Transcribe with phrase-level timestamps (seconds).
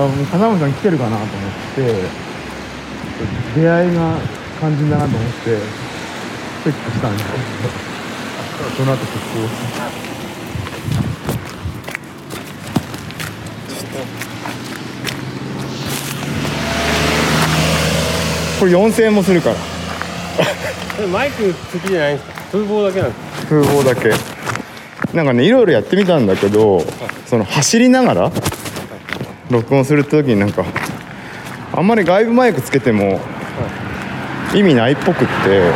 [0.00, 1.30] やもう風間さん来てるかなと思っ
[1.74, 4.18] て出会いが
[4.60, 7.38] 肝心だなと思ってチェックしたんですけど
[8.76, 9.18] その後結構
[18.60, 19.56] これ4000円もするから。
[21.00, 22.42] えマイク付きじゃないんですか？
[22.50, 23.46] 風防だけなんですか？
[23.48, 24.10] 風防だけ。
[25.16, 26.80] なんかねいろいろやってみたんだけど
[27.26, 28.30] その走りながら
[29.50, 30.64] 録音する時になんか
[31.72, 33.20] あんまり外部マイクつけても
[34.54, 35.70] 意味ないっぽくって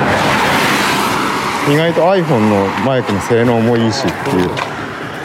[1.71, 4.49] 意外と iPhone のマイクの性能もいいしっていう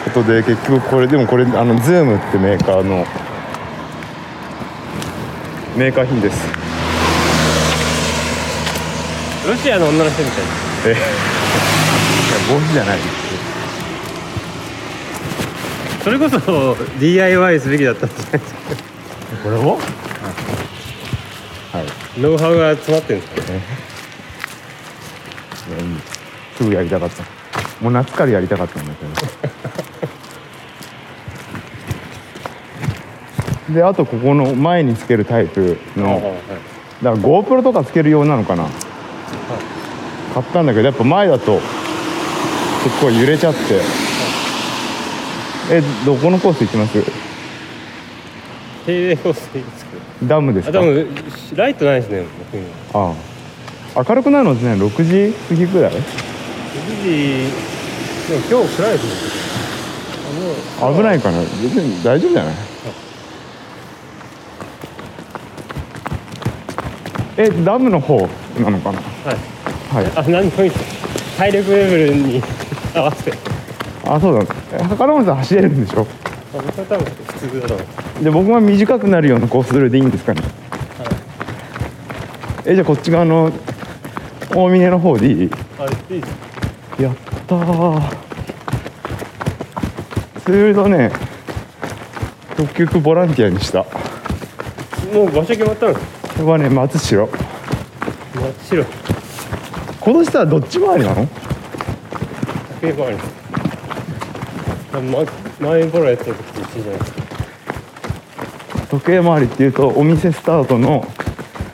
[0.04, 3.04] ことで結局これでもこれあの Zoom ってメーカーの
[5.76, 6.48] メーカー品です。
[9.46, 10.44] ロシアの女の人みたい。
[10.86, 10.90] え。
[10.90, 10.98] いや
[12.52, 12.98] 帽子じゃない
[16.08, 18.60] それこそ DIY すべきだったんじゃないですか。
[19.44, 19.78] これをは
[22.16, 22.18] い。
[22.18, 23.56] ノウハウが詰まってるんですかい
[25.72, 25.84] やいい。
[26.56, 27.22] すぐやりたかった。
[27.82, 29.04] もう夏からやりたかったんだけ
[33.68, 33.74] ど。
[33.74, 36.22] であとここの前につけるタイプの
[37.02, 38.66] だから GoPro とかつけるようなのかな、
[40.32, 41.60] 買ったんだけどやっぱ前だと
[42.82, 43.82] 結構揺れちゃって、
[45.70, 47.02] えどこのコース行きます？
[48.86, 49.90] 定例コースでいいですか
[50.24, 50.80] ダムですか？
[50.80, 50.86] も
[51.56, 53.12] ライトないですね僕にあ
[53.96, 54.04] あ。
[54.08, 54.52] 明るくなるの？
[54.54, 56.00] ってね6時過ぎぐらい？6
[57.02, 57.08] 時
[58.28, 59.10] でも今日暗いですね。
[60.80, 61.38] あもう危ないかな。
[61.40, 62.54] 別に大丈夫じゃない？
[67.36, 68.18] えダムの方
[68.58, 69.00] なのかな？
[69.00, 69.36] はい。
[69.94, 70.06] はい。
[70.16, 72.42] あ何でもいいです体力レベルに
[72.94, 73.36] 合わせて
[74.04, 74.54] あそうだ。
[74.72, 76.06] え高野さん走れるんでしょ？
[78.22, 80.42] で僕が短くなるようなコース取りでいいんですかね、
[82.64, 83.52] えじゃあこっち側の
[84.54, 85.50] 大峰の方でいい？
[87.02, 88.02] やったー。
[90.44, 91.12] それとね。
[92.56, 93.84] 結局ボランティアにした。
[93.84, 93.90] こ
[95.14, 95.94] もう場所決まったの？
[96.38, 97.28] れはね松代。
[97.28, 97.32] 真っ
[98.64, 98.84] 白
[100.00, 101.26] 今年さどっち回りなの？
[101.26, 101.30] 時
[102.80, 103.18] 計回り
[105.00, 106.98] 前ボラやった時と一緒じゃない？
[106.98, 107.18] ですか
[108.90, 111.06] 時計回りっていうとお店スタートの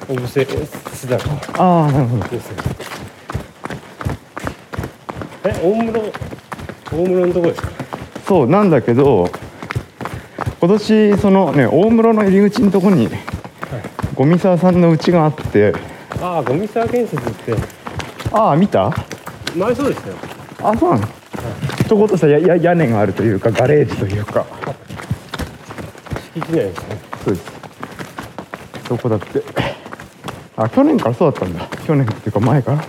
[0.08, 0.44] お布施
[0.92, 2.28] すだかああなるほど。
[2.28, 2.48] です。
[2.48, 2.54] よ
[5.44, 6.12] え大室
[6.92, 7.68] 大室のとこですか？
[8.26, 9.30] そうなんだけど
[10.60, 13.08] 今年そのね大室の入り口のとこに
[14.14, 15.72] ゴミ沢さんの家があって。
[16.20, 17.54] ああゴミ沢建設って。
[18.32, 18.92] ああ見た？
[19.54, 20.14] 前そうですよ。
[20.62, 21.08] あそうなの？
[21.88, 24.44] ちょこっとしたやや屋根があるというかガレージというか。
[26.34, 26.98] 敷地内ですね。
[27.24, 27.52] そうです。
[28.88, 29.42] そこだって。
[30.56, 31.66] あ去年からそうだったんだ。
[31.86, 32.84] 去年っていうか前から。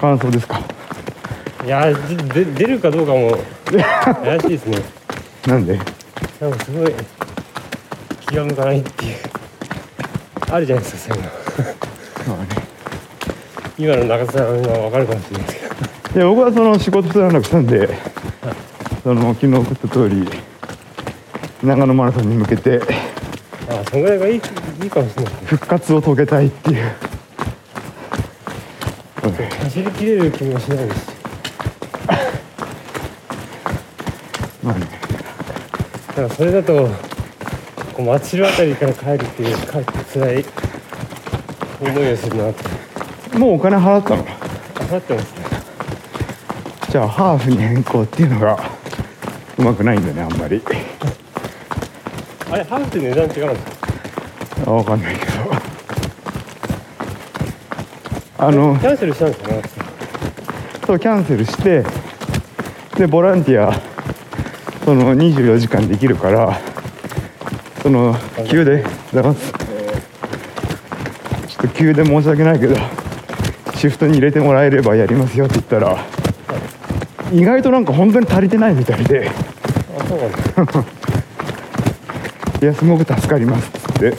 [0.00, 0.60] 感想ですか？
[1.64, 3.36] いやで出るかどうかも
[4.24, 4.78] 怪しいですね。
[5.46, 5.76] なんで？
[6.40, 6.94] なんかすごい
[8.28, 9.16] 気が向かないっていう
[10.50, 12.48] あるじゃないですかそういうのまあね。
[13.78, 16.20] 今の中田さんは分かるかもしれないですけど。
[16.20, 17.88] いや僕はその仕事すらなくしたんで
[19.04, 20.28] その昨日送った通り
[21.62, 22.80] 長野マラソンに向けて
[23.68, 24.38] ああそのぐらいがいいい
[24.86, 25.32] いかもしれない。
[25.44, 26.88] 復活を遂げたいっていう、うん
[29.64, 31.12] 走りきれる気もしないです。
[34.62, 34.86] まあね。
[36.08, 36.88] だからそれだと
[37.92, 39.80] こう松代あたりから帰るっていうか
[40.12, 40.44] 辛い。
[41.80, 43.38] 思いをするなって。
[43.38, 44.24] もうお金払ったの？
[44.24, 45.46] 払ってますね。
[46.90, 48.58] じゃあハーフに変更っていうのが
[49.58, 50.62] うまくないんだねあんまり。
[52.50, 53.52] あれハウスって値段違うんですか？
[54.66, 55.32] あわかんないけど。
[58.40, 59.52] あのキャンセルしたんですか？
[59.52, 59.62] ね
[60.86, 61.84] そうキャンセルして
[62.96, 63.72] でボランティア
[64.84, 66.58] その24時間できるから
[67.82, 68.16] その
[68.48, 68.82] 急で
[69.12, 69.57] だからちょっと
[71.74, 72.76] 急で申し訳ないけど
[73.74, 76.04] シフトに入れてもらえればやりますよって言ったら
[77.32, 79.30] 意外となんか本当に足りてないみたいで。
[79.98, 80.38] あそうなんで
[80.72, 84.12] すいやすごく助かりますって。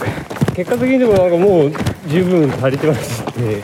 [0.56, 1.72] 結果的にでもなんかもう
[2.08, 3.62] 十分足りてますって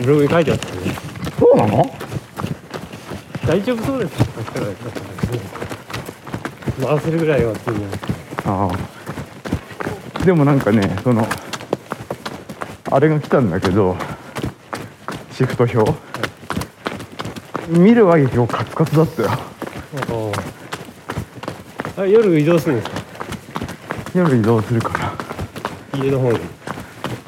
[0.00, 0.90] ブログに書いてあったんで。
[1.38, 1.94] そうなの？
[3.46, 4.12] 大丈夫そうです
[6.84, 7.86] 回せるぐらいはっていうの
[8.44, 10.24] ああ。
[10.24, 11.26] でもなんかねその
[12.96, 13.94] あれが来たんだけど
[15.30, 15.92] シフト表。
[17.68, 19.28] 見るは結構カツカツだったよ。
[21.98, 22.96] あ夜移動するんですか？
[24.14, 25.12] 夜移動するかな
[26.02, 26.38] 家の方に。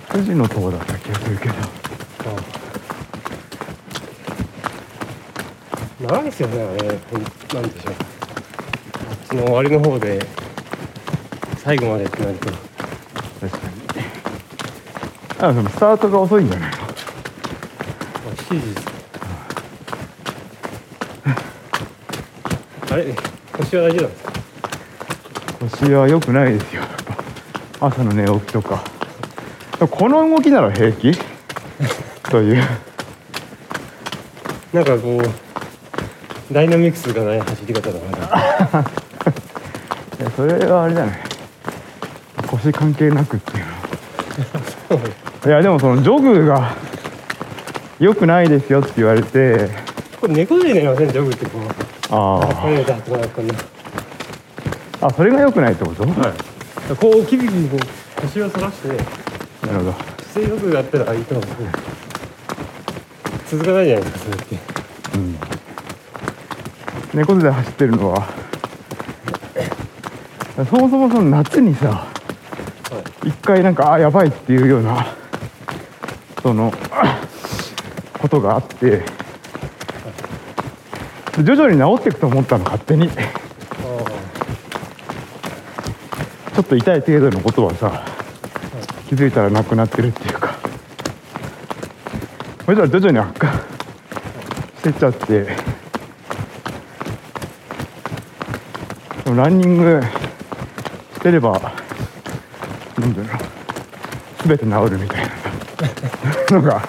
[0.08, 1.54] 9時のとこだった気がするけど。
[6.00, 6.88] 長いですよねあれ。
[6.88, 6.94] な
[7.66, 7.94] んでしょう。
[9.10, 10.18] あっちの終わりの方で
[11.58, 12.67] 最後までってなると
[15.40, 16.80] あでもスタートが遅いんじゃないのあ
[18.34, 18.86] 7時です。
[18.86, 18.92] か
[22.90, 23.14] あれ
[23.52, 24.32] 腰は大丈夫なんですか
[25.82, 26.82] 腰は良くないですよ。
[27.80, 28.82] 朝の寝起きとか。
[29.78, 31.12] この動きなら平気？
[32.24, 32.64] という。
[34.72, 38.80] なんかこうダイナミクスがない走り方だな。
[40.20, 41.20] いやそれはあれじゃない
[42.48, 43.72] 腰関係なくっていうの
[45.46, 46.74] いやでもそのジョグが
[47.98, 49.70] 良くないですよって言われて。
[50.20, 51.12] これ猫背になりません？
[51.12, 51.62] ジョグってこう。
[52.10, 52.48] ああ。
[55.06, 56.96] あそれが良くないってこと、なはい。
[56.96, 58.88] こうキビキビこう腰を反らして。
[58.88, 59.92] るほど。
[60.32, 61.46] 姿勢よくやったらいいと思う。
[63.48, 64.56] 続かないじゃないですかそれって。
[65.14, 65.38] うん。
[67.14, 68.26] 猫背で走ってるのは。
[70.56, 72.04] そもそもその夏にさ
[73.22, 75.06] 一回なんかあやばいっていうような
[76.42, 76.72] その
[78.18, 79.02] ことがあって
[81.42, 83.08] 徐々に治っていくと思ったの勝手に。
[83.10, 88.04] ちょっと痛い程度のことはさ
[89.08, 90.58] 気づいたらなくなってるっていうか。
[92.64, 93.52] それじゃ徐々に悪化し
[94.82, 95.56] てっちゃって
[99.24, 100.02] でもランニング
[101.14, 101.72] してれば
[102.98, 103.40] なんだろう
[104.48, 105.37] 全て治るみたいな。
[106.54, 106.82] のが。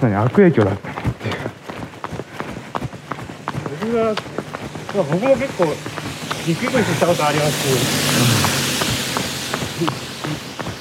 [0.00, 0.94] 何悪影響だったの？
[0.94, 1.34] っていう
[3.80, 4.14] 僕が、まあ、
[4.94, 5.64] 僕も結構
[6.46, 7.68] 陸上したことあります。
[7.68, 7.76] し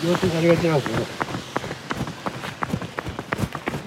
[0.05, 1.05] 腰痛になりがちなんですけど。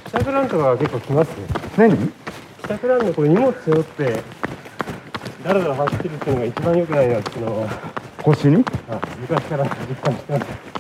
[0.05, 1.35] 帰宅ランとかは結構来ますね。
[1.79, 1.97] 何？
[1.97, 4.23] 帰宅ランでこれ荷物背負って
[5.43, 7.69] だらだら走ってるっていうのが一番良くないなっていうのは。
[8.23, 8.65] 腰に？
[8.91, 10.72] あ昔から実感してます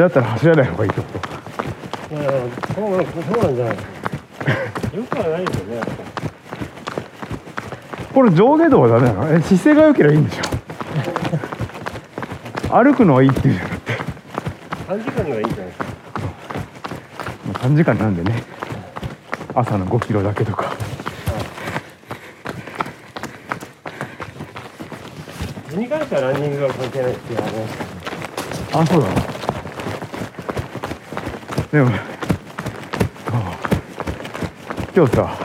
[0.00, 1.04] だったら走らない方がいいとい
[2.18, 2.30] やいや
[2.74, 3.10] そうなんそ
[3.40, 5.80] うなんじゃないよくはないですよね。
[8.14, 9.30] これ上下動はダメなの？
[9.34, 10.42] え姿勢が良ければいいんでしょ？
[12.82, 13.92] 歩くのはいいっていうじゃなくて。
[14.88, 15.84] 短時間のがいいんじゃないですか。
[17.46, 18.42] まあ3時間なんでね。
[19.54, 20.72] 朝の5キロだけとか。
[25.68, 27.50] 図に関してはランニングは関係ないっていう話。
[28.82, 29.08] あそうだ
[31.76, 31.92] でもあ
[34.96, 35.36] 今日さ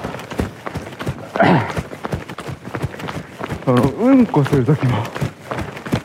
[3.65, 5.03] そのうんこする時も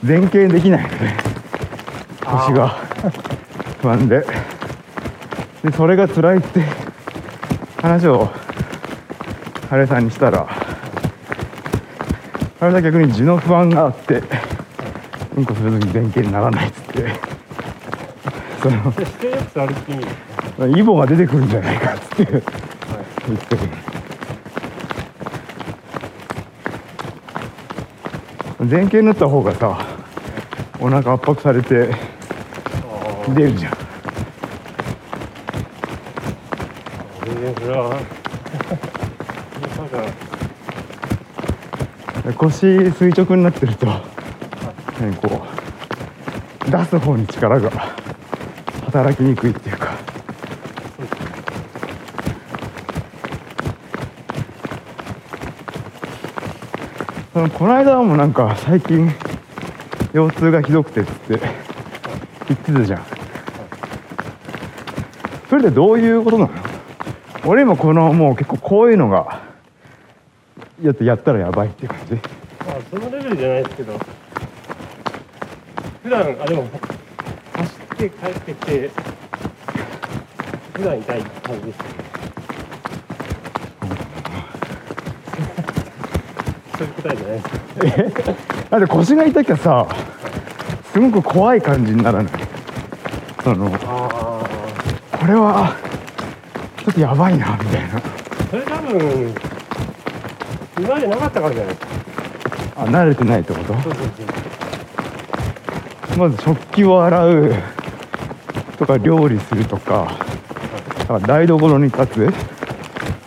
[0.03, 1.17] 前傾できないのね。
[2.25, 2.71] 腰が。
[3.81, 4.27] 不安で。
[5.63, 6.61] でそれが辛いって
[7.81, 8.29] 話を
[9.71, 10.45] 晴れさんにしたら
[12.59, 14.25] 晴れさん逆に痔の不安があって
[15.37, 17.36] うんこする時に前傾にならないっつって
[18.63, 20.11] その姿勢よく歩く意味で
[20.57, 23.63] すねイボが出てくるんじゃないかっつって言ってる。
[28.69, 29.87] 前傾になった方がさ
[30.81, 31.95] お腹圧迫されて
[33.35, 33.77] 出るじゃん。
[42.37, 43.87] 腰垂直になってると
[45.01, 45.47] 何こ
[46.67, 47.96] う出す方に力が
[48.97, 49.95] 働きにくいっていうか。
[57.35, 59.13] そのこの間もなんか最近
[60.15, 61.39] 腰痛がひどくてっつって
[62.49, 63.05] 言ってたじゃん。
[65.51, 66.53] それでどういうことなの？
[67.45, 69.43] 俺今このもう結構こういうのが
[70.83, 72.15] やってやったらやばいっていう感じ。
[72.15, 72.23] まあ
[72.91, 74.01] そのレベルじゃないですけど。
[76.03, 76.63] 普段あでも
[77.97, 78.91] 走って帰ってきて
[80.75, 81.79] 普段痛い感じです
[86.77, 89.87] そういう答えじゃないですだって腰が痛きゃさ
[90.93, 92.33] すごく怖い感じにならない？
[93.43, 94.45] そのあ
[95.19, 95.75] これは
[96.79, 97.97] ちょっとやばいなみたいな。
[97.99, 98.03] あ
[98.51, 99.35] それ多分
[100.79, 101.75] 今までなかったからじゃない？
[101.75, 101.87] ですか
[102.77, 103.73] あ慣れてないってこと？
[103.75, 104.01] そうそうそ
[106.15, 106.19] う。
[106.19, 107.55] まず食器を洗う
[108.77, 110.17] とか料理するとか
[110.99, 112.35] だから台所に立つ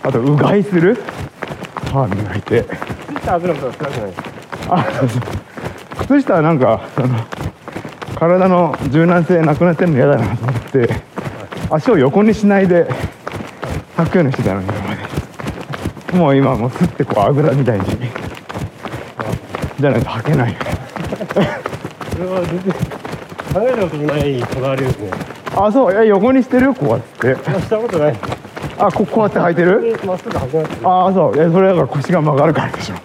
[0.03, 0.97] あとうがいする
[1.91, 2.63] 歯磨いて。
[2.63, 4.13] 靴下はない
[4.69, 5.21] あそうそう
[6.07, 7.19] 靴下はなんかその
[8.15, 10.89] 体の柔軟性なくなってるの嫌だなと思って
[11.69, 12.87] 足を横にしないで
[13.97, 14.67] 履くようにしてたのに
[16.13, 17.85] もう今もうすってこうあぐらみたいに。
[19.79, 20.57] じゃないと履けない。
[22.11, 24.98] それは全然考えたこともないこだわりですね
[25.55, 25.91] あそう。
[25.91, 26.67] いや横にしてる？
[26.67, 27.35] よこうやって。
[27.49, 28.15] まあしたことない。
[28.77, 29.97] あここうやって履いてる？
[29.97, 31.35] でまっすぐ始まってるああそう。
[31.35, 32.95] いやそれだから腰が曲がるからでしょ。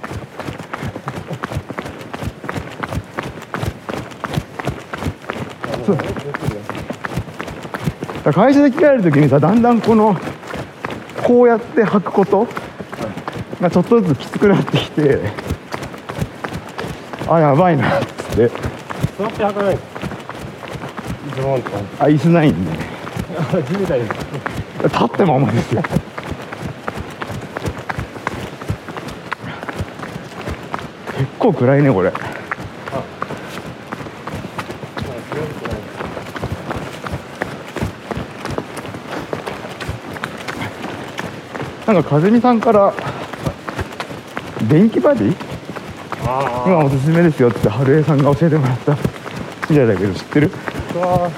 [5.84, 5.98] そう。
[8.24, 10.16] だ会社で着替える時にさだんだんこの
[11.22, 12.46] こうやって履くこと
[13.60, 15.18] がちょっとずつきつくなってきて
[17.28, 18.48] あやばいなっつって。
[19.18, 19.82] 座って履かないズ
[21.44, 22.72] ボンとかあ椅子ないんで。
[22.72, 24.14] 地みたいです
[24.84, 25.82] 立ってままですよ。
[31.16, 32.12] 結構暗いねこれ。
[41.86, 42.94] なんか風見さんから
[44.68, 45.36] 電気バディ？
[46.26, 48.96] あ今おすすめですよって春江さんが教えてもらった
[49.68, 50.50] みたいだけど知ってる？
[50.54, 51.30] あは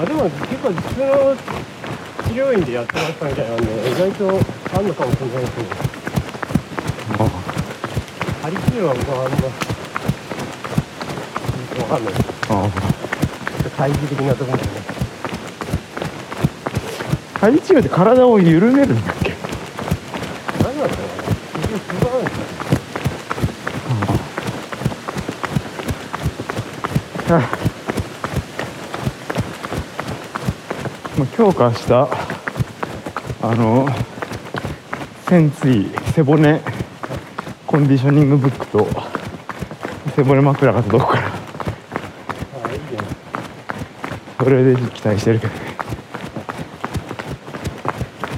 [0.00, 1.36] あでも結構普通の
[2.28, 5.44] 治療院でやってましたみたいなんで意外とあんのかもしれない。
[5.44, 5.64] ですね
[8.42, 9.36] 張り切るは僕はあんま
[11.82, 12.14] わかんない。
[12.14, 14.80] ですああちょっと懐疑的なところですね。
[17.40, 19.32] 配置って体を緩めるんだっけ
[20.64, 21.08] 何なんですかね
[21.54, 22.48] 結局不安ですね
[31.18, 31.92] もう今日か明日
[33.42, 33.86] あの
[35.28, 36.60] 潜水背骨
[37.64, 38.88] コンディショニングブックと
[40.16, 41.30] 背骨枕が届くから。
[44.42, 45.38] それで期待してる。
[45.38, 45.60] けどね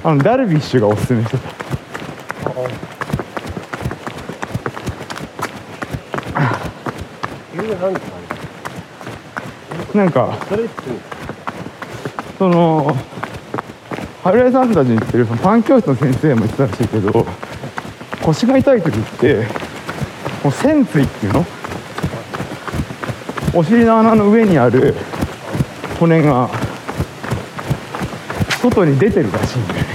[0.03, 1.49] あのダルビッシュがおすすめしてた。
[9.97, 10.37] なんか
[12.41, 12.97] その
[14.23, 17.27] 春江さんたちに言ってるそのパン教室の先生も言ってたらしいけど
[18.23, 19.45] 腰が痛い時って
[20.43, 21.45] もう潜水っていうの？
[23.53, 24.95] お尻の穴の上にある
[25.99, 26.49] 骨が
[28.59, 29.87] 外に出てるらしいんだよね。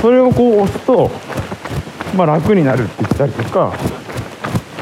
[0.00, 1.10] それをこう押すと、
[2.16, 3.74] まあ、楽になるって言ったりとか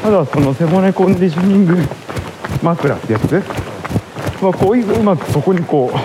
[0.03, 1.75] あとはその背骨コンディショニング
[2.61, 3.43] 枕ってやつ
[4.43, 5.97] まあ、こういううまくそこにこう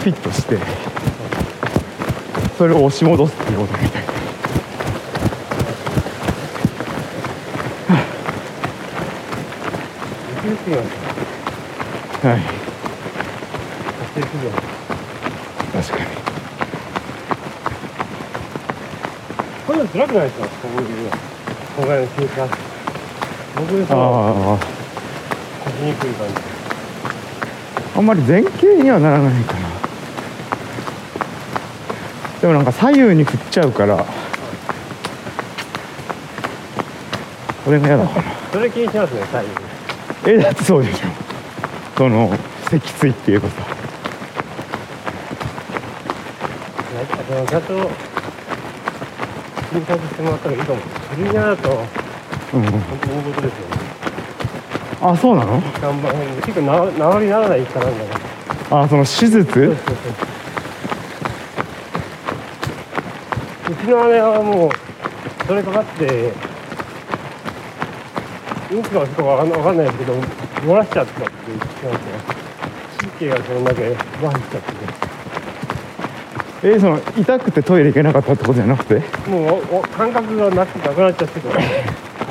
[0.00, 0.58] フィットして
[2.58, 4.02] それを押し戻すっていうことみたい
[12.22, 12.40] はい。
[15.72, 16.06] 確かに。
[19.66, 21.10] こういうの辛くないですかこういうの
[21.78, 22.46] 今回の休暇
[23.56, 24.58] 僕さあ
[25.64, 26.59] 腰にくい感じ
[28.00, 29.68] ああんまり前傾にはならないかな。
[32.40, 34.02] でもなんか左右に振っちゃうから
[37.62, 39.42] これが嫌だかなそれ気にしますね左
[40.24, 40.34] 右。
[40.38, 41.08] えだってそうでしょ。
[41.98, 42.34] その
[42.70, 43.54] 脊椎っていうかさ
[47.50, 47.74] ちゃんと
[49.72, 50.80] 診察してもらった方がいいかも。
[51.14, 51.84] それ嫌だと
[52.54, 52.62] うん。
[52.62, 53.89] 本当に大事ですよね
[55.02, 55.60] あそうなの？
[55.80, 56.12] 看板
[56.46, 58.20] 結構な治りならないかなんだか
[58.76, 59.76] らあその手術？
[63.64, 64.70] そうちの姉はもう
[65.46, 66.32] それかかって
[68.72, 71.94] うんちか嘘かわかんわかんないですけど漏らしちゃったって言ってましたよ
[73.00, 74.70] 神経がそれだけ麻痺しちゃって
[76.68, 81.68] えその痛くてトイレ行けなかったってことじゃなくててもうおお感覚がなくなくなっちゃってから下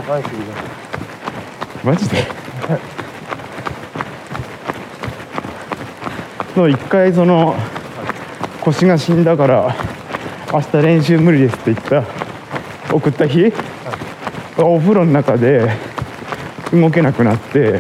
[0.03, 0.29] 半身が
[1.83, 2.17] マジで
[6.59, 7.55] そう一回その
[8.59, 9.73] 腰が死んだから
[10.51, 12.03] 明日練習無理ですって言った。
[12.93, 13.53] 送った日
[14.57, 15.71] お風呂の中で
[16.73, 17.79] 動けなくなって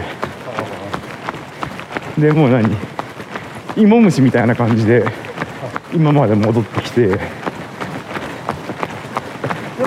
[2.17, 2.73] でもう何
[3.75, 5.03] 芋虫みたいな感じで
[5.93, 7.07] 今まで戻ってきて。
[7.07, 7.17] で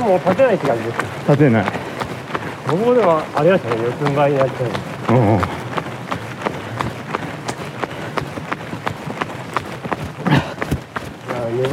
[0.01, 0.99] も立てないって感じです
[1.31, 1.65] 立てない。
[2.71, 5.63] 僕もでもありましたね四つん這いになっちゃううん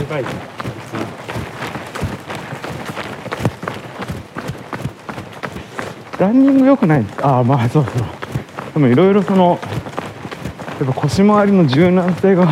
[0.09, 0.39] ない別に
[6.19, 7.93] ランニング良くないああまあそうそう。
[8.73, 9.59] でもいろいろその
[10.79, 12.47] やっぱ腰回りの柔軟性が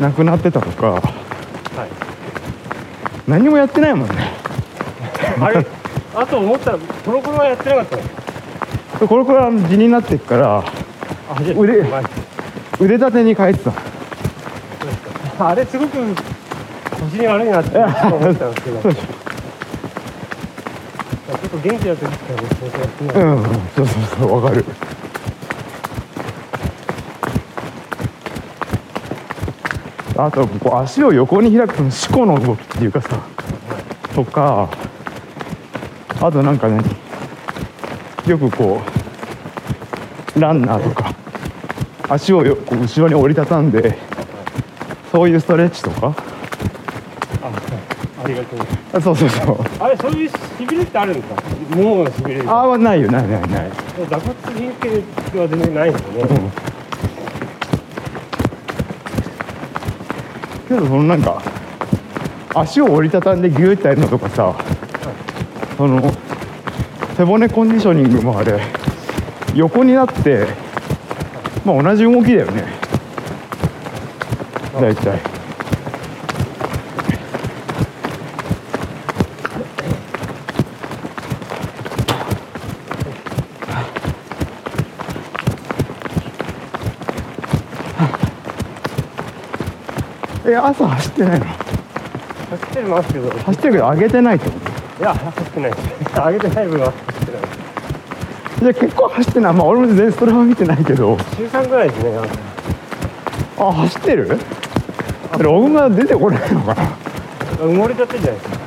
[0.00, 0.92] なくなってたとか。
[0.92, 1.02] はい。
[3.30, 4.14] 何もやってないもんね。
[5.40, 5.66] あれ？
[6.14, 9.08] あと思ったらコロコロはやってなかったの？
[9.08, 10.64] これから地になっていくから
[11.56, 12.04] 腕前
[12.80, 13.72] 腕立てに変えてた。
[15.48, 15.98] あれすごく
[17.00, 18.80] 腰に悪いなって思ったんですけど
[21.62, 23.44] 元気な時からねそうやっうんうん
[23.74, 24.64] そうそうそうわかる。
[30.16, 33.20] あとこう足を横に開くその四股の動きっていうかさ
[34.14, 34.70] とか
[36.20, 36.80] あとなんかね
[38.26, 38.80] よくこ
[40.36, 41.12] うランナーとか
[42.08, 43.98] 足をよこう後ろに折りたたんで
[45.10, 46.14] そういうストレッチとか。
[47.42, 47.54] あはい。
[48.24, 48.58] ありがとう。
[48.94, 49.58] あそうそうそう。
[49.78, 50.30] あれそういう
[50.66, 51.42] しびれってあるんですか？
[51.76, 53.70] もものしびれがああないよないないない。
[54.08, 56.50] 座骨神経は全然ないんですよね、うん。
[60.68, 61.42] けどそのなんか
[62.54, 64.54] 足を折りたたんでギューってやるのとかさ
[65.76, 66.00] その
[67.16, 68.60] 背骨コンディショニングもあれ
[69.54, 70.46] 横になって
[71.64, 72.64] まあ同じ動きだよね。
[74.80, 75.20] 大体
[90.54, 91.46] え朝走ってないの。
[91.46, 91.58] 走
[92.64, 93.28] ってますけど。
[93.30, 95.02] 走ってるけど上げてないってこと。
[95.02, 95.72] いや走ってない。
[95.72, 95.84] です
[96.14, 97.42] 上げてない分は走ってない。
[98.62, 99.52] いや結構走ってない。
[99.52, 101.18] まあ俺も全然それは見てないけど。
[101.36, 102.16] 週3ぐらいですね
[103.58, 104.38] あ走ってる？
[105.38, 106.82] ログが出てこないのかな。
[107.58, 108.60] 埋もれちゃってるじゃないですか。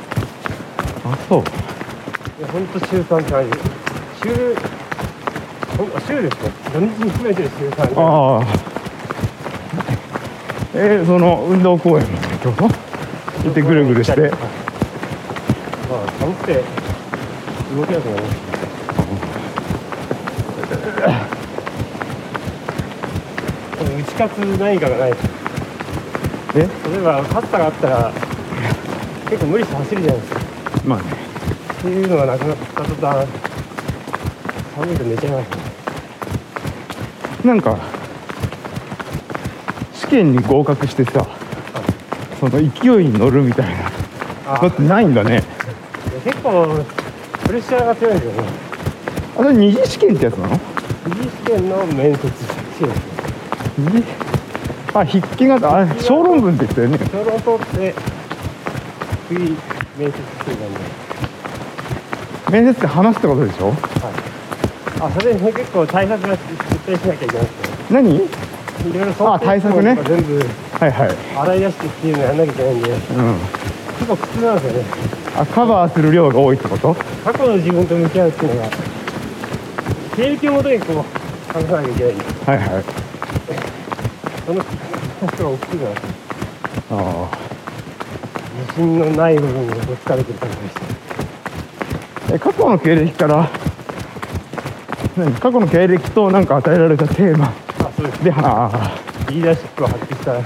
[1.06, 1.40] あそう。
[1.40, 3.58] いやほんと週3って感じ。
[4.22, 4.56] 週
[6.06, 8.44] 週ですね土日に含めて週3ぐらいああ
[10.80, 12.52] えー、その運動公園のってこ？
[12.52, 12.70] と
[13.44, 14.22] 行ってぐるぐるして。
[14.22, 14.38] はいま
[15.98, 16.54] あ寒くて
[17.76, 18.48] 動けなくなりました
[23.86, 25.14] 打ち勝つ何かがない
[26.56, 26.66] え例
[26.98, 28.12] えば勝ったがあったら
[29.30, 30.42] 結構無理して走るじゃないですか。
[30.86, 31.06] まあね。
[31.80, 33.28] っていうのがなくなった途端
[34.76, 35.58] 寒いと寝ちゃいますね。
[37.46, 37.78] なんか
[40.08, 41.28] 試験に合格してさ
[42.40, 43.92] その勢いに乗るみたいな。
[44.48, 45.44] あのってないんだね。
[46.24, 46.86] 結構
[47.46, 48.50] プレッシャーが強いんですよね。
[49.38, 50.60] あそれ二次試験ってやつなの？
[51.08, 54.04] 二次試験の面接試験
[54.94, 55.78] あ筆記型。
[55.78, 56.98] あ小論文って言ったよね。
[56.98, 57.94] 小論を取って
[59.28, 59.58] 次面接
[60.00, 60.80] 試験なんで。
[62.52, 63.74] 面接って話すってことでしょ？
[65.02, 68.47] あそれね結構対策が絶対しなきゃいけないですね何？
[68.90, 69.96] いろいろ想あ対策ね。
[70.06, 70.40] 全部
[70.80, 70.92] はい。
[70.92, 72.92] はい洗い出してっていうのやんなきゃいけないんで。
[72.92, 72.98] うん
[73.98, 74.86] 結構苦痛なんですよね。
[75.36, 76.96] あカバーする量が多いってこと？
[77.24, 78.70] 過去の自分と向き合うっていうのが。
[80.16, 80.96] 経歴をもとにこう
[81.52, 82.14] 話さなきゃいけない。
[82.14, 82.84] んではいはい。
[84.46, 86.00] その人が大きくなって
[86.92, 87.30] あ。
[88.68, 90.82] 自信のない部分がぶつかれてる感じでした。
[92.34, 93.50] あえ過去の経歴から
[95.18, 95.34] 何？
[95.34, 97.48] 過去の経歴となんか与えられたテーマ。
[97.48, 97.54] あ
[97.98, 98.96] そうですであ
[99.30, 99.56] リーダー。
[99.56, 100.40] シップを発揮した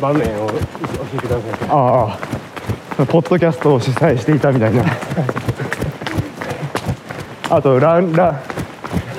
[0.00, 0.58] 場面を教え
[1.18, 2.16] てくださいあ
[3.00, 4.84] あポッドキャストを主催していたみたいな。
[7.50, 8.40] あとランラ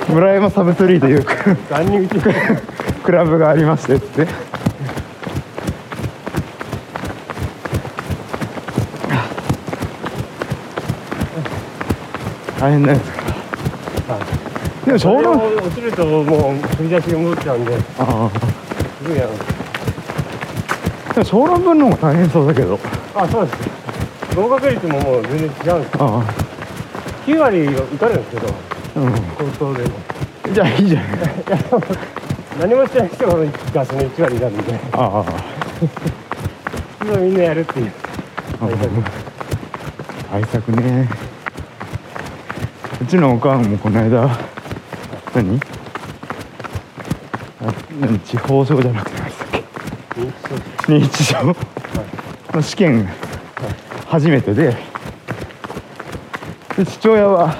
[0.08, 1.26] 村山サブツリーという
[1.70, 2.18] ランニング
[3.02, 4.26] クラブがありましてっつって。
[12.58, 13.23] 大変なやつ
[14.84, 17.74] でもそれ小論を落ちるともう振り出しが戻っちゃうんで。
[17.98, 18.30] あ
[19.02, 19.30] すぐやる
[21.10, 22.78] あでも小論文の方が大変そうだけど。
[23.14, 23.58] あそうです。
[24.36, 26.34] 合格率ももう全然違うんですあ
[27.26, 29.12] 9割受かるんですけどあうん。
[29.12, 29.94] 高等でも。
[30.52, 31.12] じゃあいいじゃない。
[31.14, 31.16] い
[31.50, 31.82] やでも
[32.60, 33.32] 何もしてない人が
[33.84, 34.74] その1割になるんで。
[34.92, 35.24] ああ。
[36.98, 37.92] それをみんなやるっていう。
[38.60, 38.68] あ
[40.30, 41.08] 対策ね。
[43.00, 44.28] うちのおかんもこの間
[45.34, 45.60] 何？
[47.60, 48.20] あ何？
[48.20, 49.64] 地方症じゃなくて何でしたっけ
[50.92, 51.54] 認知症
[52.52, 53.08] の試験
[54.06, 54.76] 初めてで
[56.76, 57.56] で父親は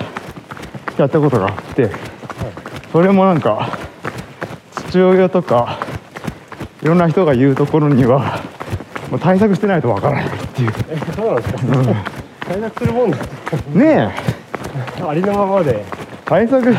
[0.99, 1.91] やったことがあって
[2.93, 3.77] それもなんか
[4.89, 5.81] 父親とか
[6.83, 8.41] いろんな人が言うところには
[9.11, 10.73] もう対策してないとわからないっていう。
[10.91, 11.59] えそうなんですか、
[12.47, 13.17] 対策するもんだ
[13.73, 14.13] ね
[14.99, 15.03] え。
[15.03, 15.85] ありのままで。
[16.25, 16.75] 対策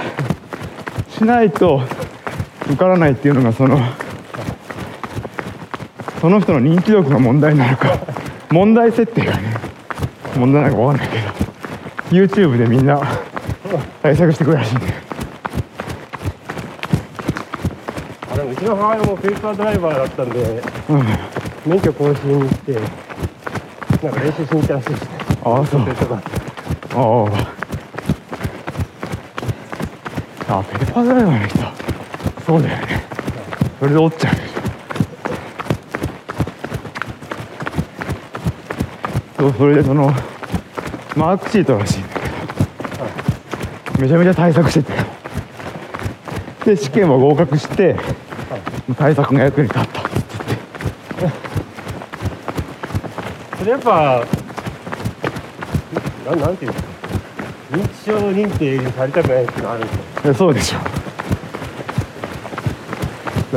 [1.16, 1.82] しないと
[2.68, 3.80] 受からないっていうのがその
[6.20, 7.98] その人の認知力が問題になるか
[8.52, 9.56] 問題設定がね
[10.36, 11.22] 問題なのか分かんない
[12.10, 13.02] けど YouTube でみんな
[14.02, 14.94] 対策してくれるらしいんだよ。
[18.32, 21.06] あでもうちの母親もペーパードライバーだったんでうん。
[21.66, 25.10] 免許更新に行ってなんか練習しに行ったらしいですね
[25.44, 25.82] ああそう。
[25.82, 27.55] ああ
[30.48, 31.60] あペーパードライバーの人。
[32.46, 33.04] そうだよね。
[33.80, 34.36] それで折っちゃう。
[39.38, 40.14] そうそれでその
[41.16, 44.02] マークシートらしいんだけど。
[44.02, 44.94] めちゃめちゃ対策してて。
[46.66, 47.96] で試験は合格して
[48.98, 50.10] 対策が役に立ったって
[51.20, 51.38] 言って。
[53.58, 54.26] それやっぱ
[56.30, 56.85] ななんていうんですか
[57.76, 60.34] 認知症認定にされたくないっていうのあるんですよ。
[60.34, 60.80] そうでしょ。
[60.80, 60.94] だか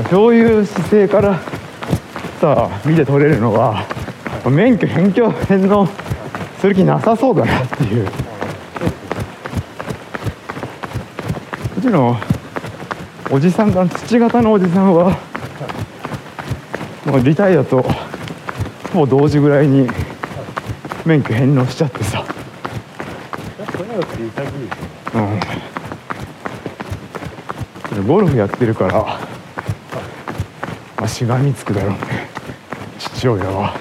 [0.03, 1.39] らそういう姿勢から
[2.41, 3.85] さあ見て取れるのは
[4.45, 5.89] 免許返却返納
[6.61, 8.09] する気なさそうだなっていう。
[11.79, 12.17] うちの
[13.31, 15.17] おじさんが土型のおじさんは
[17.07, 17.85] もうリタイアと
[18.93, 19.89] もう同時ぐらいに
[21.07, 22.25] 免許返納しちゃってさ。
[24.03, 24.81] そういうのって潔いです
[25.15, 25.23] ね
[27.95, 28.07] うん。
[28.07, 29.19] ゴルフやってるから、ま
[30.99, 31.99] あ、しがみつくだろうね。
[32.99, 33.75] 父親は。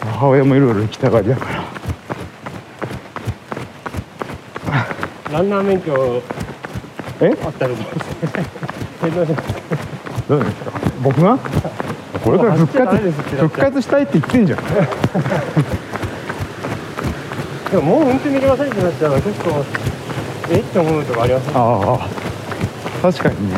[0.00, 1.64] 母親もいろいろ行きたがりだから。
[5.32, 6.22] ランナー免許
[7.20, 7.78] えあったらどう
[10.28, 10.72] どうですか？
[11.02, 11.38] 僕が？
[12.24, 14.58] これから復活復活したいって言ってんじゃん
[17.70, 19.64] でももう運転できませんってなっちゃうの結構
[20.50, 20.60] え？
[20.60, 21.52] って思うとこありますね。
[21.54, 22.08] ああ
[23.02, 23.56] 確かにね。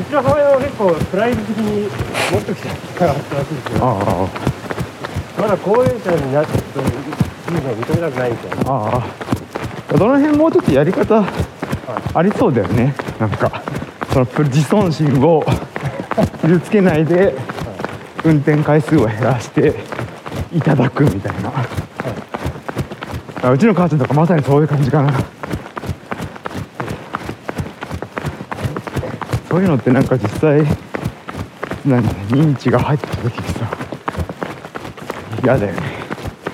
[0.00, 1.88] うちの母親は結構プライド的に
[2.32, 3.60] 持っときたいってあったらしいで。
[3.60, 4.28] すけどあ。
[5.38, 6.86] まだ高齢者になってという
[7.62, 8.72] のを認めたくないみたいな。
[8.72, 9.04] ああ。
[9.92, 11.24] あどの辺もうちょっとやり方
[12.14, 12.94] ありそうだよね。
[13.18, 13.62] なんか
[14.12, 15.44] その自尊心を
[16.42, 17.34] 傷つけないで
[18.24, 19.74] 運転回数を減らして
[20.52, 21.66] いただくみたいな、あ
[23.42, 25.12] うちの母ちゃんとかまさにそういう感じかな。
[29.48, 30.62] そういうのってなんか実際
[31.84, 33.68] 何認知が入った時にさ
[35.42, 35.82] 嫌だよね。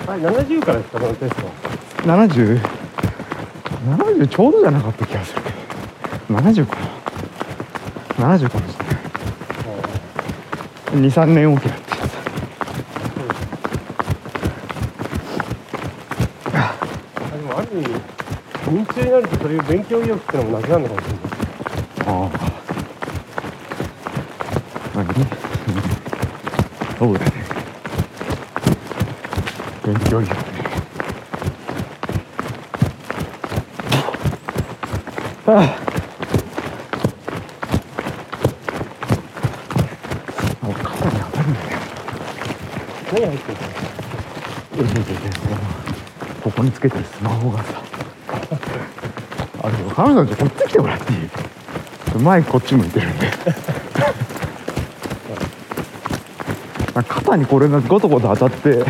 [0.07, 0.99] あれ70からですか？
[0.99, 1.43] このテスト
[2.07, 2.59] 7070
[3.87, 5.41] 70ちょうどじゃなかった気がする。
[5.43, 5.49] け
[6.33, 6.75] ど70か
[8.19, 8.37] な。
[8.37, 8.91] 70かもしれな
[11.03, 11.09] い。
[11.11, 12.17] 23年おきだって言って
[16.55, 16.73] あ
[17.37, 17.85] でもある意味
[18.71, 19.61] 認知症になるとそういう
[20.17, 21.21] 勉強意欲ってのもなくなるのかもしれない。
[22.03, 22.29] たああ。
[24.95, 25.05] 何？
[25.05, 25.13] うん
[26.97, 27.31] そうだね。
[29.85, 30.37] 勉強力ね。
[35.45, 35.53] ああ。
[40.65, 41.65] もう肩に当たるんだよ。
[43.13, 43.67] 何入ってるの？
[46.43, 47.86] ここにつけてるスマホがさ
[49.97, 51.19] 彼女たちこっち来てもらっていい？
[52.21, 53.31] マイクこっち向いてるんで。
[57.07, 58.85] 肩にこれがゴトゴト当たって。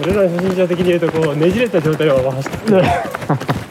[0.00, 2.82] 俺らの初心者的に言うとこうねじれた状態を走ってね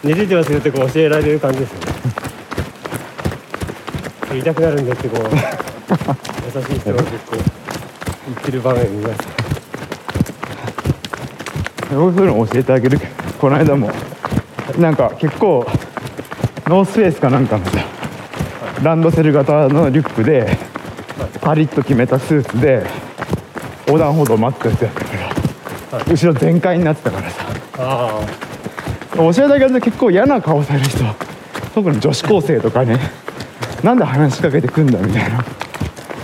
[0.04, 1.86] じれてますよってこう教えられる感じですよね。
[4.40, 5.30] 痛くなるんだってこう優
[6.64, 9.22] しい人が結構言ってる場面見ます。
[11.92, 13.90] そういうの教えてあげるけどこの間も
[14.78, 15.66] なんか結構
[16.68, 17.84] ノースフェイスかなんかのさ
[18.84, 20.56] ランドセル型のリュックで
[21.42, 22.86] パリッと決めたスーツで
[23.88, 27.46] 横断歩道待ってたやつやったから、後ろ全開になってたからさ。
[27.80, 28.28] あ
[29.16, 31.04] 教えてあげると結構嫌な顔される人
[31.74, 33.00] 特に女子高生とかね
[33.84, 35.40] なんで話しかけてくんだみたいな。
[35.40, 35.44] あ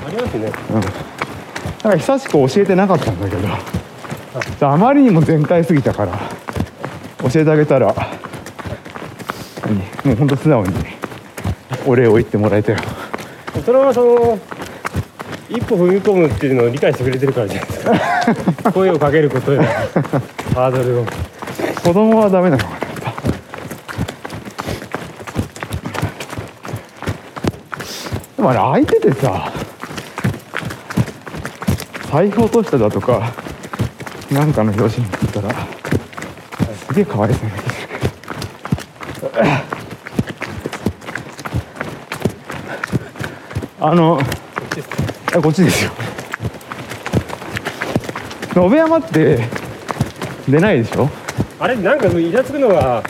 [0.06, 0.52] ありますね。
[0.70, 0.82] うん。
[0.82, 6.37] だから久しく教えてなかったんだけどあまりにも全開すぎたから
[7.20, 7.96] 教えてあげたら。
[9.66, 9.76] 何？
[10.06, 10.74] もうほんと素直に。
[11.86, 12.80] お礼を言ってもらえたよ。
[13.66, 14.40] それはその
[15.50, 17.84] 一歩踏み込むっていうのを理解してくれてるからじゃないです
[18.64, 18.72] か。
[18.74, 21.06] 声をかけることでハードルを。
[21.84, 22.64] 子供はダメなの。
[22.64, 22.78] かな
[28.36, 29.54] でもあれ相手でさ
[32.12, 33.34] 財布落としただとか
[34.32, 35.97] なんかの表紙になったらす
[36.98, 39.32] げえかわいそう
[43.80, 44.20] あの
[45.36, 45.92] あこっちですよ。
[48.56, 49.40] 延山って
[50.50, 51.08] 出ないでしょ？
[51.60, 53.04] あれなんかイラつくのが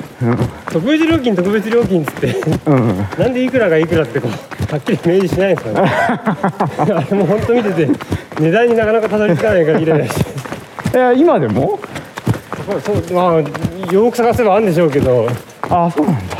[0.71, 4.31] 特別料金特別料金っつってうん、うん、なんでいくらがいくらってこう
[4.71, 5.89] はっきり明示しないんですかね
[6.99, 7.87] あれも本当見てて
[8.39, 10.13] 値段になかなかたどり着かないからイライラし
[10.91, 11.79] ていや今でも？
[12.83, 13.41] そうまあ
[13.91, 15.27] よく探せばあるんでしょうけど。
[15.69, 16.37] ああそうなんだ。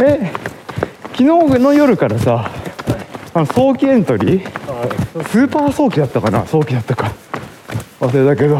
[0.00, 0.30] え
[1.12, 1.24] 昨日
[1.58, 2.50] の夜からさ
[3.32, 4.46] あの早期エントリー？
[4.46, 6.44] あそうスーパー早期だったかな？
[6.46, 7.12] 早期だったか。
[8.00, 8.58] 忘れたけど、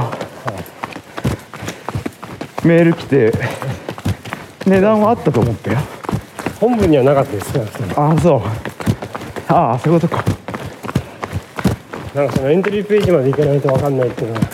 [2.64, 3.32] メール来て
[4.66, 5.78] 値段はあったと思ったよ。
[6.60, 7.52] 本部にはなかったです
[7.98, 8.42] ああそう。
[9.52, 10.24] ああそういうことか。
[12.14, 14.50] なんかそのエントリーページまで行かないと分かんないっていうのはちょっ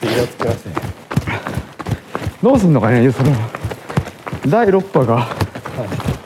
[0.00, 0.76] とイラつきましたね
[2.44, 3.30] どうすんのかねその
[4.46, 5.26] 第6波が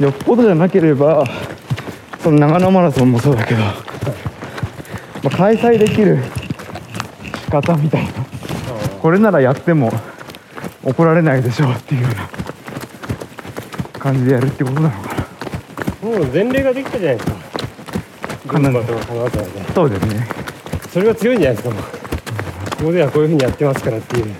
[0.00, 1.24] よっぽどじゃなければ
[2.20, 3.70] その長野マラソンもそうだけど、ま
[5.26, 6.18] あ開催できる
[7.44, 8.12] 仕方みたいな。
[9.00, 9.92] これならやっても
[10.82, 12.28] 怒られないでしょうっていうような
[14.00, 15.14] 感じでやるってことなのか
[16.02, 16.08] な。
[16.10, 17.36] もう前例ができたじゃないですか。
[18.48, 19.72] 群馬とか金沢で。
[19.72, 20.26] そうですね。
[20.90, 21.84] それが強いんじゃないですかもう。
[21.84, 24.34] ここではこういうふうにやってますからっていう。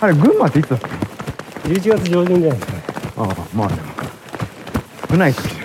[0.00, 0.97] あれ群馬っていつだったの
[1.68, 2.72] 11月上旬じゃないですか。
[2.72, 2.82] ね
[3.18, 3.80] ああまあでも。
[5.10, 5.58] 少ない時じゃん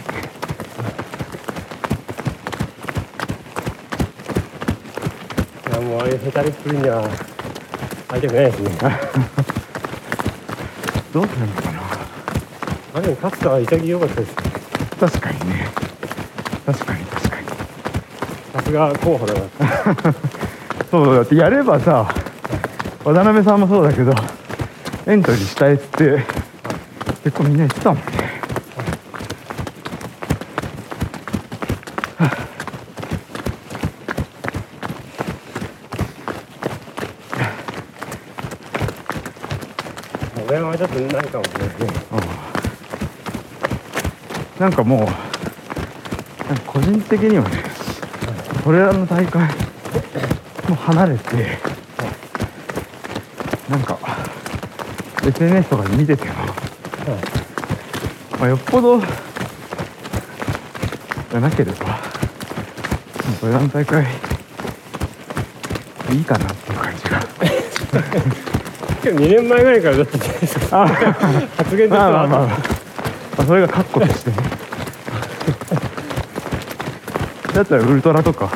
[5.72, 7.08] いやもうああいうへたりっぷりには
[8.10, 8.70] 会いたくないですね。
[11.14, 11.82] どうするのかな。
[12.96, 14.36] あでも勝田は潔かったです。
[15.00, 15.70] 確かにね。
[16.66, 17.48] 確かに確かに。
[18.54, 19.40] さすが候補だな。
[20.92, 22.14] そうだってやればさ
[23.06, 24.14] 渡辺さんもそうだけど
[25.06, 26.24] エントリーしたいっつって
[27.26, 28.04] 結構みんな言ってたもんね。
[40.48, 41.70] 小山はちょっとないかもしれない
[44.60, 45.08] なんかもう
[46.66, 47.64] 個人的にはね
[48.64, 49.50] これらの大会も
[50.72, 51.58] う離れて
[53.70, 53.98] なんか
[55.26, 56.34] SNS とかで見てても、
[58.40, 61.98] まあ、よっぽどじゃなければもう
[63.40, 64.06] これらの大会
[66.12, 67.20] いいかなっていう感じが。
[69.04, 72.58] 今日2年前ぐらいからだったじゃないですかあ発言としてまあまあまあ、はま
[73.40, 74.38] あ、それがカッコとしてね。
[77.54, 78.50] だったらウルトラとか。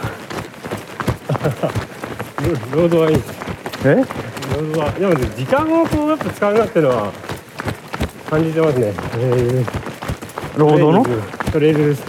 [2.72, 3.18] ロードはいい。
[3.18, 3.34] です
[3.86, 4.27] え？
[4.56, 7.12] ロードはでも時間をこうやっぱ使うなっていうのは
[8.30, 9.66] 感じてますねえ
[10.58, 11.06] ロードの
[11.52, 12.04] トレイルです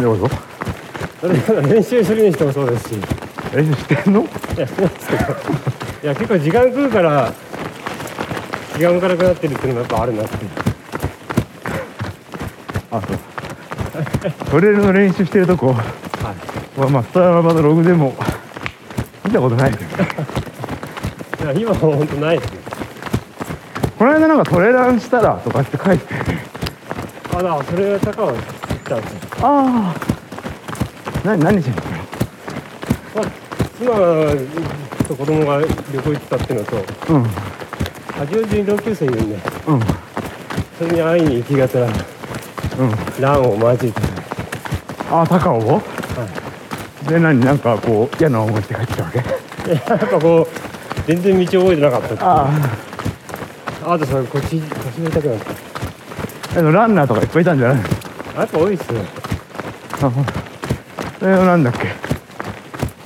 [0.00, 0.28] ロード
[1.20, 2.94] それから練習するにしてもそうですし
[3.54, 4.22] 練習してんの
[4.56, 5.22] やそうですけど
[6.02, 7.32] いや結構時間食うから
[8.76, 10.36] 気が向かなくなってるっていうのもやっぱあるなって
[12.90, 13.18] あそう
[14.50, 15.82] トレイルの練習してるとこは
[16.76, 18.14] いはまあスタラバのログでも
[19.24, 19.83] 見たことないけど
[21.56, 22.58] 今は本当ないですね
[23.98, 26.06] この間なんかトレランしたらとかって書いて。
[26.06, 26.14] て
[27.36, 28.38] あだそれが高尾行っ
[28.84, 29.20] たんですよ。
[29.42, 29.94] ああ
[31.24, 31.90] 何何しに行った
[33.20, 33.30] まあ
[33.78, 35.66] 妻と子供が旅
[36.02, 36.82] 行行ってたっていうのとの
[37.20, 37.24] うん。
[37.24, 39.36] 八王子に同級生いるんで
[39.66, 39.80] うん。
[40.78, 41.92] それに会いに行きがてらうん。
[43.20, 44.00] ランを交えて。
[45.10, 45.82] ああ高尾を？
[47.08, 49.18] で何なんかこう嫌な思いして帰ってきたわけ？
[49.70, 50.53] やっぱこう
[51.06, 52.06] 全然道覚えてなかった。
[52.06, 52.50] っていうあ。
[53.86, 55.50] あとさ腰腰が痛くなった。
[55.50, 55.54] あ
[56.58, 57.76] あのランナーとかいっぱいいたんじゃない？
[57.76, 57.82] の
[58.36, 59.00] あやっぱ多いっすね。
[60.02, 60.10] あ
[61.18, 61.88] それはなんだっけ？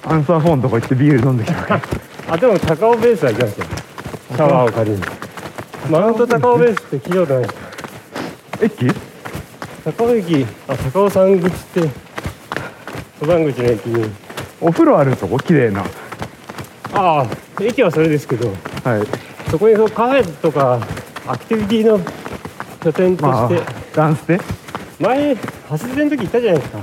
[0.04, 1.80] アンサーフォンとか行ってビール飲んできた
[2.32, 3.68] あでも高尾ベースは行きましたよ。
[4.30, 5.02] シャワーを借りに。
[5.90, 7.48] マウント高尾ベースって聞いたことない
[8.62, 8.94] 駅？
[9.84, 10.46] 高尾駅。
[10.68, 11.80] あ高尾山口って
[13.20, 14.10] 登山口の駅に。
[14.60, 15.38] お風呂あるとこ？
[15.38, 15.80] 綺麗な。
[16.94, 17.26] ああ
[17.60, 18.54] 駅はそれですけどは
[18.98, 19.06] い。
[19.50, 20.80] そこにそのカフェとか
[21.26, 21.98] アクティビティの
[22.80, 23.62] 拠点とまあして、
[23.94, 24.40] ダンスで？
[25.00, 26.78] 前走りの時行ったじゃないですか。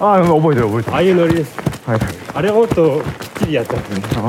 [0.00, 0.94] ああ覚えてる覚えてる。
[0.94, 1.56] ああいうノリです。
[1.88, 2.08] はいはい。
[2.34, 3.04] あれはもっときっ
[3.40, 3.94] ちりやったんです。
[3.94, 4.22] ねああ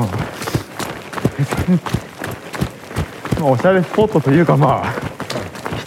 [3.40, 4.92] まあおしゃれスポットというかまあ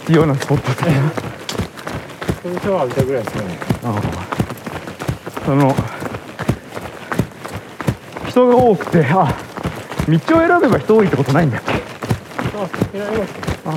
[0.00, 1.00] 必要なスポットという。
[2.42, 5.74] それシャワー浴びたぐらいですかねああその
[8.28, 9.34] 人が多くてあ
[10.08, 11.72] 道を選べば人多いってことないんだっけ？
[11.72, 11.76] あ
[12.92, 13.36] 選びますね
[13.66, 13.70] あ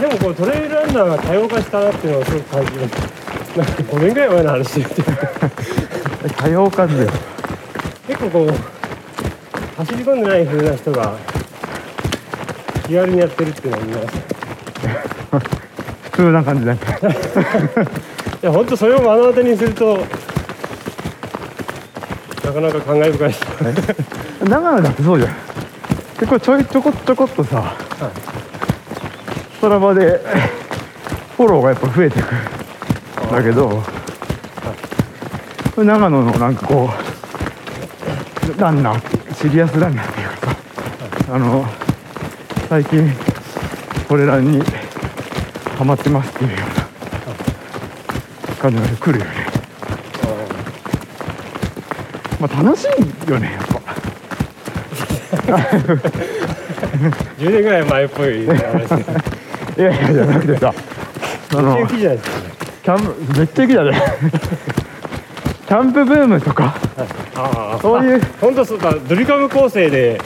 [0.00, 2.80] でもこうトレイルランナーが多様化したなっていうのはすごく感じる。
[3.56, 5.12] なんか5年ぐらい前の話っていうか
[6.26, 7.08] あ多様化で
[8.06, 8.50] 結構こう
[9.78, 11.16] 走り込んでない風な人が
[12.86, 15.40] 気軽にやってるっていうのを見ましたい
[16.04, 16.80] 普通な感じだね。
[18.42, 19.98] や本当それを目の当たりにすると
[22.46, 23.28] なかなか感慨深い。
[23.28, 23.40] です
[24.48, 25.34] 長野だってそうじゃん。
[26.18, 27.74] 結構ちょいちょこちょこっとさ、
[29.54, 30.20] ストラバで
[31.36, 32.26] フォローがやっぱ増えてく。
[33.32, 33.86] だけど、はい
[35.84, 36.88] 長野のなんかこ
[38.56, 40.52] うランナーシリアスランナーっていうかさ、は
[41.38, 41.66] いあの
[42.68, 43.12] 最近
[44.08, 44.62] これらに
[45.76, 46.74] ハマってますっていうような
[48.54, 49.44] 感じが来るよね
[52.40, 53.76] まあ楽しいよねやっぱ。
[57.38, 58.54] 10年ぐらい前っぽい話。
[58.88, 60.74] ですいやいやじゃなくてさ
[61.52, 62.36] あのめっちゃ雪じゃないですか。
[62.82, 64.02] キャンプめっちゃ雪だね。
[65.66, 66.74] キャンプブームとか？
[67.34, 67.78] ああ。
[67.80, 68.20] そういう。
[68.40, 68.94] 本当そうか。
[69.08, 70.20] ドリカム構成で。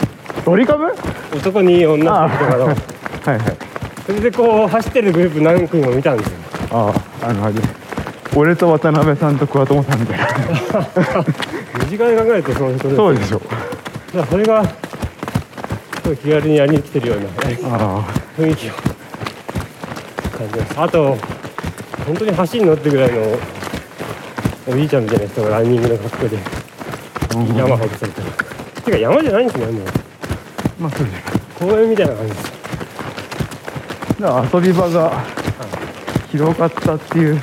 [0.45, 0.93] ドリカム？
[1.35, 2.75] 男に女あってとかのはい
[3.27, 3.39] はい。
[4.05, 6.37] それでこう走ってるグループ何組も見たんですよ。
[6.71, 6.93] あ
[7.23, 7.55] ああのあれ
[8.35, 10.25] 俺と渡辺さんと桑友さんみたいな
[11.91, 13.39] 身近に考えるとそういうことですそうでしょ。
[13.39, 13.57] だか
[14.13, 14.63] らそれが
[16.03, 17.25] 気軽にやりに来てるような
[17.77, 18.05] あ
[18.37, 18.73] 雰囲気を。
[20.37, 20.79] 感じます。
[20.79, 21.17] あと
[22.05, 23.37] 本当に走るのってぐらいの
[24.67, 27.55] おじいちゃんみたいな人がランニングの格好であ、うん。
[27.57, 28.27] 山ほどされてる。
[28.85, 29.65] てか山じゃないんですね。
[29.65, 29.83] もう
[30.79, 31.19] まあそうじゃ
[31.59, 32.51] 公園みたいな感じです。
[34.21, 35.23] だから遊び場が
[36.31, 37.41] 広かったっていう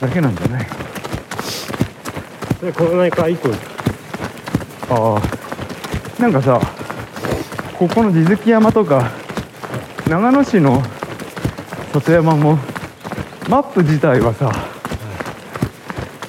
[0.00, 0.66] だけなんじゃない？
[2.66, 3.48] それコロナ禍以降
[4.90, 6.20] ああ。
[6.20, 6.60] なんかさ
[7.78, 9.12] ここの地月山とか
[10.08, 10.82] 長野市の
[11.92, 12.58] 里山も
[13.48, 14.50] マップ自体はさ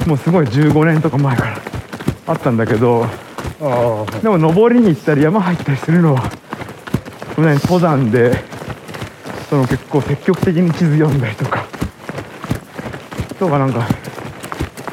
[0.06, 1.58] もうすごい15年とか前から
[2.28, 3.08] あったんだけど
[4.22, 6.30] でも登りに行ったり山入ったりするのは
[7.34, 8.44] その登山で
[9.50, 11.66] その結構積極的に地図読んだりとか
[13.40, 13.88] とかなんか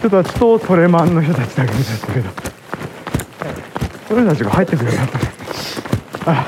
[0.04, 2.28] 人たちとトレマンの人たちだけ見ちゃったけど。
[4.06, 5.18] その人たちが入ってくれなった。
[5.18, 5.24] ね
[6.26, 6.46] あ。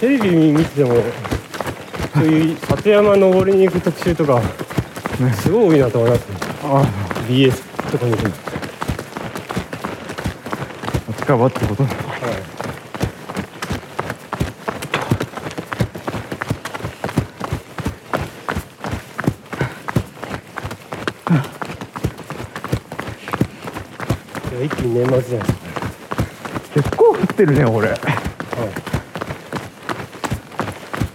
[0.00, 0.96] テレビ見てても
[2.12, 4.40] そういう里山登りに行く特集とか
[5.20, 5.32] ね。
[5.34, 6.36] すごい多いなと思いますね。
[6.64, 6.82] あ。
[7.28, 8.34] BS とか見ても
[11.18, 12.11] 近場ってことねい
[24.62, 25.72] 一気に年末じゃないですか
[26.74, 27.88] 結構降ってるね俺。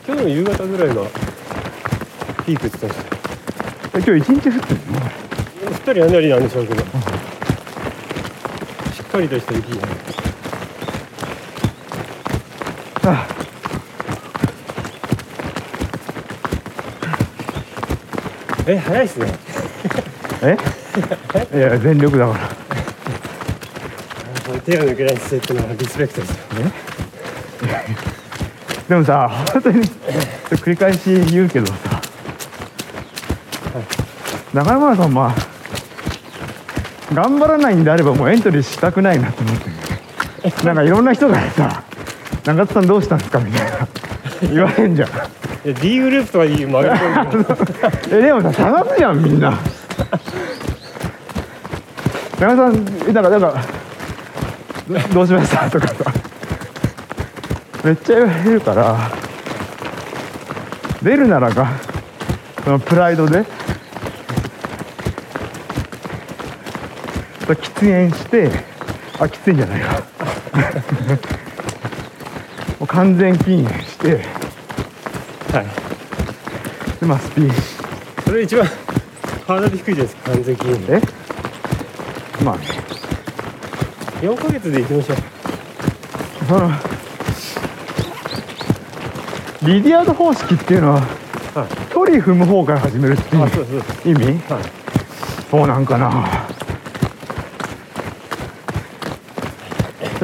[0.08, 1.04] 今日の夕方ぐらいが
[2.46, 3.00] ピークって言って
[3.98, 5.00] まし今日一日降ってるの？
[5.00, 5.06] た
[5.70, 6.82] 降ったりやんだりなんでしょうけど。
[6.82, 6.86] し
[9.02, 9.72] っかりとした雪。
[9.74, 9.92] じゃない
[13.04, 13.28] あ。
[18.68, 19.34] え早いっすね。
[20.44, 20.58] え？
[21.58, 22.57] いや全力だから
[24.68, 26.38] 手が抜けない姿勢ってのはリスペクトですよ。
[28.90, 29.82] でもさ本当に
[30.52, 31.00] 繰り返し
[31.32, 31.74] 言うけどさ。
[34.54, 35.36] 長山マラソンまあ
[37.14, 39.76] 頑張らないんであればもうエントリーしたくないなと思ってる
[40.66, 41.84] なんかいろんな人がさ
[42.44, 43.88] 「長津さんどうしたんですか?」みたいな。
[44.54, 45.10] 言われんじゃん。
[45.82, 47.44] D グループとかに曲がり込ん
[48.10, 49.54] でえでもさ探すじゃんみんな。
[52.40, 53.56] 長田さんえなんかなんかど
[55.14, 55.70] どうしました？
[55.70, 55.96] とかさ。
[57.84, 58.98] めっちゃ言われるから
[61.02, 61.68] 出るならが
[62.64, 63.44] そのプライドで
[67.48, 68.50] 喫煙して
[69.20, 69.90] あ喫煙じゃないわ。
[72.80, 74.22] もう完全禁煙して
[75.54, 75.66] はい。
[77.00, 77.52] でまあスピー
[78.26, 78.66] それ一番
[79.48, 80.98] ハードル低いです完全禁煙。
[80.98, 81.02] え？
[82.44, 82.87] まあね
[84.22, 85.18] 4ヶ月で行きましょう。
[86.48, 86.72] その
[89.64, 91.94] リディアード方式っていうのははい。
[91.94, 93.44] 距離踏む方から始めるっていう
[94.06, 94.54] 意味？
[94.54, 94.64] はい。
[95.52, 96.48] そうなんかな。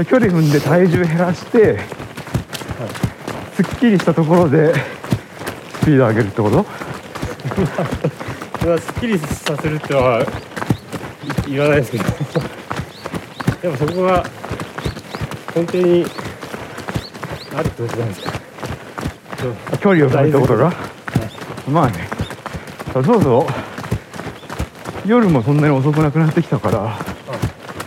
[0.05, 1.79] 距離踏んで体重減らして、
[3.55, 4.73] すっきりしたところで
[5.81, 6.65] スピード上げるってこと？
[8.65, 10.25] まあすっきりさせるっては
[11.47, 12.03] 言わないですけど
[13.63, 14.25] でもそこが
[15.55, 16.05] 根底に
[17.55, 18.33] あるってことないですか。
[19.79, 20.73] 距離を取るってことが
[21.69, 22.09] まあね。
[22.93, 23.45] そうそう。
[25.07, 26.99] 夜もそんなに遅くなくなってきたから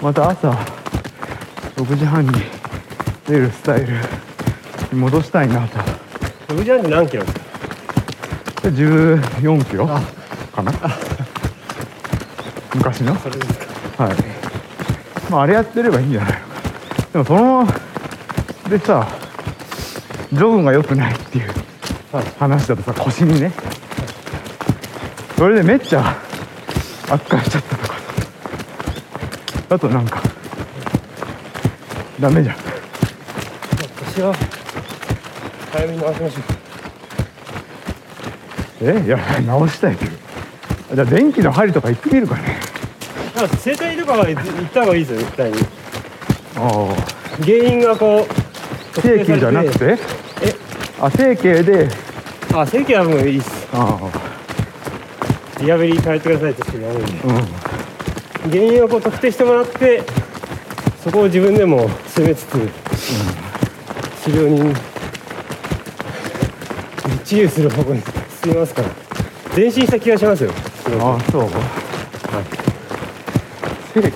[0.01, 0.51] また朝
[1.77, 2.33] 6時半に
[3.27, 3.99] 出るスタイル
[4.93, 5.79] に戻したいなと。
[6.55, 7.41] 6時半って何キロですか
[8.63, 10.01] で14キロあ
[10.55, 10.73] かな？
[12.75, 13.15] 昔の？
[13.17, 13.59] それです
[13.99, 14.05] か。
[14.05, 14.36] はい
[15.31, 16.55] まああれやってればいいんじゃないのか。
[17.13, 17.67] でもその
[18.71, 19.07] でさ
[20.33, 21.51] ジョグが良くないっていう
[22.13, 22.25] はい。
[22.39, 23.53] 話だとさ腰にね。
[25.37, 26.17] それでめっちゃ
[27.11, 28.03] 悪化しちゃったとかさ。
[29.69, 30.23] だとなんか
[32.21, 32.57] ダメじゃん。
[34.07, 34.35] 腰は
[35.73, 36.45] 早めに回しましょう。
[38.81, 39.05] え？
[39.05, 40.13] いや直したいけど。
[40.95, 42.61] じゃあ電気の針とか行ってみるかね
[43.37, 45.59] まあ整体とかは行った方がいいですよ絶対に。
[46.57, 46.97] あ
[47.45, 49.85] 原因がこうあ整形じゃなくて？
[49.85, 49.99] え？
[51.01, 51.89] あ整形で？
[52.55, 53.69] あ整形はもういいっす。
[53.73, 53.99] あ
[55.61, 57.13] リハビリ通ってくださいって言わないんで。
[57.25, 57.27] あ
[58.45, 58.51] うん。
[58.51, 60.03] 原因をこう特定してもらって
[61.05, 62.53] そこを自分でも攻めつつ、
[64.25, 64.75] 治療に
[67.25, 68.03] 治癒する方向に
[68.43, 68.89] 進みますから。
[69.55, 70.51] 前進した気がしますよ。
[71.01, 71.51] ああそう
[73.97, 74.13] 整形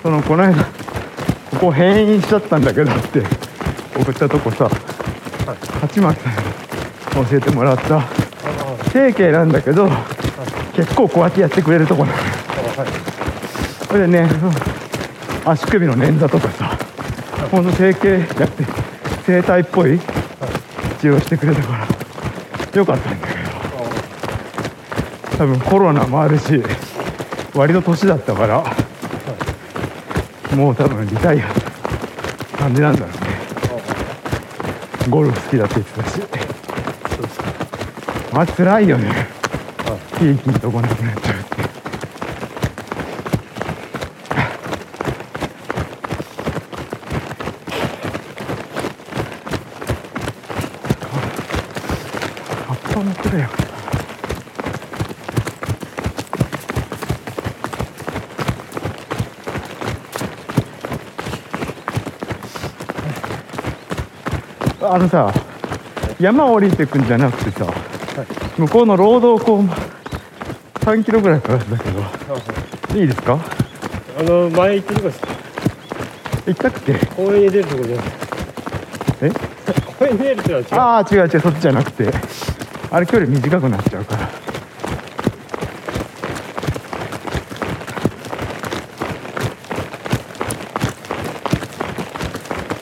[0.00, 0.70] そのこの間こ
[1.60, 3.20] こ閉院しちゃったんだけどって
[3.98, 4.70] 送ったとこさ
[5.80, 6.34] 鉢巻さん
[7.24, 8.02] に教えてもらった
[8.92, 9.88] 整形なんだけど
[10.76, 12.18] 結構こうやってやってくれるとこなの。
[12.18, 12.24] よ
[13.88, 14.28] それでね
[15.44, 16.78] 足首の捻挫とかさ
[17.50, 18.64] ほんと整形やって
[19.26, 19.98] 整体っぽい
[21.00, 21.88] 治療してくれたから
[22.78, 23.44] よかったんだけど。
[25.38, 26.62] 多分コロナもあるし
[27.54, 28.64] 割と年だったから
[30.56, 31.48] もう多分リタイア
[32.58, 33.16] 感じなんだろうね。
[35.08, 36.20] ゴルフ好きだって言ってたし。
[38.32, 39.28] まあ辛いよね。
[40.18, 41.54] ピーキのとこなくなっちゃうって
[52.66, 53.48] 葉っぱもくれよ
[64.80, 65.32] あのさ
[66.18, 67.72] 山降りてくんじゃなくてさ、
[68.58, 69.60] 向こうのロードをこう
[70.80, 72.00] 3キロぐらいかかるんだけど
[72.98, 73.38] いいですか？
[74.18, 75.16] あの前行ってるとこ
[76.46, 76.94] 行ったっけ？
[77.14, 78.06] 公園に出るとこじゃない。
[79.22, 79.30] え？
[79.98, 80.66] 公園に出るってのは違う。
[80.72, 82.10] ああ違う違うそっちじゃなくて。
[82.90, 84.30] あれ距離短くなっちゃうから。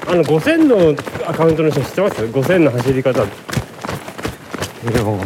[0.09, 3.25] あの5000のアカウントの人知ってます？5000の走り方。
[3.25, 3.29] で
[5.01, 5.19] も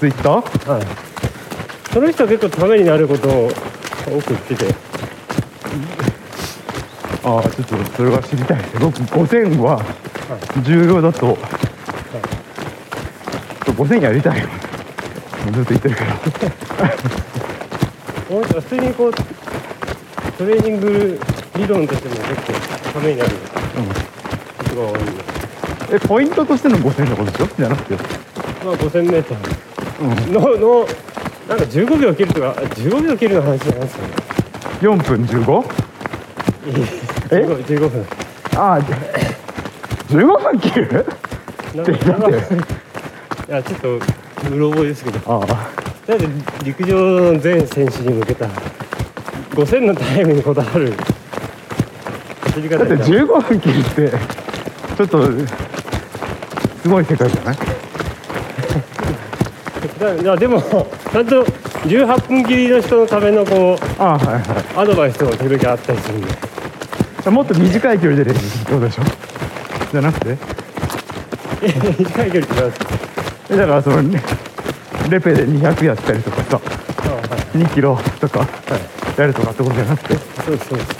[0.00, 0.72] ツイッター？
[0.72, 0.86] はい。
[1.92, 3.50] その人は結構ためになることを
[4.06, 4.74] 多く言ってて。
[7.24, 8.62] ああちょっとそれは知りたい。
[8.80, 9.84] 僕5000は
[10.64, 11.36] 重要だと、
[13.66, 14.40] 5000やりたい。
[14.40, 14.48] よ
[15.52, 16.06] ずっと言ってるけど
[18.28, 19.12] この人は普通にこう
[20.38, 21.20] トレーニング
[21.56, 22.54] 理論としても結構
[22.94, 23.30] ためになる
[24.56, 25.41] ことが多いんで
[25.92, 27.46] えポイントとしての5000のことでしょ？
[27.56, 28.02] じゃなくて。
[28.64, 30.86] まあ 5000m のの
[31.48, 34.12] なんか15秒切るとか15秒切るの話じゃないですかね。
[34.80, 35.64] 4分 15?
[37.30, 38.06] え？15 15分。
[38.56, 38.80] ああ
[40.08, 41.06] 15分切る？
[41.74, 42.54] なんかだって。
[43.48, 44.00] いやちょっとう
[44.58, 45.18] ろ覚えですけど。
[45.26, 45.46] ああ。
[46.06, 46.26] だって
[46.64, 48.46] 陸上の全選手に向けた
[49.50, 50.94] 5000のタイムにこだわる。
[52.44, 54.10] 走り方だってや15分切るって
[54.96, 55.30] ちょっと
[56.82, 57.56] すごい世界じゃない？
[59.98, 61.44] だ いやでもちゃんと
[61.86, 64.44] 18分切りの人のためのこうああはいはい。
[64.76, 67.30] アドバイスとか時々あったりするんで。
[67.30, 69.02] もっと短い距離で練習ってことでしょ
[69.92, 70.36] じゃなくて？
[71.62, 72.86] 短い距離ってなんですか
[73.50, 74.22] えだからそのね
[75.08, 76.60] レペで200やったりとかさ
[77.04, 77.20] あは
[77.54, 77.58] い。
[77.58, 78.46] 2キロとか
[79.16, 80.14] やるとかってことじゃなくて？
[80.14, 80.78] いそうですそう。
[80.78, 80.90] です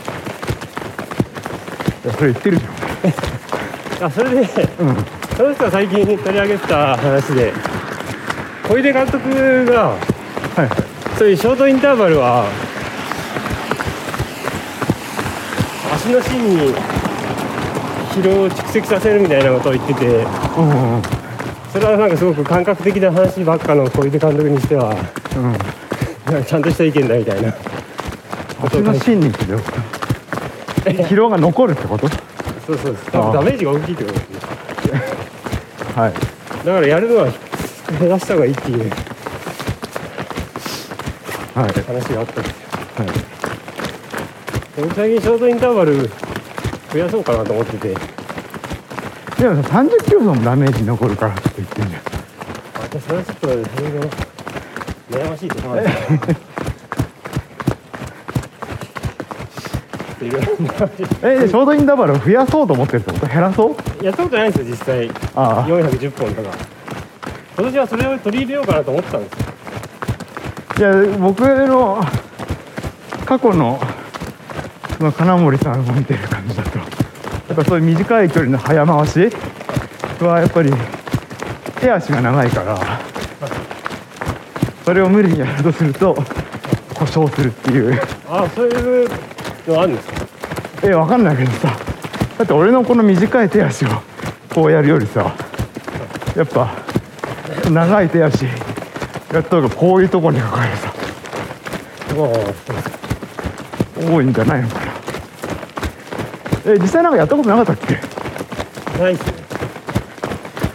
[2.06, 2.64] やそれ言ってるじ
[4.04, 4.96] あそれでゃんうん
[5.36, 7.52] その人が最近取り上げてた話で
[8.68, 9.96] 小出監督がは
[10.56, 10.60] い。
[10.60, 10.68] はい
[11.18, 12.46] そういうショートインターバルは
[15.94, 16.74] 足の芯に
[18.10, 21.02] 疲労を蓄積させるみたいなことを言っててうん
[21.70, 24.96] それはなんかすごく感覚的な話ばっかの小出監督にしては
[26.30, 26.44] うん。
[26.44, 27.54] ちゃんとした意見だみたいな。
[28.64, 29.58] 足の芯に疲労。
[31.04, 32.08] 疲労が残るってこと？
[32.66, 33.10] そうそうです。
[33.12, 34.20] ダメージが大きいってこと
[35.94, 36.12] はい。
[36.12, 37.28] だからやるのは
[38.00, 38.90] 減らした方がいいっていう。
[41.54, 41.72] はい。
[41.82, 42.68] 話があったんですよ。
[42.96, 43.08] はい。
[44.76, 46.08] 僕最近ショートインターバル
[46.92, 47.94] 増やそうかなと思ってて。
[49.38, 52.00] でもさ30キロもダメージ残るからって言ってんじゃん。
[52.00, 52.04] あ
[52.88, 54.10] じゃあそれはちょっといろいろ
[55.10, 56.40] 悩ましいところなんです
[60.28, 60.42] よい
[61.22, 63.26] えでショートインターバルを増やそうと思ってるってこと？
[63.26, 64.04] 減らそう？
[64.04, 65.10] やったことないんですよ実際。
[65.34, 66.48] あ410本とか。
[67.56, 69.46] 今年はそれを取り入れようかなと思ってたんですよ。
[70.74, 72.04] あいや僕の
[73.26, 73.78] 過去の
[74.98, 76.78] その金森さんを見てる感じだと。
[76.78, 76.84] や
[77.54, 79.30] っぱそういう短い距離の早回し
[80.20, 80.72] はやっぱり
[81.80, 82.78] 手足が長いから
[84.84, 86.16] それを無理にやるとすると
[86.94, 88.00] 故障するっていう。
[88.30, 89.14] あそういうの
[89.68, 90.26] あるんですか？
[90.84, 91.76] えわかんないけどさ。
[92.38, 93.88] だって俺のこの短い手足を
[94.52, 95.34] こうやるよりさ
[96.36, 96.74] やっぱ
[97.70, 98.50] 長い手足や
[99.40, 100.92] った方がこういうところにかかるさ。
[104.04, 104.82] 多いんじゃないのかな。
[106.66, 107.94] え実際なんかやったことなかったっけ？
[109.00, 109.32] ないっすね。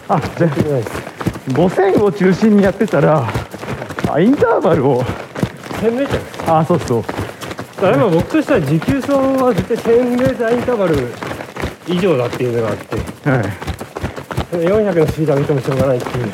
[0.08, 0.90] あじゃあないっす。
[1.50, 3.28] 5000を中心にやってたら
[4.10, 5.02] あインターバルを。
[5.82, 6.08] 1000m
[6.58, 7.04] あそうそう
[7.80, 10.96] だから今僕としては持久走は絶対 1000m インターバル
[11.86, 12.96] 以上だっていうのがあって
[13.30, 13.42] はい
[14.66, 16.26] 400のスピード上げてもしょうがないっていう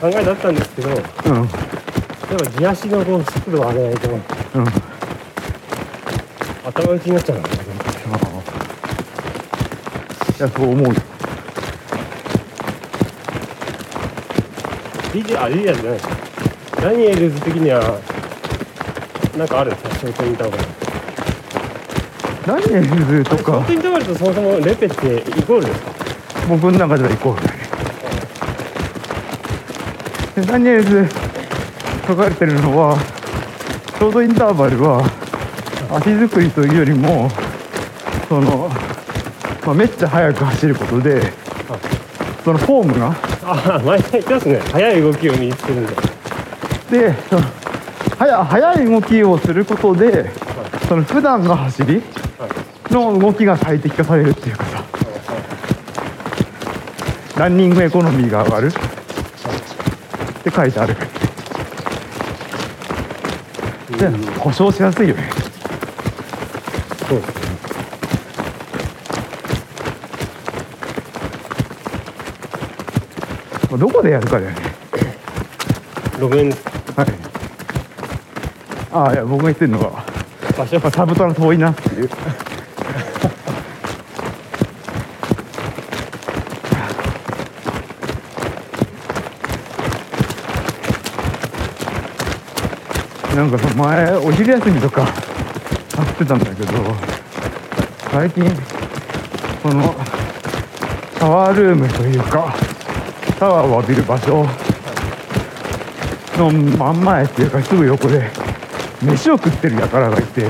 [0.00, 4.18] 考えだったんですけどやっうんぱ地足のこう速度を上げないとうん
[6.66, 7.60] 頭打ちになっちゃうからね
[10.38, 10.94] いやそう思うよ。
[15.12, 15.92] リディアリディアじゃない。
[15.94, 16.08] です
[16.80, 18.00] ダニエルズ的には
[19.36, 19.89] なんかあるんですか？
[20.00, 20.62] ショートインターバル。
[22.46, 23.58] ダニエルズとショか？
[23.58, 24.98] ートインターバルとそもそもレペってイ
[25.42, 25.92] コールですか？
[26.48, 27.42] 僕の中ではイコール。
[27.46, 27.60] だね
[30.36, 31.06] でダニエルズ
[32.08, 32.96] 書かれてるのは
[33.98, 35.04] ちょうどインターバルは
[35.90, 37.28] 足作りというよりも
[38.26, 38.70] その、
[39.66, 41.20] まあ、めっちゃ速く走ることで
[42.42, 43.14] そのフォームが。
[43.42, 44.60] ああ前言ってますね。
[44.60, 45.92] 速い動きを身につけるんだ。
[46.90, 47.42] でその
[48.20, 50.30] 速速い動きをすることで
[50.86, 52.02] その普段の走り
[52.90, 54.84] の動きが最適化されるっていうかさ。
[57.38, 58.66] ランニングエコノミーが上がる。
[58.66, 58.72] っ
[60.42, 60.94] て書いてある。
[63.96, 65.30] で故障しやすいよね。
[67.08, 67.40] そうですね。
[73.70, 74.56] まあどこでやるかだよね。
[76.18, 76.69] 路面はい
[78.92, 80.04] ああいや僕が言ってるのは
[80.58, 80.74] 場所。
[80.74, 82.10] やっぱサブトラ遠いなっていう。
[93.36, 96.72] なんかさ前お昼休みとか走ってたんだけど
[98.10, 98.44] 最近
[99.62, 99.94] その
[101.14, 102.54] シャワールームというか
[103.24, 104.44] シャワーを浴びる場所
[106.36, 108.28] の真ん前っていうかすぐ横で
[109.02, 110.48] 飯を食ってる輩がいてちょ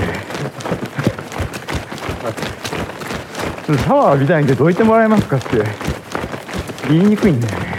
[3.75, 5.63] っとシャワー浴びたいんでどいてもらえますかって
[6.89, 7.71] 言いにくいんだよね。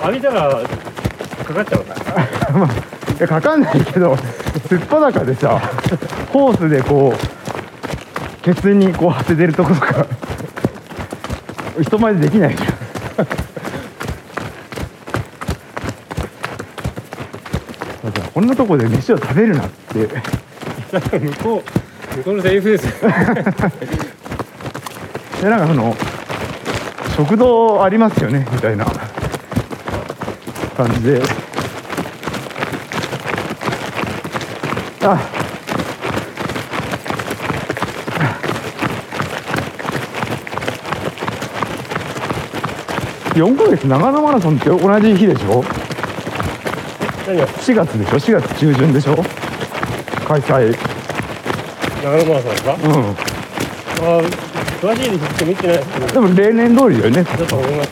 [0.00, 0.50] 浴びたら
[1.44, 2.68] かかっちゃうから まあ
[3.12, 4.16] いやかかんないけど
[4.66, 5.60] すっぱだかでさ
[6.32, 10.06] ホースでこうケツにこう当ててるとことか
[11.82, 12.68] 人前でできないじゃん
[18.04, 19.98] だからこんなとこで飯を食べるなって。
[19.98, 20.10] 向
[21.44, 22.86] こう向こうのセリフです。
[22.86, 22.92] よ
[25.42, 25.94] でなんかその
[27.18, 28.86] 食堂ありますよねみたいな。
[30.74, 31.22] 感じで。
[35.02, 35.18] あ。
[43.34, 45.62] 4ヶ月長野マラソンって同じ日でしょ？
[47.30, 49.14] 何が4月でしょ？4月中旬でしょ？
[50.26, 50.76] 開催。
[52.02, 52.72] 長野マラソンですか？
[52.74, 52.82] うん。
[52.82, 52.88] あ
[54.18, 54.22] あ
[54.82, 56.06] 詳しいですって見てないですけど。
[56.08, 57.24] ちでも例年通りだよね。
[57.24, 57.90] ょっと思います。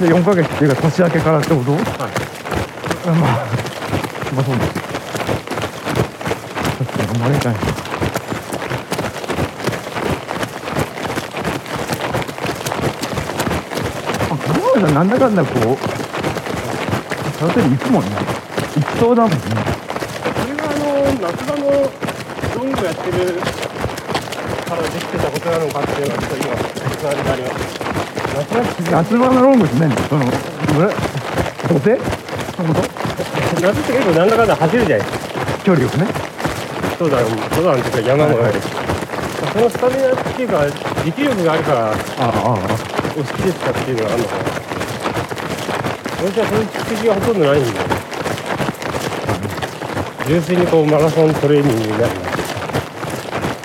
[0.00, 1.72] で4ヶ月っていうか年明けからってこと？
[1.72, 1.80] はい。
[1.80, 1.86] ま
[3.12, 3.16] あ、
[4.34, 4.68] まあそうです。
[6.76, 7.54] ちょっと頑張りたい。
[7.54, 7.60] な。
[14.76, 16.05] 山さんなんだかんだこう
[17.38, 18.10] サルトリ行くもんね。
[18.76, 19.36] 行きそうだもんね。
[19.38, 19.44] そ
[20.48, 20.84] れがあの
[21.20, 21.64] 夏場の
[22.56, 23.16] ロングやってる
[24.64, 27.76] からできてたことなのかっていうのはちょっと今不安になります。
[28.90, 29.94] 夏場のロングって何？
[30.08, 30.88] その村
[31.68, 32.00] 土手？
[32.56, 35.36] その夏って結構なんだかんだ走るじゃないですか。
[35.64, 36.06] 距離をね。
[36.98, 38.64] 登山登山っていうか山もあるし、
[39.52, 40.64] そのスタミナっていうか
[41.04, 42.56] 力力があるからあああ。
[43.16, 44.55] お好きですかっていうのがあるのかな
[46.26, 47.70] 私はそういう蓄積がほとんどないんで
[50.26, 52.02] 純粋にこうマラソントレーニングになる。
[52.02, 52.08] な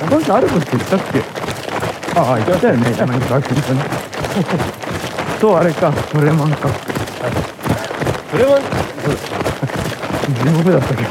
[0.05, 2.19] あこの人歩くって言ったっけ？
[2.19, 2.95] ああ言ったよね。
[2.95, 3.83] 山にバックリとね
[5.39, 5.91] そうあれか。
[5.91, 6.69] トレマンか。
[8.29, 8.61] それは
[9.03, 9.25] そうです。
[10.43, 11.09] 地獄だったけど。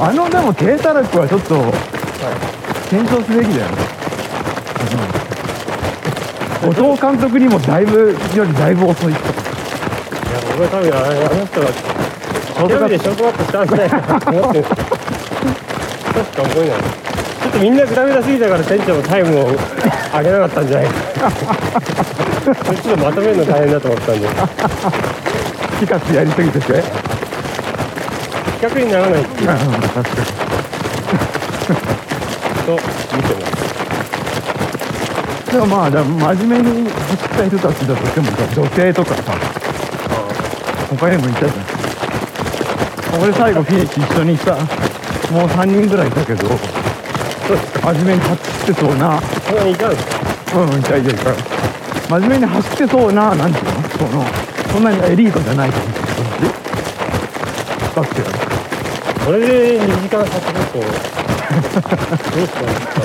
[0.08, 1.54] あのでも低たらくはちょっと
[2.88, 3.93] 検証すべきだよね、うん、
[6.64, 9.20] 後藤監督にもだいぶよりだいぶ遅いいや
[10.56, 11.00] 僕は多分あ
[11.34, 11.66] の人が
[12.54, 14.76] 諦めてショートカットしたんじゃないかなと思ってる確
[16.36, 20.94] か思えないちょっとみんなグラグラすぎたから店長もタイムを上げなかったんじゃないか
[22.64, 24.28] それちょっとまとめるの大変だと思ったんで
[25.80, 29.50] ピカスやりすぎてて比較にならないっていう。
[29.50, 30.14] うん確かに
[32.64, 33.33] と見て
[35.54, 35.90] でもまあ
[36.34, 39.38] 真面目に走った人たちだとしてもさ女性とかさ
[40.90, 43.22] 他にもいたじゃん。
[43.22, 44.56] 俺最後フィニッシュ一緒にさ
[45.30, 49.20] もう3人ぐらいいたけど真面目に走ってそうな。
[49.22, 51.32] そんいたんですかうんいたいたいた
[52.10, 53.70] 真面目に走ってそうななんていうの？
[53.90, 54.24] その
[54.72, 55.92] そんなにエリートじゃない感じ
[57.94, 58.20] だって。
[58.20, 58.26] よ
[59.24, 59.46] これで
[59.80, 60.84] 2時間走るとど
[62.42, 63.04] うしかないですか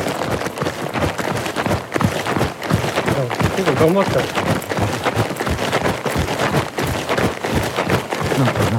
[3.56, 4.20] 結構頑張った。
[8.40, 8.78] なんかな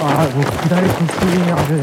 [0.00, 1.82] ああ僕左腰にあれね。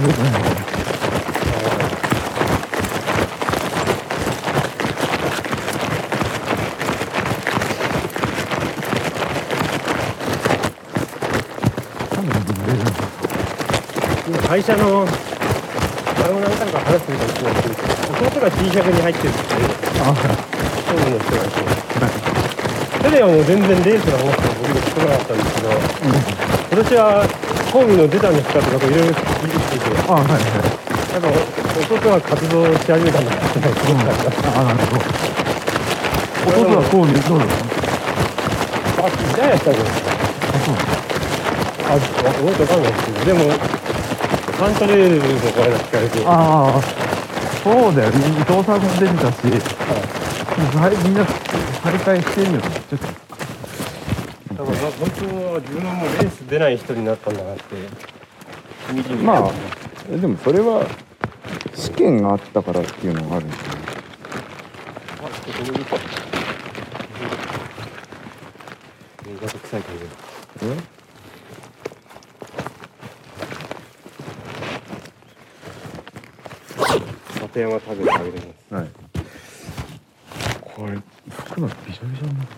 [12.10, 12.92] 多分出るんだ
[14.28, 19.40] 今会社の前も何回か話してみたんですけど弟が T シャツに入ってるって
[20.02, 20.53] あそうい
[21.08, 21.50] うの人がい。
[21.50, 21.64] て
[23.04, 25.72] 去年はもう全然レースの話とか僕で聞こなかったんですけど
[26.72, 27.28] 今年は
[27.72, 30.84] ホームの出たんですかとかいろいろ聞いてきててあはいはい
[31.14, 31.30] なんか
[31.84, 35.24] 弟が活動し始めたんだなって思ったあなるほど
[36.44, 37.74] 弟はこうにどうだっ
[39.04, 40.76] あ、誰やったっけあ、そう
[41.88, 43.40] あ覚えてわかんないですけど、でも、
[44.58, 46.82] カントレールの声が聞かれて、ああ
[47.64, 48.18] そうだよね。
[48.28, 49.40] 伊藤さんも出てたし、
[50.64, 50.72] みん
[51.14, 59.18] な張り替えしてるよねちょっとだから本当は自分はもうレース出ない人になったんだなって、しみじみ。
[59.24, 59.52] まあ
[60.10, 60.88] でもそれは
[61.76, 63.82] 試験があったからっていうのがあるんですよね
[65.22, 65.98] あ、ちょっとこれいいか。
[69.26, 70.06] 新潟臭い感じ。
[77.42, 78.74] 里山食べてあげるんです。
[78.74, 78.88] はい
[80.76, 80.98] これ
[81.30, 82.54] 服がびしょびしょになって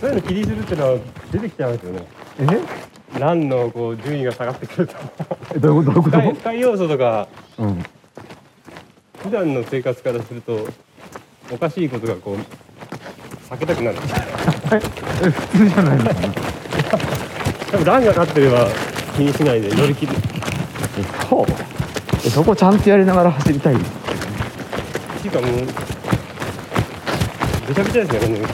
[0.00, 0.98] そういうの気にするっていうのは
[1.30, 2.06] 出てきちゃいますよね。
[2.38, 3.18] え？
[3.20, 4.94] ランのこう順位が下がってくると。
[5.54, 6.10] えどういうこと？
[6.10, 7.84] どういうこ深い深い要素とかとうん。
[9.22, 10.66] 普段の生活からすると
[11.52, 12.38] おかしいことがこう
[13.52, 13.98] 避けたくなる。
[14.72, 14.80] え
[15.26, 16.04] え普通じゃないの？
[16.04, 16.20] かな
[17.70, 18.66] 多分ランが勝ってれば
[19.16, 20.12] 気にしないで乗り切る。
[20.98, 21.46] えそう。
[22.26, 23.74] えそこちゃんとやりながら走りたい？
[23.74, 25.50] っていうかもう
[27.66, 28.46] ぐちゃぐちゃですよねこ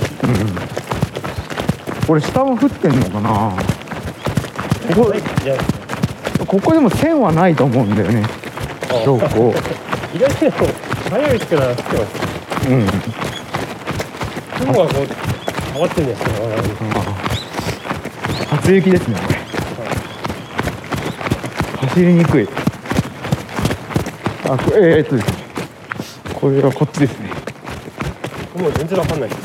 [2.14, 3.52] れ下も降ってんのかな？
[4.94, 5.12] こ
[6.38, 8.24] こここでも線はないと思うんだよね。
[8.90, 9.54] あ標高。
[10.14, 10.66] 意外と
[11.10, 12.86] 早い時から降ってますうん
[14.58, 15.06] 雲がこう
[15.72, 16.10] 変わってるん。
[16.10, 16.26] ですよ
[18.50, 19.38] 初雪ですねこれ。
[21.88, 22.48] 走りにくい。
[24.48, 25.34] あこれえー、っとですね。
[26.34, 27.30] これはこっちですね。
[28.56, 29.42] もう全然わかんないです。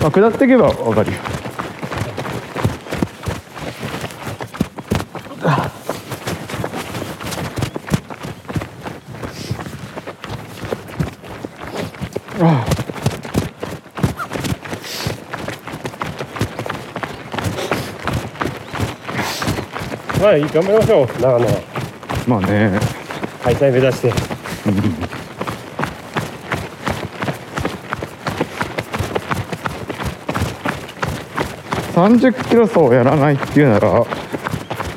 [0.00, 1.18] まあ下っていけばわかるよ
[20.26, 21.06] はい頑張りましょう。
[21.22, 21.62] 長野は。
[22.26, 22.80] まあね。
[23.44, 24.12] 開催目指して。
[31.94, 34.04] 30キロ走をやらないっていうなら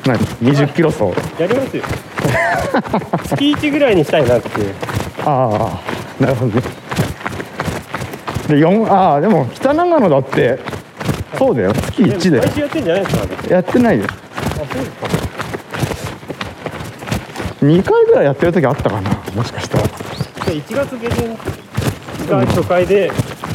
[0.04, 1.04] 何？20キロ走。
[1.40, 1.84] やりますよ。
[3.22, 4.74] 月1ぐらいにしたいなっていう。
[5.24, 5.78] あ
[6.20, 6.62] あなるほどね。
[8.48, 10.58] で4ああでも北長野だって
[11.38, 11.72] そうだよ。
[11.72, 15.20] 月1で毎週やってんじゃないですかやってないよあそうですか
[17.60, 19.84] 2回ぐらいやってる時あったかなもしかしたら。
[19.86, 19.92] で
[20.54, 21.36] 1月下旬
[22.28, 23.10] が初回で,、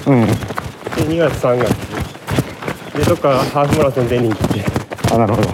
[0.05, 0.25] うん。
[0.25, 1.69] で2月3月
[2.95, 4.63] でどっかハーフマラソン出に行って。
[5.13, 5.49] あなるほど。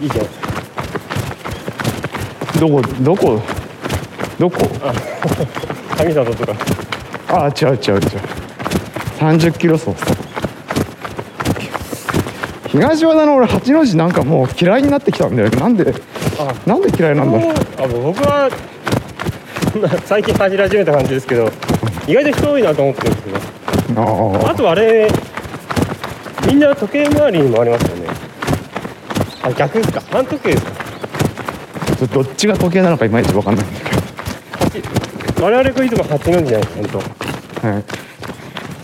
[0.00, 0.46] いいじゃないですか
[2.60, 3.40] どこどこ？
[4.38, 4.56] どこ？
[5.96, 6.52] 神里とか。
[7.28, 8.00] ああ違う違う違う。
[9.18, 10.14] 30キロ走さ
[12.68, 15.94] 東和田の俺八の字なんかもう嫌いになってきたんだよなんで
[16.38, 17.54] あなんで嫌いなんだろう。
[17.54, 18.50] あ僕は
[20.04, 21.50] 最近走り始めた感じですけど
[22.06, 23.30] 意外と人多いなと思ってるんですけ
[23.94, 24.46] ど。
[24.46, 25.08] ああとあれ
[26.46, 28.08] みんな時計回りにもありますよね。
[29.42, 30.02] あ逆ですか。
[30.10, 30.86] 半時計ですか。
[32.12, 37.02] どっちが時計なのかいまいち分かんないんだけ8我々がいつも8の字じゃないですか本
[37.62, 37.84] ど、はい、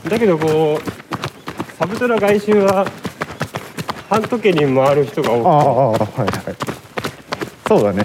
[0.05, 2.86] 当だけどこうサブトラ外周は
[4.09, 6.61] 半時計に回る人が多くああああはいはい
[7.72, 8.04] そうだね。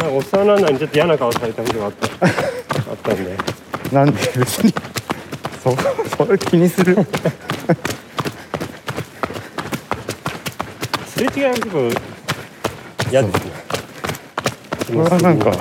[0.00, 2.26] なんかおっさんランナーにちょっと嫌な顔されたことがあった。
[2.26, 2.28] あ
[2.92, 3.36] ったんで。
[3.92, 4.74] なんで別に。
[5.62, 5.76] そ
[6.16, 6.96] それ気にする？
[11.06, 11.90] すれ違いは結構
[13.12, 13.52] 嫌ですね。
[14.88, 15.52] これはなんか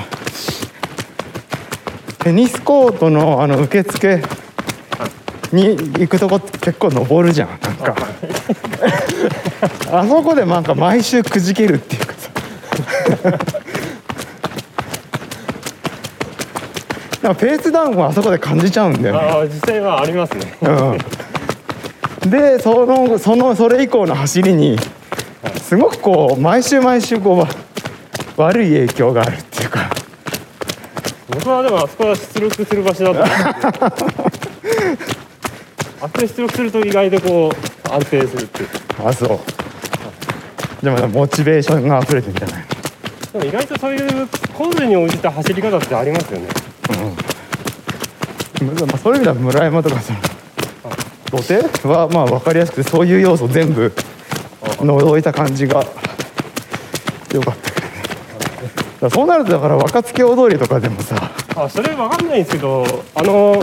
[2.24, 4.24] テニスコートのあの受付
[5.52, 7.50] に行くとこ結構登るじゃん。
[7.50, 7.96] なんか。
[9.92, 11.78] あそこでなんか毎週くじけるっ
[17.24, 19.22] なんかペースダウンをあそこで感じちゃうんだよね。
[19.22, 20.58] ああ実際はありますね。
[20.62, 24.78] うん、でそのそのそれ以降の走りに
[25.62, 27.48] すごくこう毎週毎週こうわ
[28.36, 29.90] 悪い影響があるっていうか。
[31.30, 34.06] 僕はでもあそこは出力する場所だった あそ
[36.10, 38.70] こで出力すると意外とこう安定するっていう。
[39.06, 39.40] あそう。
[40.84, 42.66] でもモチベーションが溢れてんじゃない
[43.34, 46.48] でも意外とそういうコースに応じた走り方ってありますよね。
[46.90, 47.08] の、
[48.70, 48.90] うん。
[48.90, 50.20] まあ、そういう意味では村山とかその
[51.42, 51.48] 土
[51.82, 51.88] 手？
[51.88, 53.92] はまあ分かりやすくてそういう要素全部
[54.80, 55.84] 除いた感じが
[57.34, 57.88] よかったけど
[59.08, 59.10] ね。
[59.10, 61.16] そうなるとだから若槻大通りとかでもさ
[61.56, 63.62] あそれ分かんないんですけどあの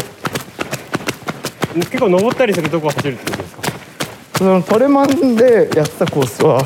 [1.75, 3.63] 結構登ったりするとこ走るってことですか？
[4.37, 6.65] そのトレマンでやってたコースは行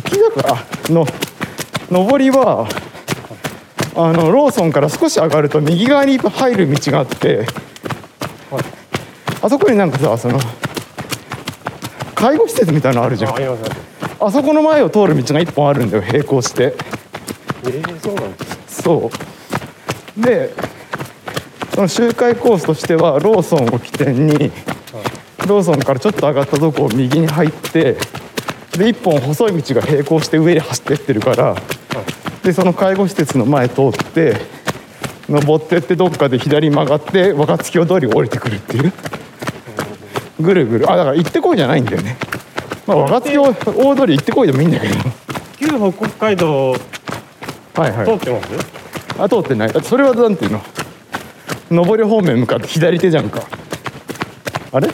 [0.00, 1.06] きだからの
[1.90, 2.66] 上りは
[3.94, 7.46] あのローソンから少し上がると右側に入る道があって、はい
[9.42, 10.38] あそこになんかさその
[12.14, 13.34] 介護施設みたいなのあるじゃん。
[14.20, 16.76] あそこの前を通る道が一本あるんだよ並行して。
[17.64, 19.10] えー、そうなんですそ
[20.16, 20.20] う。
[20.20, 20.54] で
[21.74, 24.52] その周回コースとしてはローソンを起点に
[25.48, 27.96] ローソンからちょっと上がったとこを右に入って
[28.76, 31.56] で一本細い道が並行して上に走ってってるから
[32.42, 34.36] でその介護施設の前通って
[35.28, 38.92] 登ってってどっかで左に曲がって若槻を通り降りてくるっていう。
[40.40, 40.90] ぐるぐる。
[40.90, 42.16] あだから行ってこいじゃないんだよね、
[42.86, 44.94] まあ、若槻大通り行ってこいでもいいんだけど。
[45.58, 46.76] 旧北国街道は
[47.88, 48.06] いはい。
[48.06, 48.48] 通ってます？
[49.18, 49.70] あ通ってない。
[49.82, 50.50] それはなんていう
[51.70, 51.84] の？
[51.84, 53.42] 上り方面向かって左手じゃんか。
[54.72, 54.90] あれ？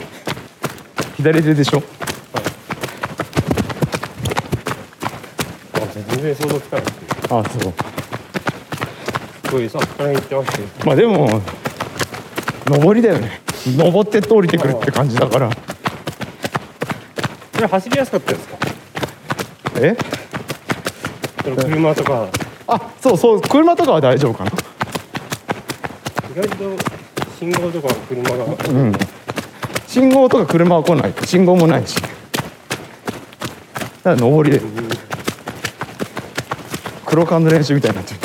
[1.17, 1.81] 左手でしょ？
[6.19, 6.91] 全然想像つかないで
[7.29, 7.73] あそう。
[9.45, 11.41] すごいさここら辺行ってましたよまあでも
[12.85, 13.41] 上りだよね。
[13.65, 15.49] 登ってって降りてくるって感じだから。
[15.49, 15.55] こ
[17.61, 18.57] れ走りやすかったですか？
[19.81, 19.97] え？
[21.43, 22.27] その車とか。
[22.67, 24.51] あそうそう車とかは大丈夫かな。
[24.51, 24.53] 意
[26.35, 26.77] 外と
[27.39, 28.45] 信号とか車が。
[28.45, 28.93] うん。
[29.87, 31.13] 信号とか車は来ない。
[31.25, 31.95] 信号もないし。
[34.03, 34.59] だから上りで
[37.09, 38.19] 黒缶の練習みたいになっちゃう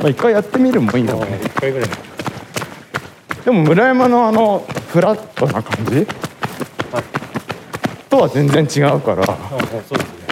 [0.00, 1.88] まあ一回やってみるのもいいかもね1回ぐらい。
[3.44, 6.06] でも村山のあのフラットな感じ？
[8.08, 9.24] とは全然違うから。
[9.24, 9.36] ああ
[9.86, 10.24] そうですね。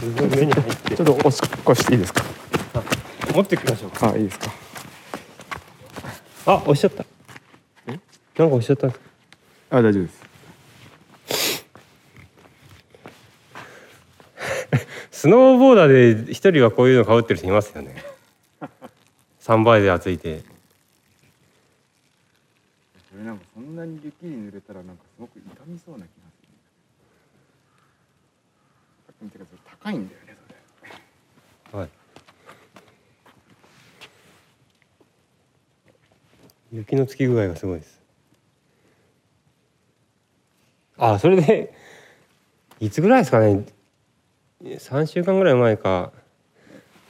[0.00, 2.24] すごい目に入ってちょっとおしっこしていいですか？
[3.32, 3.90] 持ってきましょう。
[3.90, 4.50] かあいいですか？
[6.46, 7.04] あ押しちゃった
[8.38, 8.86] なんか押しちゃった？
[8.88, 9.06] んですか
[9.70, 10.22] あ大丈夫です。
[15.22, 18.02] スノーボーダーで一人はこういうのかぶってる人いますよね。
[19.40, 20.42] 3倍でついて。
[23.10, 26.48] それなんかそんなに雪に濡れたらなんかすごく痛みそうな気がする。
[29.06, 29.50] さっき見たけど
[29.82, 30.36] 高いんだよね
[31.70, 31.90] それはい。
[36.72, 38.01] 雪のつき具合がすごいです
[41.04, 41.74] あそれで
[42.78, 43.64] いつぐらいですかね
[44.62, 46.12] ？3週間ぐらい前か。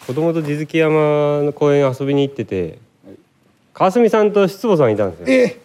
[0.07, 3.17] 子供と地月山の公園遊びに行っててはい。
[3.75, 5.27] 川澄さんと失坊さんいたんですよ。
[5.29, 5.61] え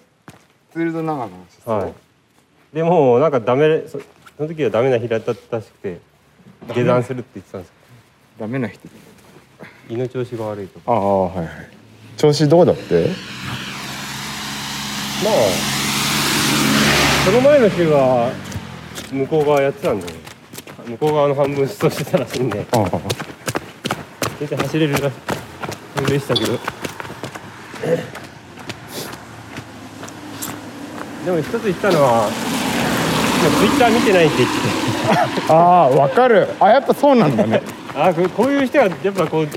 [0.73, 1.27] ツールド長
[1.65, 1.93] 野はい。
[2.75, 3.99] でもうなんかダメそ
[4.37, 5.99] その時はダメな日だったらしくて
[6.67, 7.73] 下山するって言ってたんです
[8.37, 8.87] ダメな人。
[9.89, 10.91] 胃の調子が悪いとか。
[10.91, 11.47] ああはいはい。
[12.17, 13.07] 調子どうだって？
[15.23, 15.76] まあ
[17.27, 18.31] その前の週は
[19.11, 20.07] 向こう側やってたんで
[20.87, 22.65] 向こう側の半分出走してたらしいんで。
[22.71, 22.89] ああ。
[24.39, 25.13] 全然走れるらし
[26.03, 26.53] いでしたけど。
[31.25, 32.29] でも一つ言ったのは
[33.59, 36.47] ツイッター見てないって言ってああわかる。
[36.61, 37.59] あやっぱそうなんだね。
[37.59, 39.49] て あこういう人がやっぱこう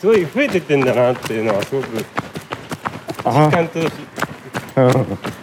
[0.00, 1.88] すごい増えてってんだなっていうのはすごく
[3.26, 3.92] あちゃんとし
[4.76, 5.41] うん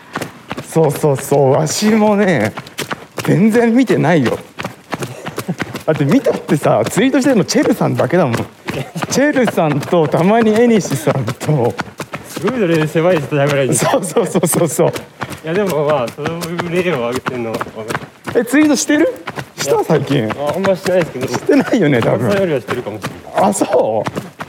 [0.72, 2.54] そうそうそうわしもね
[3.26, 4.38] 全然見てないよ。
[5.86, 8.36] だって見たってさツイートしてるのチェルさんだけだもん。
[9.10, 11.74] チェルさんとたまにエニシさんと。
[12.28, 14.94] すごい例で狭い人だぐらいそうそうそうそうそう。
[15.44, 17.94] やでもまあそういう例を挙げてるのは分か
[18.34, 18.40] る。
[18.40, 19.12] えツイートしてる？
[19.58, 19.84] した？
[19.84, 20.30] 最近。
[20.30, 21.28] ああんましてないですけど。
[21.28, 22.30] してないよね多分。
[22.32, 23.50] さんよりはしてるかもしれない。
[23.50, 24.10] あそう。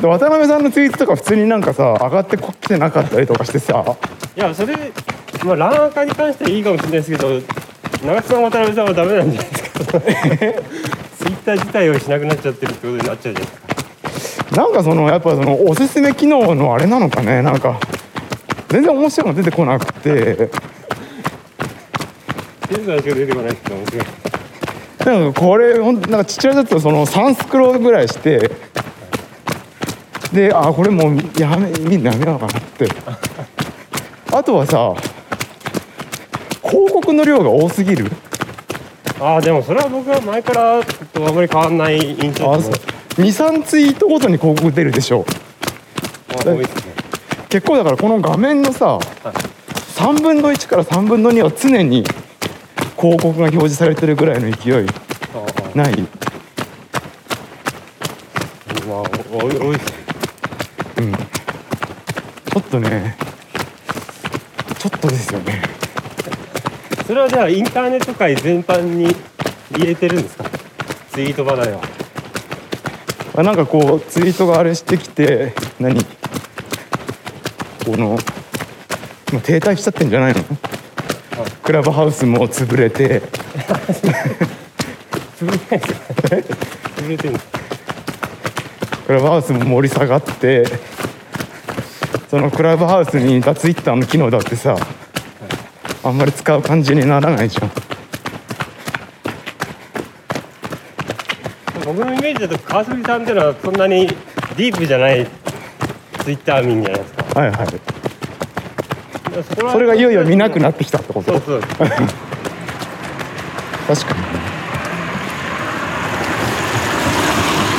[0.00, 3.84] 渡辺さんのツイートとか普通になんかさ上がってこってなかったりとかしてさ。
[4.36, 4.76] いやそれ
[5.44, 7.40] まあランアカに関してはいいかもしれないですけど
[8.04, 10.00] 長津さん渡辺さんはダメなんじゃないですか。
[10.00, 10.10] ツイ
[11.30, 13.52] ッター自体をしなくなっちゃってるってことになっちゃうじゃない
[14.04, 17.42] ですかなんかそのやっぱそのおすすめ機能のあれなのかね。
[17.42, 17.80] なんか
[18.68, 20.50] 全然面白いの出てこなくて。
[22.68, 24.06] テレビしか出てこないって面白い。
[25.06, 28.50] なんかこれほんなんかちっちゃいやつその3スクロールぐらいして
[30.32, 32.88] であこれもうやめみんなやめようかなって。
[34.32, 34.94] あとはさ
[36.62, 38.10] 広告の量が多すぎる？
[39.20, 42.76] ああでもそれは僕は前からとあまり変わんない印象あですね
[43.16, 45.24] 23ツイートごとに広告出るでしょ。
[46.28, 46.92] まあ多いですね。
[47.48, 48.98] 結構だからこの画面のさ、
[49.96, 52.04] 3分の1から3分の2は常に
[52.96, 54.86] 広告が表示されてるぐらいの勢い
[55.74, 56.02] ない？
[58.86, 59.02] まあ
[59.32, 59.97] 多い多いですね
[60.98, 61.12] うん。
[61.12, 63.16] ちょっとね
[64.78, 65.62] ちょっとですよね。
[67.06, 69.14] それはじゃあインターネット界全般に
[69.72, 70.44] 入れてるんですか？
[71.10, 71.80] ツイート離れは。
[73.36, 76.04] あなんかこうツイートがあれしてきて何？
[77.84, 78.20] このもう
[79.40, 80.42] 停滞しちゃってんじゃないの？
[81.62, 83.22] クラブハウスも潰れて。
[85.38, 86.12] 潰れないですか
[86.96, 87.46] 潰れてるんです
[89.08, 90.66] クラブハウスも盛り下がって
[92.28, 94.76] そのクラブハウスに似たツイッターの機能だってさ
[96.04, 97.70] あんまり使う感じにならないじゃん。
[101.86, 105.26] 僕のイメージだと川澄さんっていうのはそんなにディープじゃない
[106.22, 107.40] ツイッター民じゃないですか。
[107.40, 107.66] はいはい。
[109.42, 111.32] それそれがいよいよ見なくなってきたってこと？
[111.32, 111.62] そうそう。
[113.88, 114.27] 確かに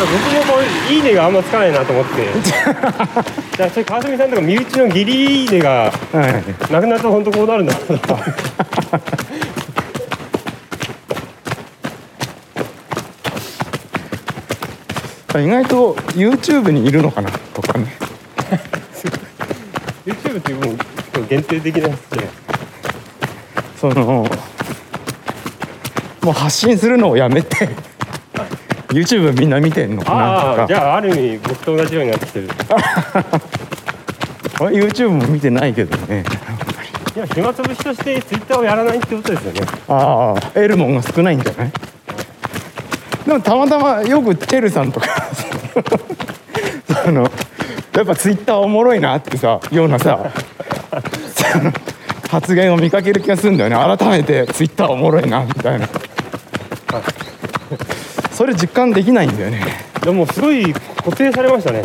[0.05, 0.11] 僕
[0.47, 2.11] もこういいねがあんまつかないなと思って。
[3.57, 5.91] じゃあそれ川澄さんとか身内のギリいいねが
[6.71, 7.99] なくなると本当こうなるんだろうな。
[15.41, 17.93] 意外と YouTube にいるのかなとかね。
[20.05, 20.77] YouTube ってもう
[21.27, 22.29] 限定的なやつじゃない
[23.77, 24.27] その
[26.21, 27.69] もう発信するのをやめて
[28.89, 30.41] YouTube みんな見てんのかな？
[30.51, 32.49] とかじゃあある意味僕と同じようになってきてる。
[34.61, 36.23] 俺 YouTube も見てないけどね。
[37.15, 39.61] いや暇つぶしとしてツイッターをやらないってことですよね。
[39.87, 41.71] ああエルモンが少ないんじゃない？
[43.25, 45.07] でもたまたまよくチェルさんとか
[47.03, 47.23] その
[47.95, 50.31] やっぱツイッターおもろいなってさようなさ
[52.29, 53.97] 発言を見かける気がするんだよね。
[53.97, 55.87] 改めてツイッターおもろいなみたいな
[58.39, 59.61] それ実感できないんだよね。
[60.01, 61.81] でもすごい固定されましたね。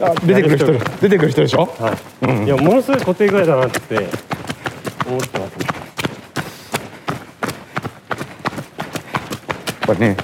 [0.00, 0.72] あ出てくる人。
[1.00, 1.64] 出てくる人でしょ？
[1.76, 1.90] は
[2.22, 2.46] い、うん。
[2.46, 3.96] いやものすごい固定具合だなって
[5.08, 5.66] 思ってますね。
[9.80, 10.16] やっぱね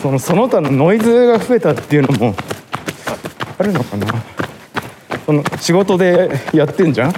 [0.00, 2.34] そのその他のノイズが増えたっていうのも
[3.58, 4.06] あるのかな。
[5.26, 7.12] その仕事でやってんじゃん？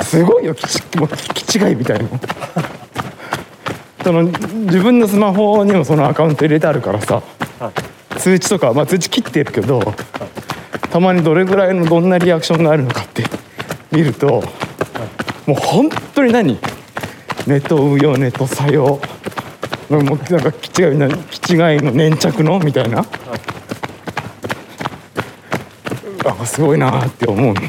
[0.00, 2.08] すごいよ気ちもう気違いみたいな
[4.08, 7.22] その自分のスマホにもそのアカウント入れてあるからさ。
[7.60, 7.70] は
[8.16, 8.18] い。
[8.18, 9.82] 通知とか、まあ、通知切ってるけど
[10.90, 13.22] たまにどれぐらいのどんなリアクションがあるのかって
[13.92, 14.42] 見ると
[15.44, 16.58] もう本当に何？
[17.46, 18.98] ネトウヨネト作用
[19.90, 22.58] もうなんか気違いな気違いの粘着の？
[22.60, 23.04] みたいな。
[26.24, 27.60] あすごいなって思うね、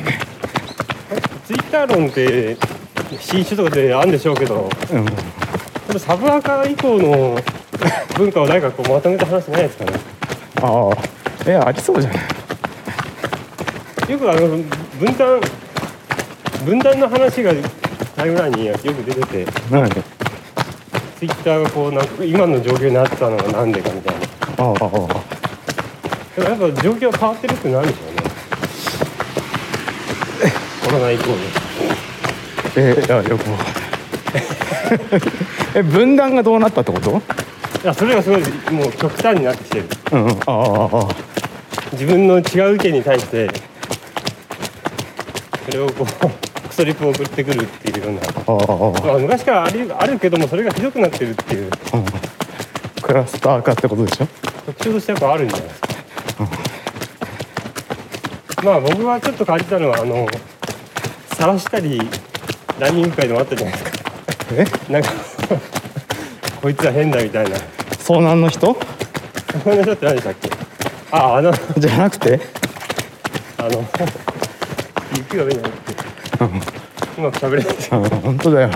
[1.45, 2.55] ツイッター論って
[3.19, 4.69] 新種とかであるんでしょうけど。
[4.93, 5.05] うん、
[5.89, 7.35] これサブアカ以降の
[8.15, 9.93] 文化を誰かこうまとめた話ないですかね。
[10.61, 10.91] ああ。
[11.47, 12.19] えありそうじゃな
[14.07, 14.11] い。
[14.11, 14.41] よくあの
[14.99, 15.41] 分断
[16.63, 17.51] 分断の話が
[18.15, 19.47] タイムラインによく出てて。
[19.71, 19.89] 何？
[19.89, 19.97] ツ
[21.25, 24.27] イッターがこうなんか今の状況になったのがなんでかみたいな。
[24.59, 24.77] ああああ
[26.35, 28.21] でもやっぱ状況変わってるってなんでしょうね。
[30.85, 31.23] コロナ以降
[32.75, 32.77] で。
[32.77, 33.73] えいやよくわかんない
[35.75, 37.21] え分断がどうなったってこと？
[37.83, 39.85] いやそれがすごいもう極端になってきてる。
[40.11, 41.07] うんああ
[41.93, 43.49] 自分の違う意見に対して
[45.65, 48.21] それをこうクソリプを送ってくるっていうような。
[48.21, 48.25] あ
[49.03, 51.71] あまあ昔からありあるけどもそれがひどくなってるっていう。
[51.93, 52.05] うん。
[53.01, 54.27] クラスター化ってことでしょ？
[54.67, 55.67] 特徴としてやっぱあるんじゃない？
[55.67, 55.87] ですか、
[58.63, 60.27] まあ僕はちょっと感じたのはあの
[61.33, 61.99] 晒したり
[62.77, 63.88] ランニング会でもあったじゃないですか
[64.53, 64.65] え？
[64.91, 65.09] なんか
[66.61, 67.57] こいつは変だみたいな。
[67.99, 68.75] 遭難の人？
[69.63, 70.49] そんな人って何でしたっけ？
[71.11, 72.39] ああのじゃなくて？
[73.57, 73.85] あの
[75.17, 75.77] 雪が上になって
[77.17, 77.73] うまく喋れない。
[77.73, 78.69] ですうん本当だよ。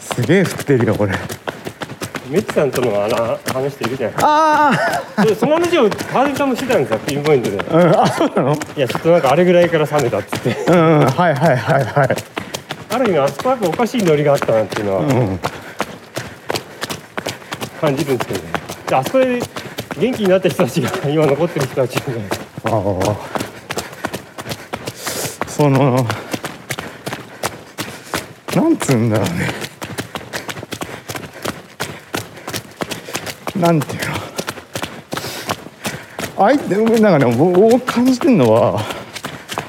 [0.00, 1.12] すげえ降ってるよこれ。
[2.30, 4.72] メッチさんとのあの話しているじゃないあ
[5.14, 7.60] かでその話を川島さんもしてたんですよピンポイントで。
[7.60, 8.00] あうん。
[8.00, 8.54] あそうなの？
[8.54, 10.56] いやちょっとなんかあれぐらいから冷めたっつって。
[10.68, 11.06] うんうん。
[11.06, 12.33] はいはいはいはい
[12.94, 15.40] ある意味あそこはおかしいノリがあったなっていうのはうん。
[17.80, 18.52] 感じるんですけどね。
[18.88, 19.40] であそこで
[19.98, 23.16] 元気になった人たちが 今残ってる人たちじゃないですかああ。
[25.48, 26.06] その
[28.54, 29.32] なんつうんだろうね。
[33.56, 34.14] なんていうの。
[36.36, 38.80] 相手なんかね僕僕感じてるのは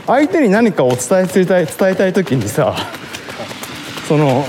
[0.05, 2.76] 相手に何かをお伝えたい伝えたい時にさ
[4.08, 4.45] その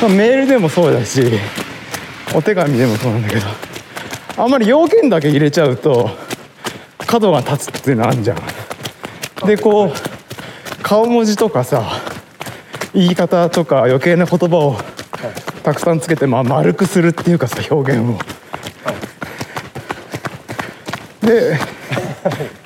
[0.00, 1.22] まあメールでもそうだし
[2.34, 3.42] お手紙でもそうなんだけど
[4.38, 6.10] あんまり要件だけ入れちゃうと
[7.06, 8.38] 角が立つっていうのあるじゃん。
[9.46, 9.92] でこう
[10.82, 12.00] 顔文字とかさ
[12.94, 14.76] 言い方とか余計な言葉を
[15.62, 18.18] たくさんつけて、まあ、丸くするっていうかさ表現を。
[21.26, 21.58] で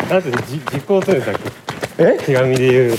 [0.10, 1.34] なんてじ時効というんだっ
[1.98, 2.02] け？
[2.04, 2.18] え？
[2.24, 2.98] 手紙で言う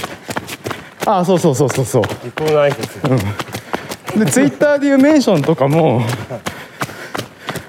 [1.10, 2.04] あそうそうそうそうそう。
[2.04, 6.02] 時効の挨拶、でツイッターでいうメンションとかも、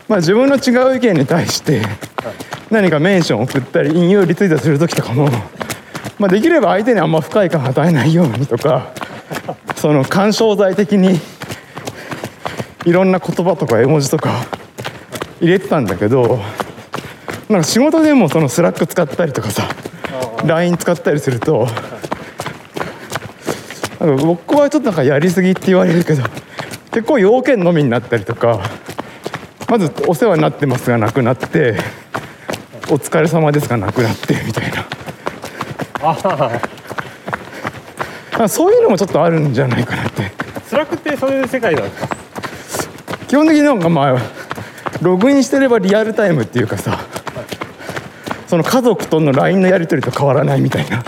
[0.09, 1.83] まあ、自分の違う意見に対して
[2.71, 5.29] 何かメンションを送ったり引用リツイートする時とかも、
[6.19, 8.93] まあ、できれば相手にあんま不快感を与えないようにとか
[9.77, 11.21] その干渉剤的に
[12.87, 14.47] いろんな言葉とか絵文字とか
[15.41, 16.41] 入れてたんだけど
[17.49, 19.69] なんか仕事でもその Slack 使ったりとかさ
[20.45, 21.69] LINE 使ったりすると
[24.01, 26.23] なんか僕はちょっとなんかやりすぎって言われるけど
[26.93, 28.61] 結構要件のみになったりとか
[29.69, 31.77] まず「お世話になってます」がなくなって
[32.91, 34.87] 「お疲れ様です」がなくなってみたいな。
[38.49, 40.31] そういうのもちょっとあるんじゃないかなって。
[40.69, 42.17] Slack ってそういう世界なんですか
[43.27, 44.19] 基本的になんかまあ
[45.01, 47.01] ログインしてればリアルタイムっていうかさ
[48.47, 51.03] その家族との LINE のやり取りと変わらないみたいな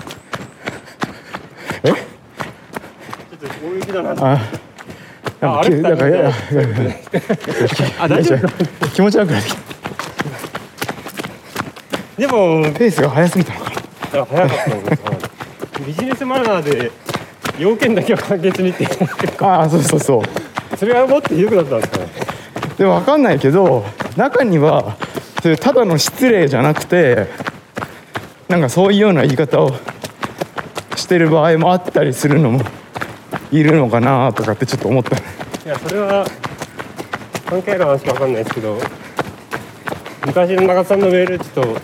[1.83, 4.11] えちょっと大雪だな
[5.43, 6.31] あなんなんかいや
[8.01, 8.89] あ大丈夫？
[8.89, 9.61] 気持ち悪くなってきた。
[12.19, 13.71] でもペースが速すぎたのかな。
[13.71, 14.97] かったのかな
[15.87, 16.91] ビジネスマナーで
[17.59, 18.87] 要件だけは簡潔にって
[19.41, 20.77] ああそうそうそう。
[20.77, 22.07] それはもっとひどくなったんですかね。
[22.77, 23.85] でも分かんないけど
[24.17, 24.97] 中には
[25.61, 27.27] ただの失礼じゃなくて
[28.49, 29.73] なんかそういうような言い方を
[30.97, 32.61] してる場合もあったりするのも
[33.53, 35.17] いるのかなとかってちょっと思った。
[35.17, 35.23] ね
[35.65, 36.27] いやそれは
[37.47, 38.79] 関係ある話かわかんないですけど
[40.27, 41.81] 昔の中田さんのメールちょっと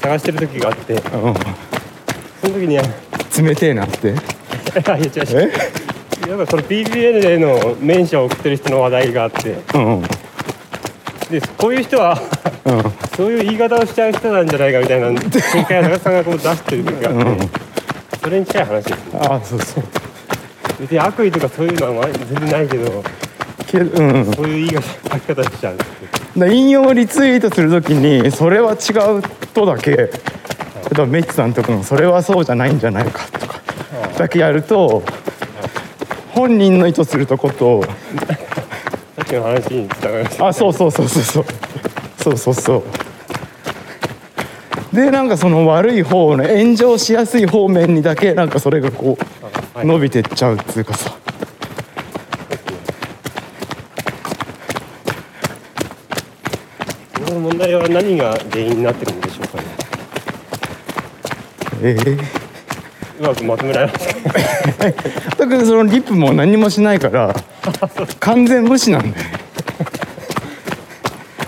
[0.00, 4.08] 探してる時があってうその時に冷てえなって。
[4.08, 5.52] 違う違う。
[6.26, 10.02] えやっぱその PBL でのメンションを送ってる人の話題があってうんうん。
[10.02, 12.16] でこういう人は
[13.16, 17.50] そういう言い方をしちゃう人なんじゃないかみたいな見解を中田さんがこう出してる時があって、うん
[18.20, 19.12] それに近い話です。
[19.12, 19.84] ねああそうそう
[20.80, 23.04] 別に悪意とかそういうのは全然ないけど
[23.66, 24.32] けどうんうん。
[24.34, 24.82] そういう言い
[25.20, 29.22] 方しちゃう引用リツイートするときにそれは違う
[29.52, 30.10] とだけ例え
[30.94, 33.60] ばメッツさんとかもそれはそうじゃないんじゃないかとか
[34.16, 35.02] だけやると
[36.32, 37.90] 本人の意図するとことさ
[39.22, 41.44] っきの話につながりましたあそうそうそうそうそう。
[42.18, 42.82] そうそうそう。
[44.94, 49.37] でなんかその悪い方の炎上しやすい方面にだけなんかそれがこはいう
[49.84, 51.16] 伸びてっちゃうっていうかさ。
[57.26, 59.64] この問題は何が原因になってるんでしょうかね。
[61.82, 62.38] ええ。
[63.20, 64.14] うまくまとめられますか
[65.38, 67.34] だけどそのリップも何もしないから
[68.20, 69.38] 完全無視なんだよね。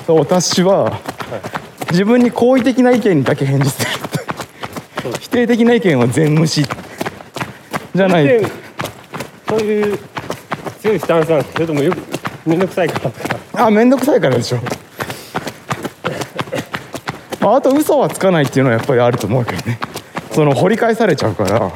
[0.07, 1.01] そう私は
[1.91, 3.91] 自分に好意的な意見にだけ返事する
[5.21, 6.65] 否定的な意見は全無視
[7.95, 8.25] じゃない。
[8.25, 8.47] で
[9.49, 9.99] そういう
[10.81, 11.99] 強いスタンスなんですそれともよく
[12.47, 13.11] 面倒くさいから。
[13.11, 14.59] とかあ面倒くさいからでしょ。
[17.41, 19.79] まああと嘘はつかないっていうのはやっぱりあると思うけどね。
[20.33, 21.61] その掘り返されちゃうから。
[21.61, 21.73] はい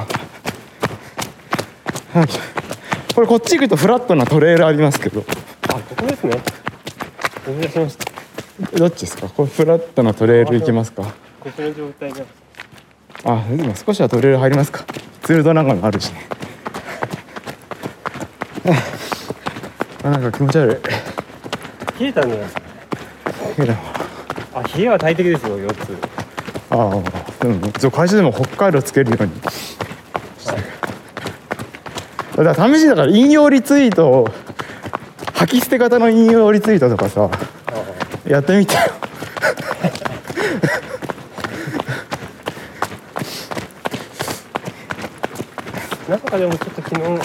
[3.15, 5.25] これこっち行くとフラットなトレールありますけど。
[5.69, 6.41] あここですね。
[7.47, 9.29] 思い出しましたどっちですか？
[9.29, 11.03] これフラットなトレール行きますか？
[11.41, 12.25] ここの状態が
[13.25, 14.85] あでも少しはトレール入りますか。
[15.23, 16.27] ツールドなんかもあるしね。
[20.05, 20.73] あなんか気持ち悪
[21.99, 22.01] い。
[22.03, 22.61] 冷えたんじゃないですか
[23.57, 23.73] けど
[24.55, 25.97] あ冷えは大敵ですよ4つ。
[26.71, 29.33] ああでも一応会社でも北海道つけるように。
[32.37, 34.29] だから試しだから引用リツイートを
[35.35, 37.31] 吐き捨て型の引用リツイートとかさ
[38.27, 38.81] やってみてよ
[46.39, 47.17] でもちょっと昨日感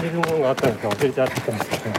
[0.00, 1.94] じるものがあったのか忘れちゃったんですけど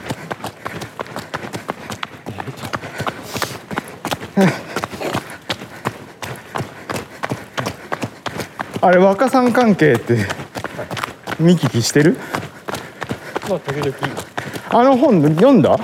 [8.84, 10.18] あれ若さん関係って
[11.40, 12.18] 見聞きしてる？
[13.48, 13.94] まあ時々。
[14.70, 15.78] あの本読んだ？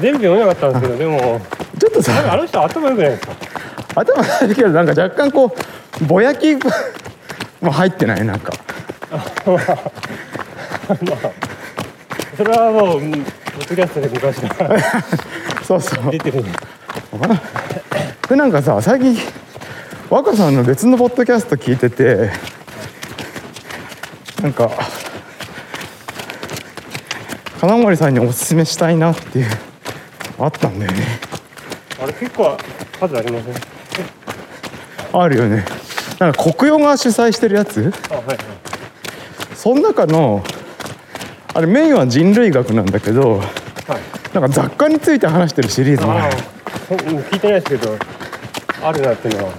[0.00, 1.40] 全部読めなかったんですけどでも
[1.80, 3.34] ちょっとさあの人頭良くないですか？
[3.96, 5.52] 頭ないけどなんか若干こ
[6.00, 6.56] うぼやき
[7.62, 8.52] も入ってないなんか。
[12.36, 14.80] それはもううんポッドキャストで昔から
[15.62, 16.10] そうそう。
[16.10, 16.50] 出てるんで
[18.28, 19.16] でなんかさ最近
[20.08, 22.30] 若さんの別のポッドキャスト聞いてて
[24.42, 24.70] なんか
[27.60, 29.46] 金森さんにおすすめしたいなっていう
[30.38, 30.98] あったんだよね。
[32.02, 32.56] あれ結構
[32.98, 33.54] 数ありません？
[35.12, 35.64] あるよね
[36.22, 37.92] なんか国用が主催してるやつ？
[38.08, 38.38] あはいはい。
[39.56, 40.44] その中の
[41.52, 43.48] あれメインは人類学なんだけどはい。
[44.32, 46.36] なんか雑貨について話してるシリーズもあある
[46.96, 47.96] 聞いてないですけど
[48.84, 49.52] あるなっていうのは。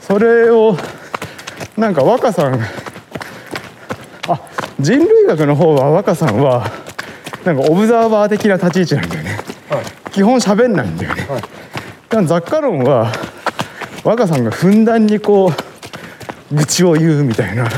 [0.00, 0.76] それを
[1.76, 2.60] なんか若さんあ
[4.80, 6.70] 人類学の方は若さんは
[7.44, 9.38] なんかオブザーバー的な立ち位置なんだよね。
[9.68, 10.10] はい。
[10.10, 11.42] 基本喋んないんだよね、はい。
[11.42, 13.12] だから雑貨論は
[14.04, 15.71] 若さんがふんだんにこう
[16.52, 17.68] 愚痴を言うみたいな。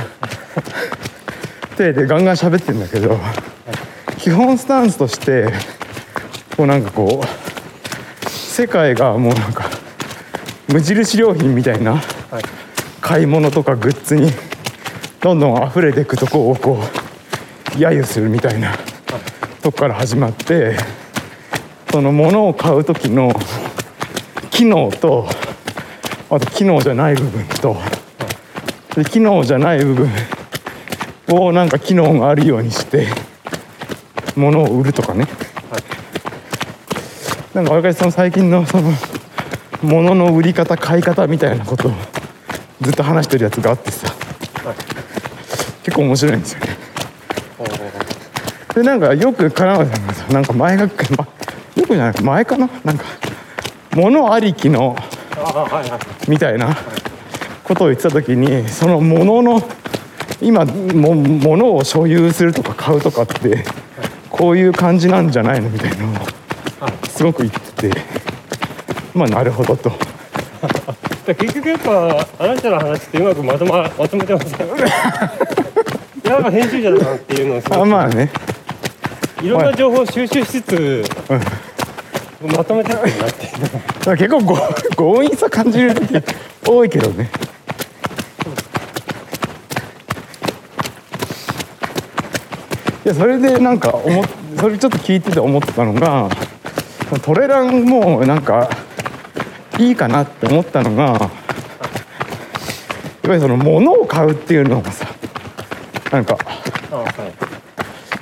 [1.77, 3.19] 手でガンガン喋ってるんだけど
[4.19, 5.53] 基本スタンスとして
[6.57, 9.69] こうなんかこう世界がもうなんか
[10.69, 12.01] 無印良品みたいな
[13.01, 14.31] 買い物とかグッズに
[15.21, 18.73] どんどん溢れていくとこをこう揶揄するみたいな
[19.63, 20.77] とこから始まって
[21.91, 23.33] その物を買う時の
[24.51, 25.27] 機能と
[26.31, 27.77] あと機能じゃない部分と
[28.97, 30.11] で機能じゃない部分。
[31.31, 33.09] をなんか機能があるようにして
[34.37, 35.27] 物を売るとかね。
[37.55, 38.93] なんかわかりその最近のその
[39.83, 41.93] 物の売り方買い方みたいなことを
[42.83, 44.07] ずっと話してるやつがあってさ、
[44.65, 44.77] はい
[45.83, 46.67] 結構面白いんですよね。
[48.75, 50.93] でなんかよく金村さんがさなんか前が、ま、
[51.77, 52.69] よくじゃない前かな？
[52.85, 53.05] なんか
[53.95, 54.97] 物ありきの
[55.37, 56.31] あはいはい。
[56.31, 56.77] みたいな
[57.65, 59.63] ことを言ってた時にその物の
[60.41, 63.65] 今も物を所有するとか買うとかって
[64.31, 66.15] こういう感じなんじゃないのみたいなのを
[66.81, 68.01] はいすごく言ってて
[69.15, 69.91] まあなるほどと。
[71.27, 74.59] で 結局やっぱあなたの話ってうまくまとま まとめてますね
[76.29, 78.31] やっぱ編集者だなっていうのをすごくあまあね。
[79.43, 81.05] いろんな情報を収集しつつ
[82.41, 84.57] まとめてるなっていう結構ご
[84.97, 86.23] 強引さ感じる時
[86.67, 87.31] 多いけどね
[93.05, 94.25] いやそれでなんか思っ
[94.57, 96.31] それちょっと聞いてて思ったのが
[97.23, 98.71] トレランもなんか
[99.79, 101.31] いいかなって思ったのがやっ
[103.23, 105.07] ぱりその物を買うっていうのがさ
[106.11, 106.39] なんか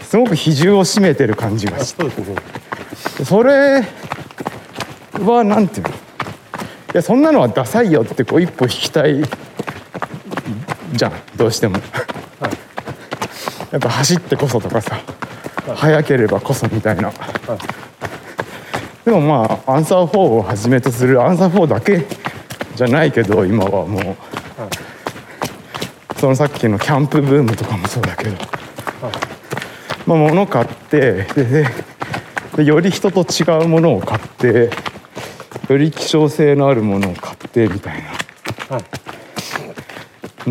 [0.00, 2.04] すごく比重を占めてる感じがあして。
[3.24, 3.86] それ
[5.20, 5.90] はなんていうの？
[5.90, 5.92] い
[6.94, 9.22] やそんなのはダサいよってこう一歩引きたい
[10.92, 11.74] じゃんどうしても。
[11.74, 11.82] はい
[13.73, 15.01] やっぱ走ってこそとかさ
[15.66, 15.77] はい。
[15.77, 17.09] 速ければこそみたいな。
[17.09, 17.16] はい。
[19.05, 22.05] でもまあアンサー4をはじめとするアンサー4だけ
[22.77, 24.03] じゃないけど今はもう。
[24.03, 24.16] はい。
[26.19, 28.31] そのさっきのキャンプブームとかもそうだけど。
[28.31, 28.40] はい。
[30.07, 31.66] まあ物買ってでで
[32.57, 34.70] でより人と違うものを買って
[35.69, 38.11] より希少性のあるものを買ってみたいな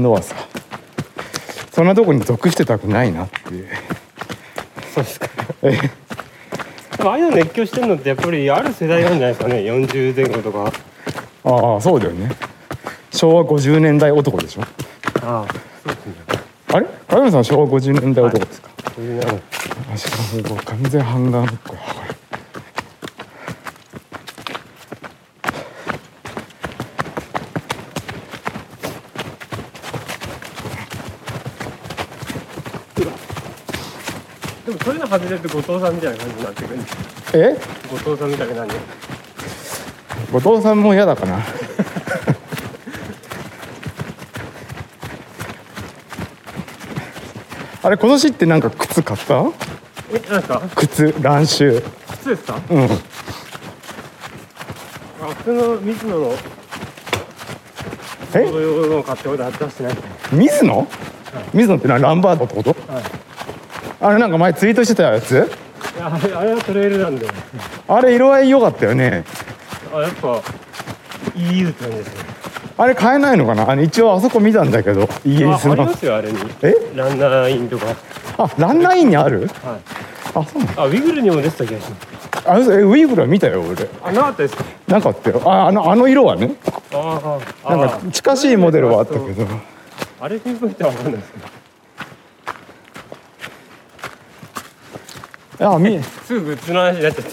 [0.01, 0.35] のはさ
[1.81, 3.55] そんなとこに属してたくないなって。
[3.55, 3.67] いう
[4.93, 5.27] そうですか。
[5.63, 5.71] え。
[5.71, 9.55] でもああいうの熱狂してるのってやっぱりある世代なんじゃないですかね。
[9.61, 10.71] 40前後とか。
[11.43, 12.29] ああそうだよね。
[13.11, 14.61] 昭和50年代男でしょ。
[15.23, 15.47] ああ
[15.83, 16.13] そうですね。
[16.67, 16.85] あれ？
[17.07, 19.05] 影山さん昭和50年代男ですか、そう
[20.39, 22.11] い完全ハンガーノックやばい
[34.63, 36.77] でもそういうの外れると後藤さんみたいな感じになってくる。
[36.77, 36.95] んです
[37.37, 37.57] え？
[37.91, 38.75] 後藤さんみたいな感じ
[40.31, 41.39] 後藤さんも嫌だかな。
[47.83, 49.43] あれ今年ってなんか靴買った？
[50.13, 50.61] えなんですか？
[50.75, 51.83] 靴乱臭
[52.19, 52.57] 靴ですか？
[52.69, 52.83] うん。
[52.83, 52.87] あ
[55.43, 56.33] 普の水野の
[58.35, 58.45] え？
[58.49, 59.93] 同様のを買ってまだ出してない。
[60.31, 60.87] 水野？
[61.53, 62.69] 水野ってのはランバードってこと？
[62.93, 63.03] はい
[64.01, 65.31] あれなんか前ツイートしてたやつ？
[65.33, 65.35] い
[65.99, 67.27] やあれあれはトレイルなんで
[67.87, 69.23] あれ色合い良かったよね。
[69.93, 70.41] あやっぱ
[71.35, 72.23] EU って感じですね。
[72.77, 73.69] あれ買えないのかな？
[73.69, 75.73] あの一応あそこ見たんだけどイギリスの。
[75.73, 76.39] あありますよあれに。
[76.63, 76.73] え？
[76.95, 77.85] ランナーインとか。
[77.85, 77.95] はい
[78.37, 79.47] あランナーインにある？
[80.33, 82.49] あそうなのあウィグルにも出てた気がします。
[82.49, 82.73] あ嘘？
[82.73, 83.87] えウィーグルは見たよ俺。
[84.03, 84.63] あなかったですか？
[84.87, 85.41] なかったよ。
[85.45, 86.55] ああのあの色はね。
[86.93, 89.45] ああなんか近しいモデルはあったけど。
[90.21, 91.60] あれピンポイントは分かんないですけど
[95.63, 97.31] あみすぐグッズの話になっちゃって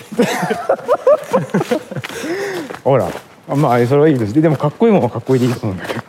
[2.84, 3.08] ほら。
[3.50, 4.34] あまあそれはいいです。
[4.34, 6.02] ででもかっこいいもんはかっこいいでいいと思うんだけど。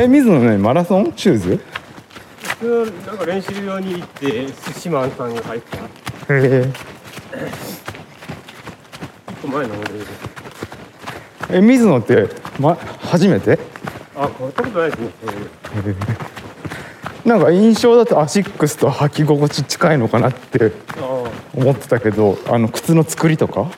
[0.00, 1.12] え水野ねマラソン？
[1.16, 1.60] シューズ？
[3.06, 5.82] なんか練習用に行って寿司マンさんが入ったへ
[6.30, 6.72] え。
[9.30, 9.74] 一個前の
[11.50, 13.58] え水野って、ま、初めて？
[14.16, 15.10] あ買ったことないですね
[17.26, 21.24] なんか印象だとアシックスと履き心地近いのかなってあ
[21.54, 23.62] 思ってたけどあの靴の作りとか？
[23.62, 23.72] あはい。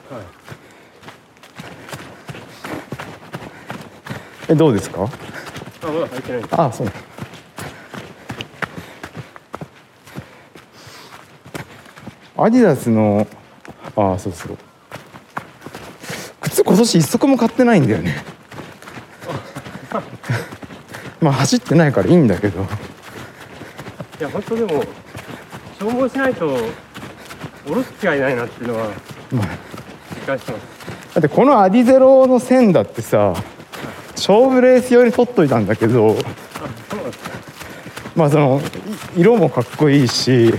[4.51, 5.09] えどうですか？
[6.51, 6.89] ああそう。
[12.37, 13.27] アディダスの
[13.97, 14.59] あそうそう。
[16.43, 18.23] 靴今年一足も買ってないんだよね。
[21.23, 22.67] まあ走ってないからいいんだけど
[24.19, 24.85] いや本当でも
[25.79, 26.57] 消耗しないと
[27.67, 28.87] 下ろす機会ないなっていうのは
[29.31, 29.49] まあ
[30.15, 31.15] 実感してます。
[31.15, 33.35] だってこのアディゼロの線だってさ
[34.17, 36.17] 勝負レース用に取っといたんだけど
[38.17, 38.61] まあその
[39.17, 40.53] い色もかっこいいし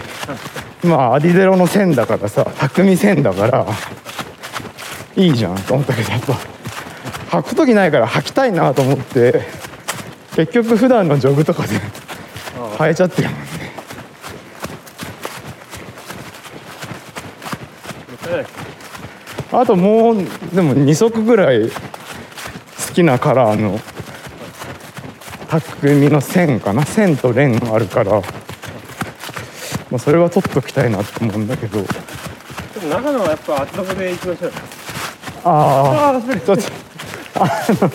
[0.84, 3.66] まあアディゼロの線だからさ匠線だから
[5.16, 6.34] いいじゃんと思ったけどやっぱ
[7.40, 9.42] 履く時ないから履きたいなと思って
[10.36, 11.76] 結局普段のジョグとかで
[12.58, 13.30] あ履いちゃってる。
[13.30, 13.46] もんね
[18.10, 18.70] もったいないです
[19.52, 20.16] あともう
[20.54, 21.74] でも2足ぐらい好
[22.94, 23.80] きなカラーの
[25.50, 26.86] 匠の線かな。
[26.86, 28.22] 線とレンあるから、ま
[29.96, 31.82] あ、それは取っときたいなと思うんだけど。
[31.82, 31.86] で
[32.82, 34.52] も長野はやっぱ厚底で行きましょう
[35.46, 36.64] ああちょっと。
[37.40, 37.50] あ
[37.82, 37.92] の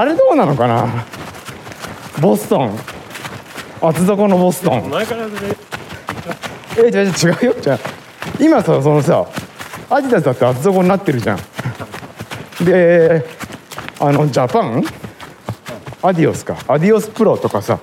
[0.00, 1.04] あれどうなのかな。
[2.20, 2.78] ボストン。
[3.82, 4.88] 厚底のボストン。
[4.88, 6.86] 前からそれ。
[6.88, 7.54] えじゃ違うよ。
[7.60, 7.78] じゃあ
[8.40, 9.26] 今さそのさ
[9.88, 11.38] アディダスだって厚底になってるじゃん。
[12.64, 13.24] で
[14.00, 14.84] あのジャパン？
[16.02, 16.56] アディオスか。
[16.68, 17.78] アディオスプロとかさ。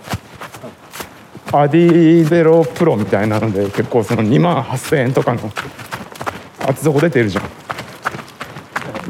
[1.51, 5.51] アディゼロプロみたいなので結構その2万8000円とかの
[6.67, 7.43] 厚底出てるじゃん。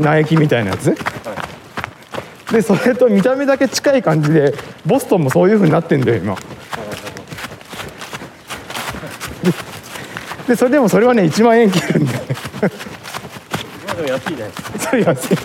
[0.02, 0.94] ナイキみたいなやつ？
[2.52, 4.54] でそれと見た目だけ近い感じで
[4.86, 6.36] ボストンもそういう風になってんだよ今。
[10.48, 12.20] でそれでもそれはね1万円切るんだよ。
[12.26, 12.33] ね
[13.96, 15.36] でも安いねそれ安い。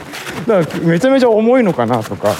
[0.47, 2.35] だからめちゃめちゃ重いのかなとか。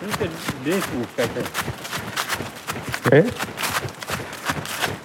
[0.00, 1.44] それってレースに使いたい
[3.12, 3.24] え？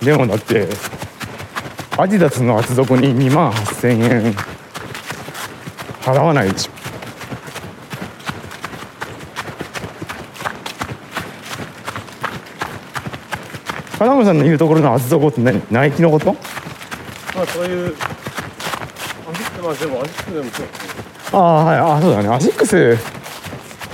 [0.06, 0.68] でもだって
[1.98, 4.36] アディダスの厚底に2万8000円
[6.02, 6.72] 払わないでしょ
[14.04, 15.62] 金村さんの言うところの厚底って何？
[15.72, 16.34] ナイキのこと？
[16.34, 16.40] ま
[17.42, 20.66] あそういうアシックスまあでもアシックスでもそう
[21.32, 21.78] ああはい。
[21.78, 22.28] あそうだね。
[22.28, 22.98] アシックス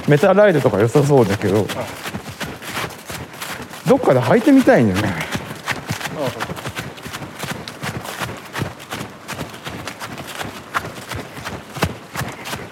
[0.10, 1.68] メタライドとか良さそうだけど。
[3.88, 5.14] どっかで履いてみたいんだよね。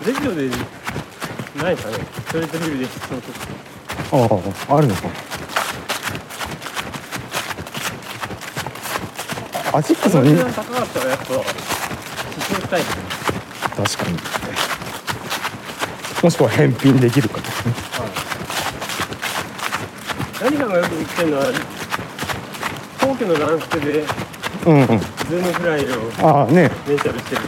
[0.06, 0.50] レジオで
[1.64, 1.98] ないかね。
[2.28, 2.86] ストレートビルで。
[2.86, 3.22] そう
[4.10, 4.22] そう
[4.70, 5.02] あああるのか
[9.74, 12.80] アシックスのに値段高かったらやっぱ試乗したい。
[12.80, 13.04] ですね
[13.76, 14.18] 確かに。
[16.24, 17.76] もしくは返品できるかとかね。
[20.42, 21.46] 何かがよく言ってるのは
[23.00, 24.06] 皇居のランステで
[24.66, 24.88] うんうん。
[24.88, 26.72] ズームフライをああね。
[26.88, 27.48] レンタルしてるっ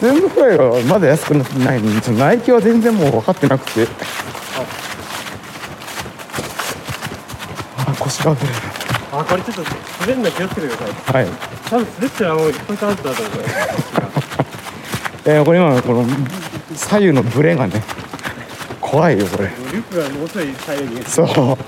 [0.00, 1.82] 全部くらいはまだ安くなってない。
[1.82, 3.86] のにそのナイキは全然もう分かってなくて。
[7.76, 7.94] あ。
[7.98, 8.52] 腰が出る
[9.20, 9.62] あこれちょっと
[10.00, 10.76] 滑るの気をつけてくだ
[11.12, 11.24] さい。
[11.24, 11.32] はい。
[11.70, 13.22] 多分滑ったらもういっぱい変わったと思う
[15.28, 16.06] えー、これ今のこの
[16.74, 17.82] 左右のブレがね
[18.80, 19.48] 怖いよこれ。
[19.72, 21.04] リュックがもうちょい左右に。
[21.04, 21.58] そう。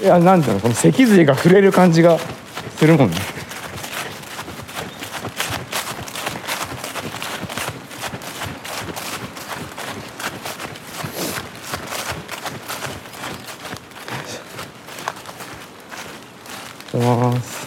[0.00, 2.18] いやなんていうのこの脊髄が触れる感じが
[2.76, 3.16] するもんね
[16.94, 17.58] おはようございます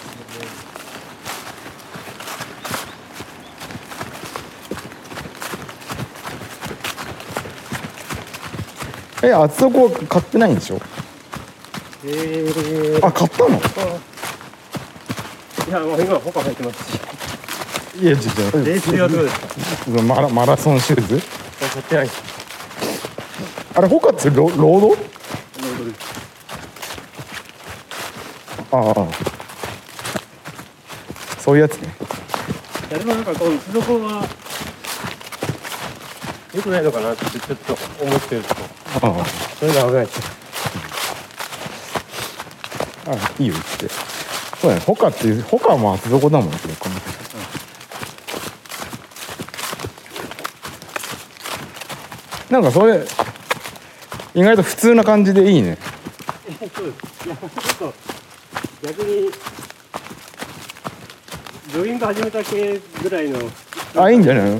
[9.31, 10.79] え厚底買ってないんでしょ？
[12.05, 13.49] えー、あ買ったの？
[15.67, 16.99] いやもう今他入ってますし。
[18.01, 20.01] いやちょっとレース用はどうですか？
[20.01, 21.21] マラマラソンシューズ？
[21.59, 22.09] 買ってない
[23.75, 24.89] あれホカってロロード？
[24.89, 24.97] ロー
[25.77, 25.99] ドです。
[28.71, 29.07] ああ。
[31.39, 31.93] そういうやつね。
[32.89, 34.27] いやでもなんかこの付属は
[36.53, 38.55] 良くないのかなってちょっと思ってると
[38.95, 39.25] あ
[39.59, 40.21] そういうのは危ないです
[43.07, 43.53] ああいいよ。
[43.53, 43.87] 言って
[44.61, 46.95] そうだねホカっていうホカも厚底だもんねこれこの
[52.49, 53.03] なんかそれ
[54.35, 55.77] 意外と普通な感じでいいね
[56.75, 57.93] そうですいやちょっと
[58.87, 59.31] 逆に
[61.69, 63.39] ジョギング始めた系ぐらいの
[63.95, 64.59] あいいんじゃないの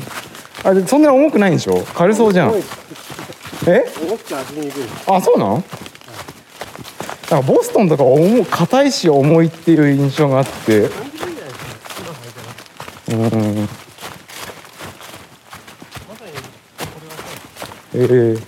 [0.63, 2.63] あでそんなに重くないんでしょ軽そうじゃん重い
[3.71, 3.85] え？
[4.05, 5.53] 重くて走りにくいですあそうなの？
[5.53, 10.89] なんかボストンとか重い硬いし重いっていう印象があって。
[13.09, 13.19] うん。
[13.19, 13.37] まさ
[16.25, 16.31] に
[17.95, 17.97] え。
[17.97, 18.41] ー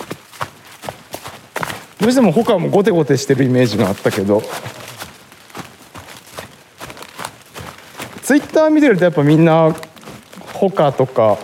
[2.00, 4.44] どうしても他もゴテゴテしてるイメージがあったけど。
[8.22, 9.76] ツイッター見てるとやっぱみんな
[10.54, 11.38] ホカとか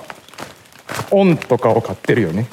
[1.11, 2.47] オンとかを買ってるよね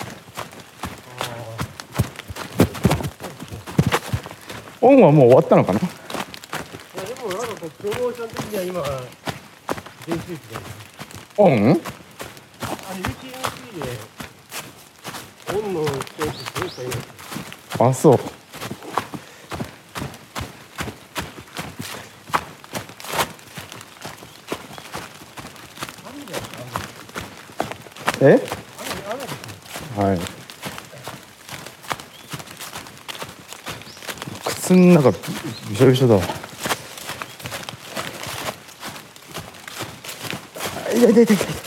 [4.86, 5.80] オンはもう終わったのかな？
[5.80, 5.88] いや
[7.04, 8.82] でもなんかこうプロモーション的には今
[10.06, 10.38] 電子機で
[11.38, 11.74] オンあ
[12.94, 13.86] UTMC で
[15.58, 15.92] オンの選
[16.30, 16.98] 手すごい人います
[17.82, 18.18] あそう。
[28.20, 28.40] え
[29.96, 30.18] はい
[34.66, 35.12] 靴の中
[35.70, 36.22] びしょびしょだわ。
[40.90, 41.65] 痛い痛い痛い痛い。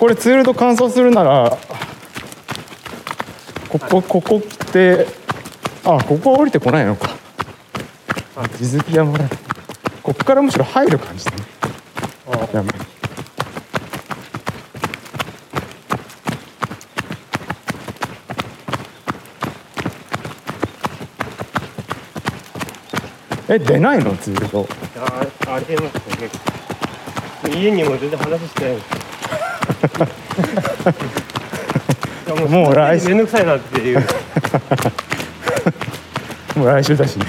[0.00, 1.58] これツールと乾燥するなら
[3.68, 4.40] ここここっ
[4.72, 5.06] て
[5.84, 7.10] あここは降りてこないのか。
[8.56, 9.28] 地図木山だ
[10.02, 11.36] ここからむしろ入る感じだね。
[12.32, 12.70] あ山に
[23.50, 24.16] え出ないの？
[24.16, 24.66] ツールと
[24.96, 25.94] あありえます
[27.52, 27.54] ね。
[27.54, 28.99] 家にも全然話してないです
[32.48, 33.14] もう来週。
[33.24, 34.00] くさいなっていう。
[36.56, 37.26] もう来週だしね。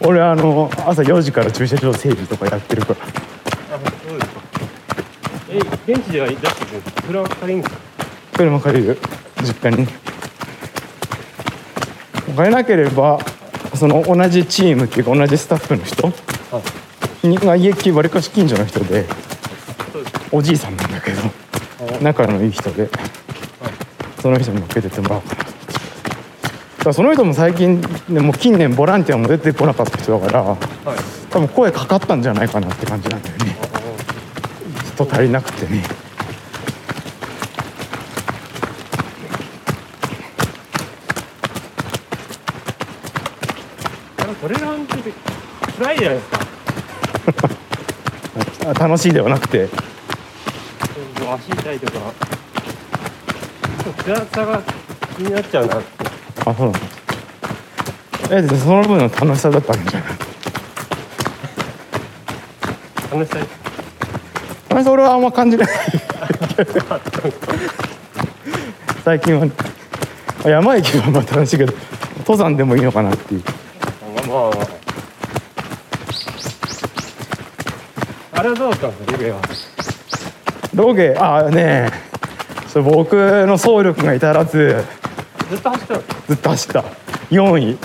[0.00, 2.96] 俺あの朝4時から駐車場整備とかやってるから。
[3.76, 3.78] あ
[4.08, 4.40] そうですか。
[5.50, 5.58] え
[5.92, 7.80] 現地では出してくるんですかそれは借りるんですか？
[8.36, 8.98] 車借りる
[9.42, 9.86] 実家に。
[12.36, 13.18] 借りなければ
[13.74, 16.12] その同じチームっていうか同じスタッフの人は
[17.22, 19.04] いにが家わりかし近所の人で
[20.32, 21.22] おじいさんなんだけど
[22.00, 22.88] 仲のいい人で
[24.20, 25.42] その人に乗っけてってもらおうかな。
[25.44, 25.54] だか
[26.84, 30.58] らその人も最近ねもう近年ボランティアも出てこなかった人だからはい
[31.30, 33.56] 多分声かかったんじゃないかなって感じなんだよね。
[34.94, 35.82] 人足りなくてね。
[44.18, 44.94] あトレランって
[45.78, 46.40] 暗いじゃないですか。
[48.70, 49.68] あ楽しいではなくて
[51.48, 52.12] 足痛いとか
[54.04, 54.62] 暗さが
[55.16, 55.86] 気になっちゃうなって
[56.46, 56.84] あそうなの
[58.32, 60.10] えその分の楽しさだったんじゃない？
[63.12, 63.38] 楽しさ？
[64.70, 65.68] あれそれはあんま感じない。
[69.04, 69.46] 最近は
[70.44, 71.72] 山行けばまあ楽しいけど
[72.18, 73.42] 登山でもいいのかなっていう。
[74.12, 74.34] まあま
[78.34, 78.42] ああ。
[78.42, 79.40] れはどうだったんですかロケは。
[80.80, 81.90] ロゲあね
[82.68, 84.82] そう僕の走力が至らず。
[85.50, 86.02] ずっと走ったの？
[86.28, 86.84] ずっと走った。
[87.30, 87.78] 4位、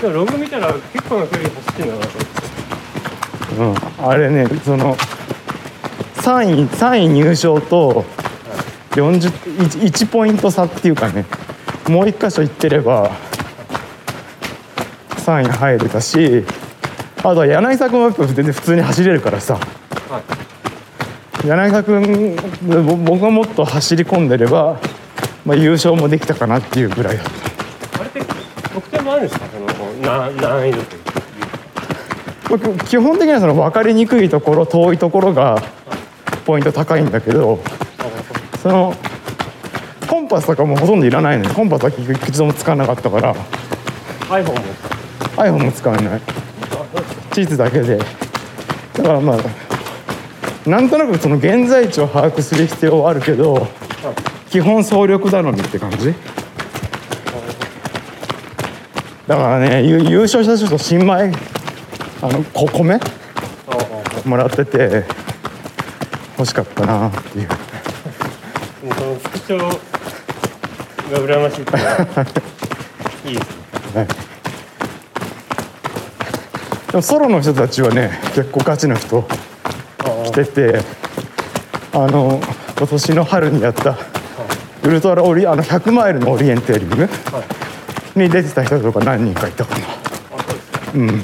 [0.00, 2.00] でもログ見たら結構な距離走ってんだな。
[2.02, 2.08] と
[3.56, 4.96] 思ってうん、あれねその
[6.16, 8.04] 3位3位入賞と
[8.90, 11.24] 40 1, 1ポイント差っていうかね。
[11.88, 13.10] もう一箇所行ってれば
[15.16, 16.44] 3位入れたし
[17.18, 19.54] あとは柳沢君はやっぱ全然普通に走れるからさ。
[19.54, 19.81] はい
[21.44, 22.36] 柳沢君
[22.84, 24.78] ぼ僕がもっと走り込んでれば、
[25.44, 27.16] まあ、優勝もできたかなっていうぐらい。
[27.16, 27.26] だっ
[27.90, 28.20] たあれって
[28.72, 29.46] 得点もあるんですか？
[29.46, 29.66] その
[30.02, 31.02] な難易度という
[32.48, 35.60] 僕基本的にはその分かりにくいところ遠いところが
[36.44, 37.58] ポイント高いんだけど
[38.62, 38.94] その
[40.08, 43.34] コンパスとかもほとんどいらないのよコンパスは一度も使わなかったから。
[44.28, 44.54] iPhone も。
[45.36, 46.20] iPhone も使わない。
[47.32, 47.96] 地図だけで。
[47.96, 48.04] だ
[49.02, 49.38] からまあ
[50.66, 53.66] なんとなくその現在地を把握する必要はあるけど
[54.48, 56.14] 基本総力頼みって感じ？
[59.26, 61.32] だからね優優勝した人と新米
[62.20, 63.00] あのこ米？
[64.24, 65.04] もらってて
[66.38, 67.48] 欲しかったなっていう。
[67.48, 67.54] も
[68.90, 69.70] うその副長が
[71.10, 72.26] 羨ましいっていうのは
[73.26, 73.48] いいです
[73.94, 73.98] ね。
[73.98, 74.06] はい。
[76.92, 79.26] でもソロの人たちはね結構ガチの人
[80.32, 80.80] あ来てて
[81.92, 82.40] あの
[82.78, 83.98] 今年の春にやった
[84.82, 87.08] ウルトラオリあの100マイルのオリエンテーリング
[88.16, 89.86] に出てた人とか何人かいたかな。
[90.94, 91.22] うん。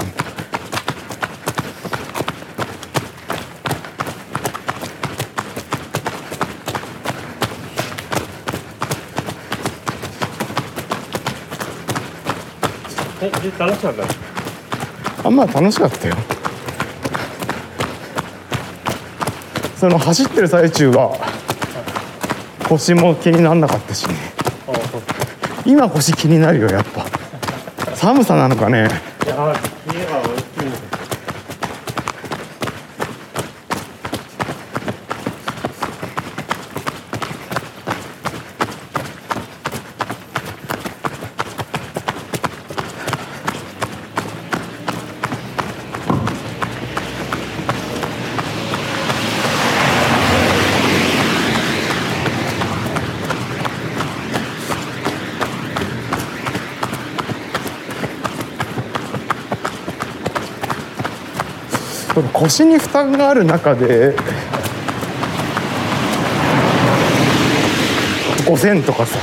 [13.20, 16.37] えで楽しかったあんまあ楽しかったよ
[19.78, 21.16] その走ってる最中は
[22.68, 24.14] 腰も気にならなかったしね。
[25.64, 27.06] 今腰気になるよやっぱ。
[27.94, 30.88] 寒さなのかねいやー家は大きいんですよ
[62.14, 64.16] その腰に負担がある中で
[68.46, 69.18] 5000とかさ。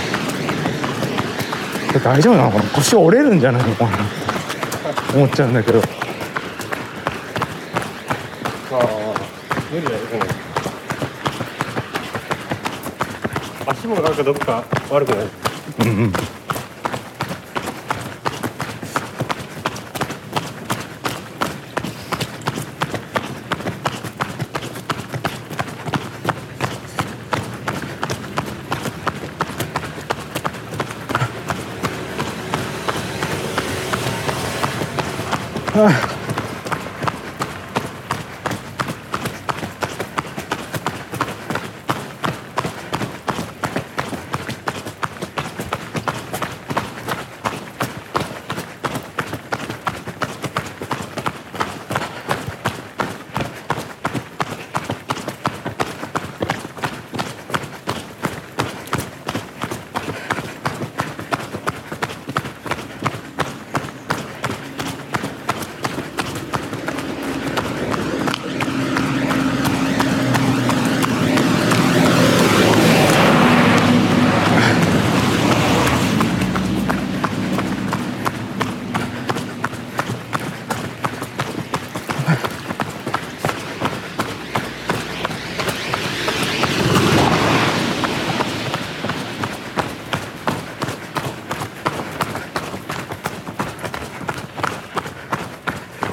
[2.04, 2.64] 大丈夫なのかな？
[2.70, 3.98] 腰折れるんじゃないのかな
[5.16, 5.80] 思っちゃうんだけど。
[5.80, 5.86] ま
[8.80, 8.88] あ
[9.72, 10.04] 無理だよね。
[13.66, 15.26] 足もなんかどっか悪くない？
[15.80, 16.14] うんうん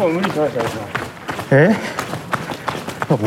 [0.03, 0.69] 結構無理しましたね
[1.53, 1.77] え？
[3.09, 3.19] そう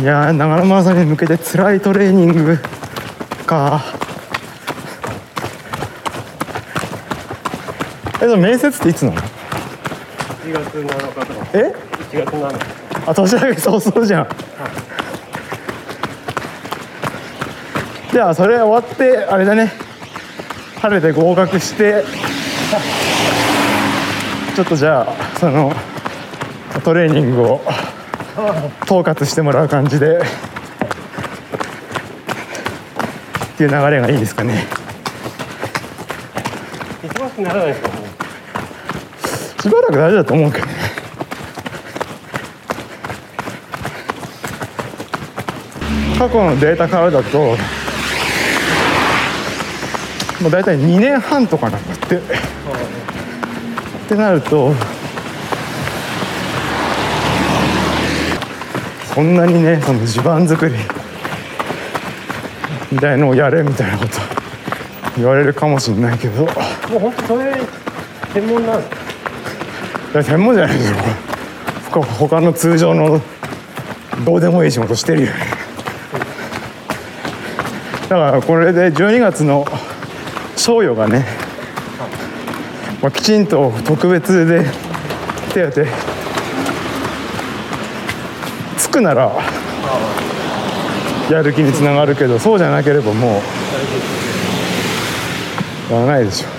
[0.00, 2.58] いやー長野マラに向けて辛いトレーニング
[3.46, 3.80] か。
[8.20, 10.82] えでも面接っていつなの？1月
[12.12, 14.28] 7日とかえ1月7日あ年明け早々じゃん。
[18.12, 19.72] じゃあそれ終わってあれだね。
[20.80, 22.04] 晴れて合格して。
[24.54, 25.72] ちょっとじゃあその
[26.84, 27.60] トレーニングを
[28.82, 30.20] 統括してもらう感じでっ
[33.56, 34.66] ていう流れがいいですかね。
[37.02, 37.88] 忙しくならないですか
[39.62, 40.91] しばらく大丈夫だと思うけどね
[46.22, 47.56] 過去のデータからだとも
[50.46, 52.16] う大体2年半とかなんだって。
[52.16, 52.20] っ
[54.08, 54.72] てなると
[59.12, 60.74] そんなにねその地盤作り
[62.92, 64.12] みたいのをやれみたいなこと
[65.16, 66.44] 言われるかもしれないけど。
[66.44, 67.60] もう本当それ
[68.32, 68.82] 専門なん
[70.12, 70.94] で専門じゃないでしょ
[71.90, 73.20] 他他の通常の
[74.24, 75.28] どうでもいい仕事してるよ。
[75.28, 75.34] だ
[78.16, 79.64] からこれで12月の
[80.56, 81.26] 賞与がね、
[83.00, 84.64] まあ、きちんと特別で
[85.54, 85.84] 手当
[88.78, 89.32] つくなら
[91.30, 93.40] やる気につながるけどそうじゃなければも
[95.90, 96.51] うやらないでしょ。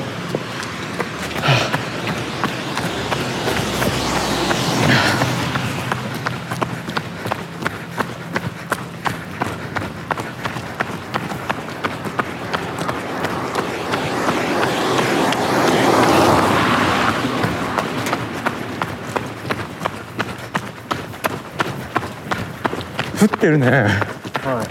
[23.54, 23.70] るね。
[23.72, 24.68] はい。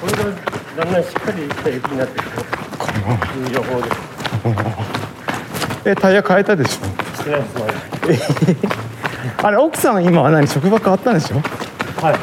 [0.00, 0.18] これが
[0.84, 2.30] だんだんしっかりした雪になってきて
[3.38, 3.96] いう情報です
[5.86, 6.84] えタイヤ変えたでしょ？
[7.16, 7.72] してないですまだ。
[9.48, 11.36] あれ奥さん今は何職場変わったんでしょ？
[12.04, 12.14] はい。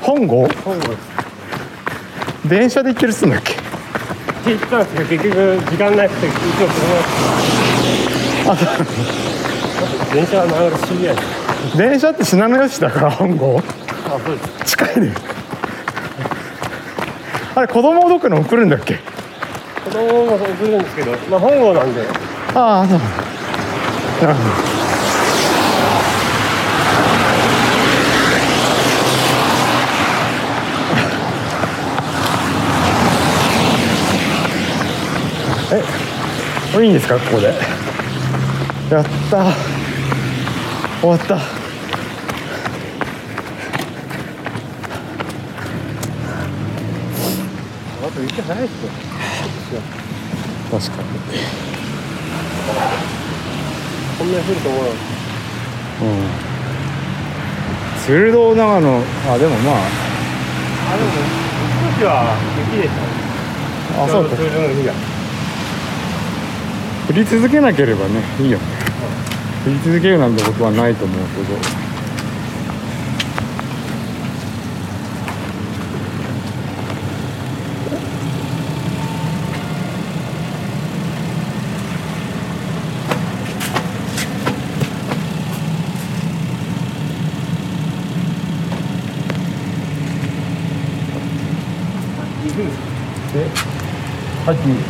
[0.00, 0.48] 本郷？
[0.64, 0.98] 本郷です。
[2.48, 3.52] 電車で行ってるっつうんだっけ？
[3.52, 3.62] って
[4.46, 5.36] 言ったんですけど結局
[5.70, 6.34] 時間なくて一応
[8.46, 8.68] 車あそう。
[10.14, 11.78] 電車はなかなか知り合いです。
[11.78, 13.62] 電車って信濃吉だから本郷？
[14.64, 15.12] 近いね。
[17.54, 18.98] あれ子供をどっかに送るんだっけ？
[19.84, 22.02] 子供も送るんですけどまあ本郷なんで。
[22.54, 24.50] ああそうなるほど。
[36.80, 37.14] えいいんですか？
[37.18, 37.54] ここで。
[38.90, 39.44] やった。
[41.00, 41.38] 終わった
[48.34, 49.80] じゃないですよ。
[50.70, 51.08] 確かに。
[54.18, 56.26] こんな降ると思ううん。
[58.04, 59.02] 鶴堂長野。
[59.28, 59.74] あでもまあ。
[60.92, 61.10] あでも
[61.94, 62.36] 少しは
[62.72, 63.06] 雪でしたね。
[64.02, 64.36] あそうか。
[67.08, 68.64] 降り続けなければねいいよね、
[69.66, 71.42] うん、降り続けるなんてことはないと思うけ
[71.78, 71.83] ど。
[94.46, 94.83] Hadi.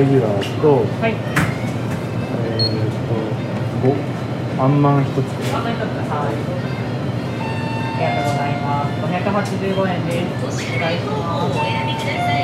[0.00, 3.20] レギュラーと、はい、えー、っと、
[3.86, 5.16] 5、あんまん一つ。
[5.54, 6.40] あんまん一つ、はい。
[7.96, 8.96] ありがとうございます。
[9.02, 10.48] 五百八十五円です。
[10.48, 12.39] お願いします。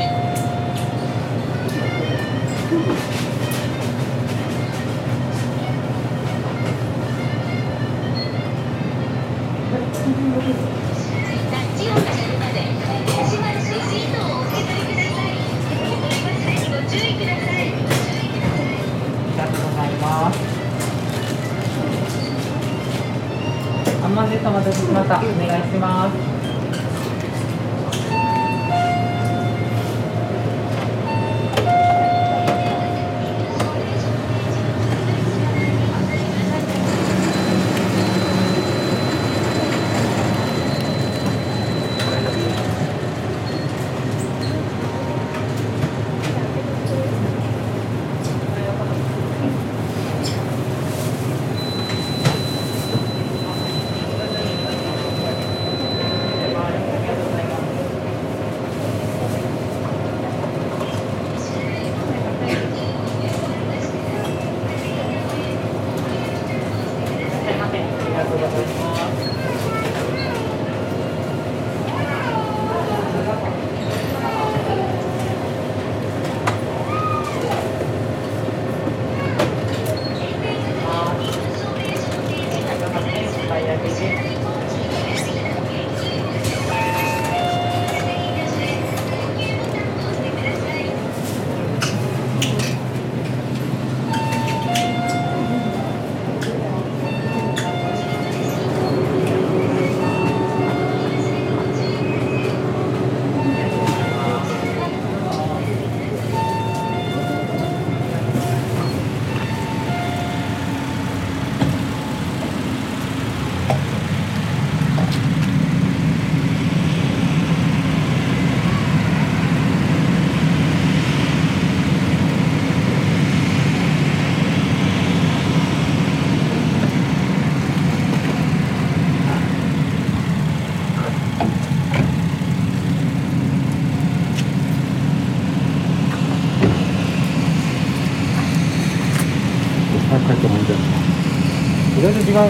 [142.37, 142.49] 番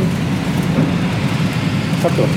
[2.03, 2.35] 経ってます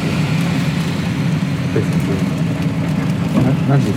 [3.67, 3.89] 何時？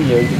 [0.00, 0.39] いいよ。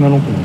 [0.00, 0.36] の奥に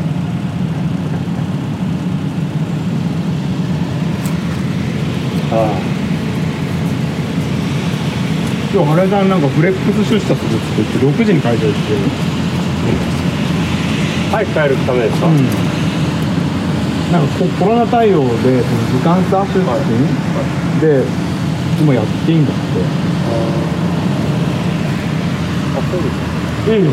[5.52, 5.53] あ
[8.74, 11.78] 今日あれだなんかフレックス出社するって言って6時に会社行って。
[14.34, 15.34] あ早く帰るためですか、うん。
[17.11, 19.65] なんかココロナ対応でその時間差出勤、
[20.82, 21.06] で
[21.80, 22.60] 今やっていいんだって。
[25.78, 26.15] あそうです
[26.68, 26.76] か。
[26.76, 26.91] いいよ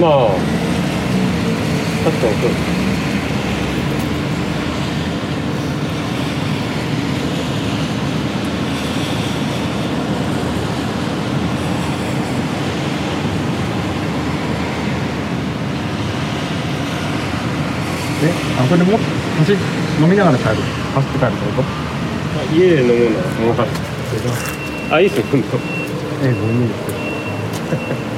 [0.00, 0.28] まあ
[2.04, 2.76] 確かにそうです
[18.24, 18.98] えあこれでも
[19.38, 19.56] 走っ
[20.00, 20.56] 飲みながら帰る？
[20.94, 21.62] 走って帰るってこと？
[21.62, 21.68] ま
[22.40, 25.56] あ家で飲むのはもうあいいっすよ今度
[26.22, 28.15] ええごめんですけど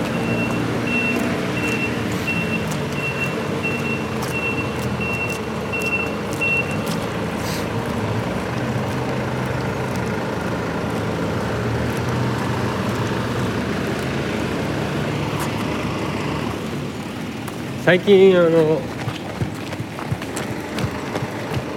[17.88, 18.76] 最近あの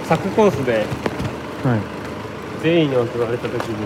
[0.04, 0.84] サクコースで
[1.64, 1.80] はい。
[2.62, 3.80] 全員に送られた時に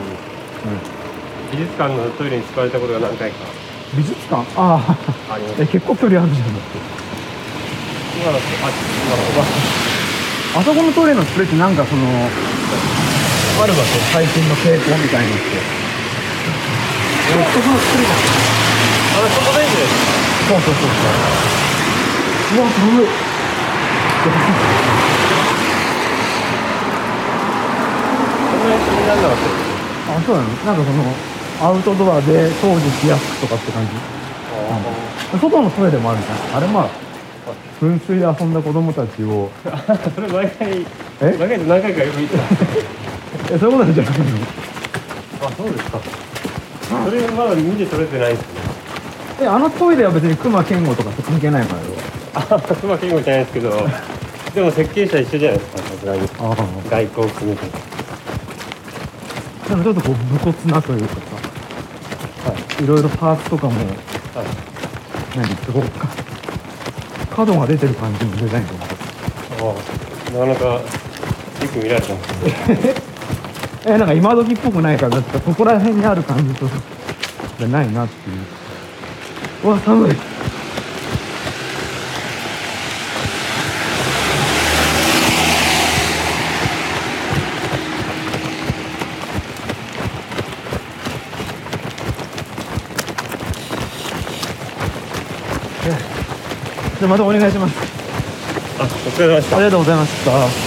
[1.52, 3.46] 美術館のトイレに使われたことが何回か
[3.96, 4.42] 美術館？
[4.58, 5.62] あああります。
[5.62, 6.48] え結構距離あるじゃん。
[6.50, 6.82] だって
[8.18, 8.42] 今だと
[10.58, 12.02] ああそこのトイレのスプレーってなんかその
[13.62, 14.02] あるわけ。
[14.10, 15.62] 最近の傾向みたいなって
[17.38, 18.18] 独特の作りじゃん
[19.14, 19.94] あれそこでいいんです
[20.50, 21.65] そうそうそうそう
[22.54, 23.06] うわ寒い
[28.50, 29.36] そんなに気にならなかっ
[30.06, 33.90] たあそうなのなんかそのアウトドアで掃除しやすくとかって感じ
[35.40, 36.90] 外のトイレもあるじゃんあれまあ
[37.80, 39.50] 噴水で遊んだ子供たちを
[40.14, 40.86] それ毎回
[41.20, 44.24] え毎回何回かよく言ったえそういうことじゃないの
[45.42, 46.00] あそうですか
[47.04, 48.46] それまだ見て取れてないですね
[49.42, 51.80] えあのトイレは別に熊健吾とかと関係ないから
[52.40, 53.70] よあ熊健吾じゃないですけど
[54.54, 56.22] でも設計者一緒じゃないですかさすがに。
[56.22, 56.56] ああ
[56.90, 57.62] 外交決めて
[59.68, 64.66] でもちょっとこう武骨なというかさ、はい、いろいろパーツとかもはい。
[65.36, 65.82] 何すご
[67.34, 68.84] 角が出てる感じのデザインとか
[69.60, 69.74] あ
[70.30, 70.80] あなかなかよ
[71.72, 72.94] く見られてますね。
[73.86, 76.66] えなんか今時っぽくないからだってここら辺にある感じと
[77.58, 79.70] じゃないなっていうう。
[79.70, 80.16] わ寒い
[97.06, 97.74] またお願いします。
[98.78, 99.56] あお疲れ様でした。
[99.56, 100.65] ありがとうございました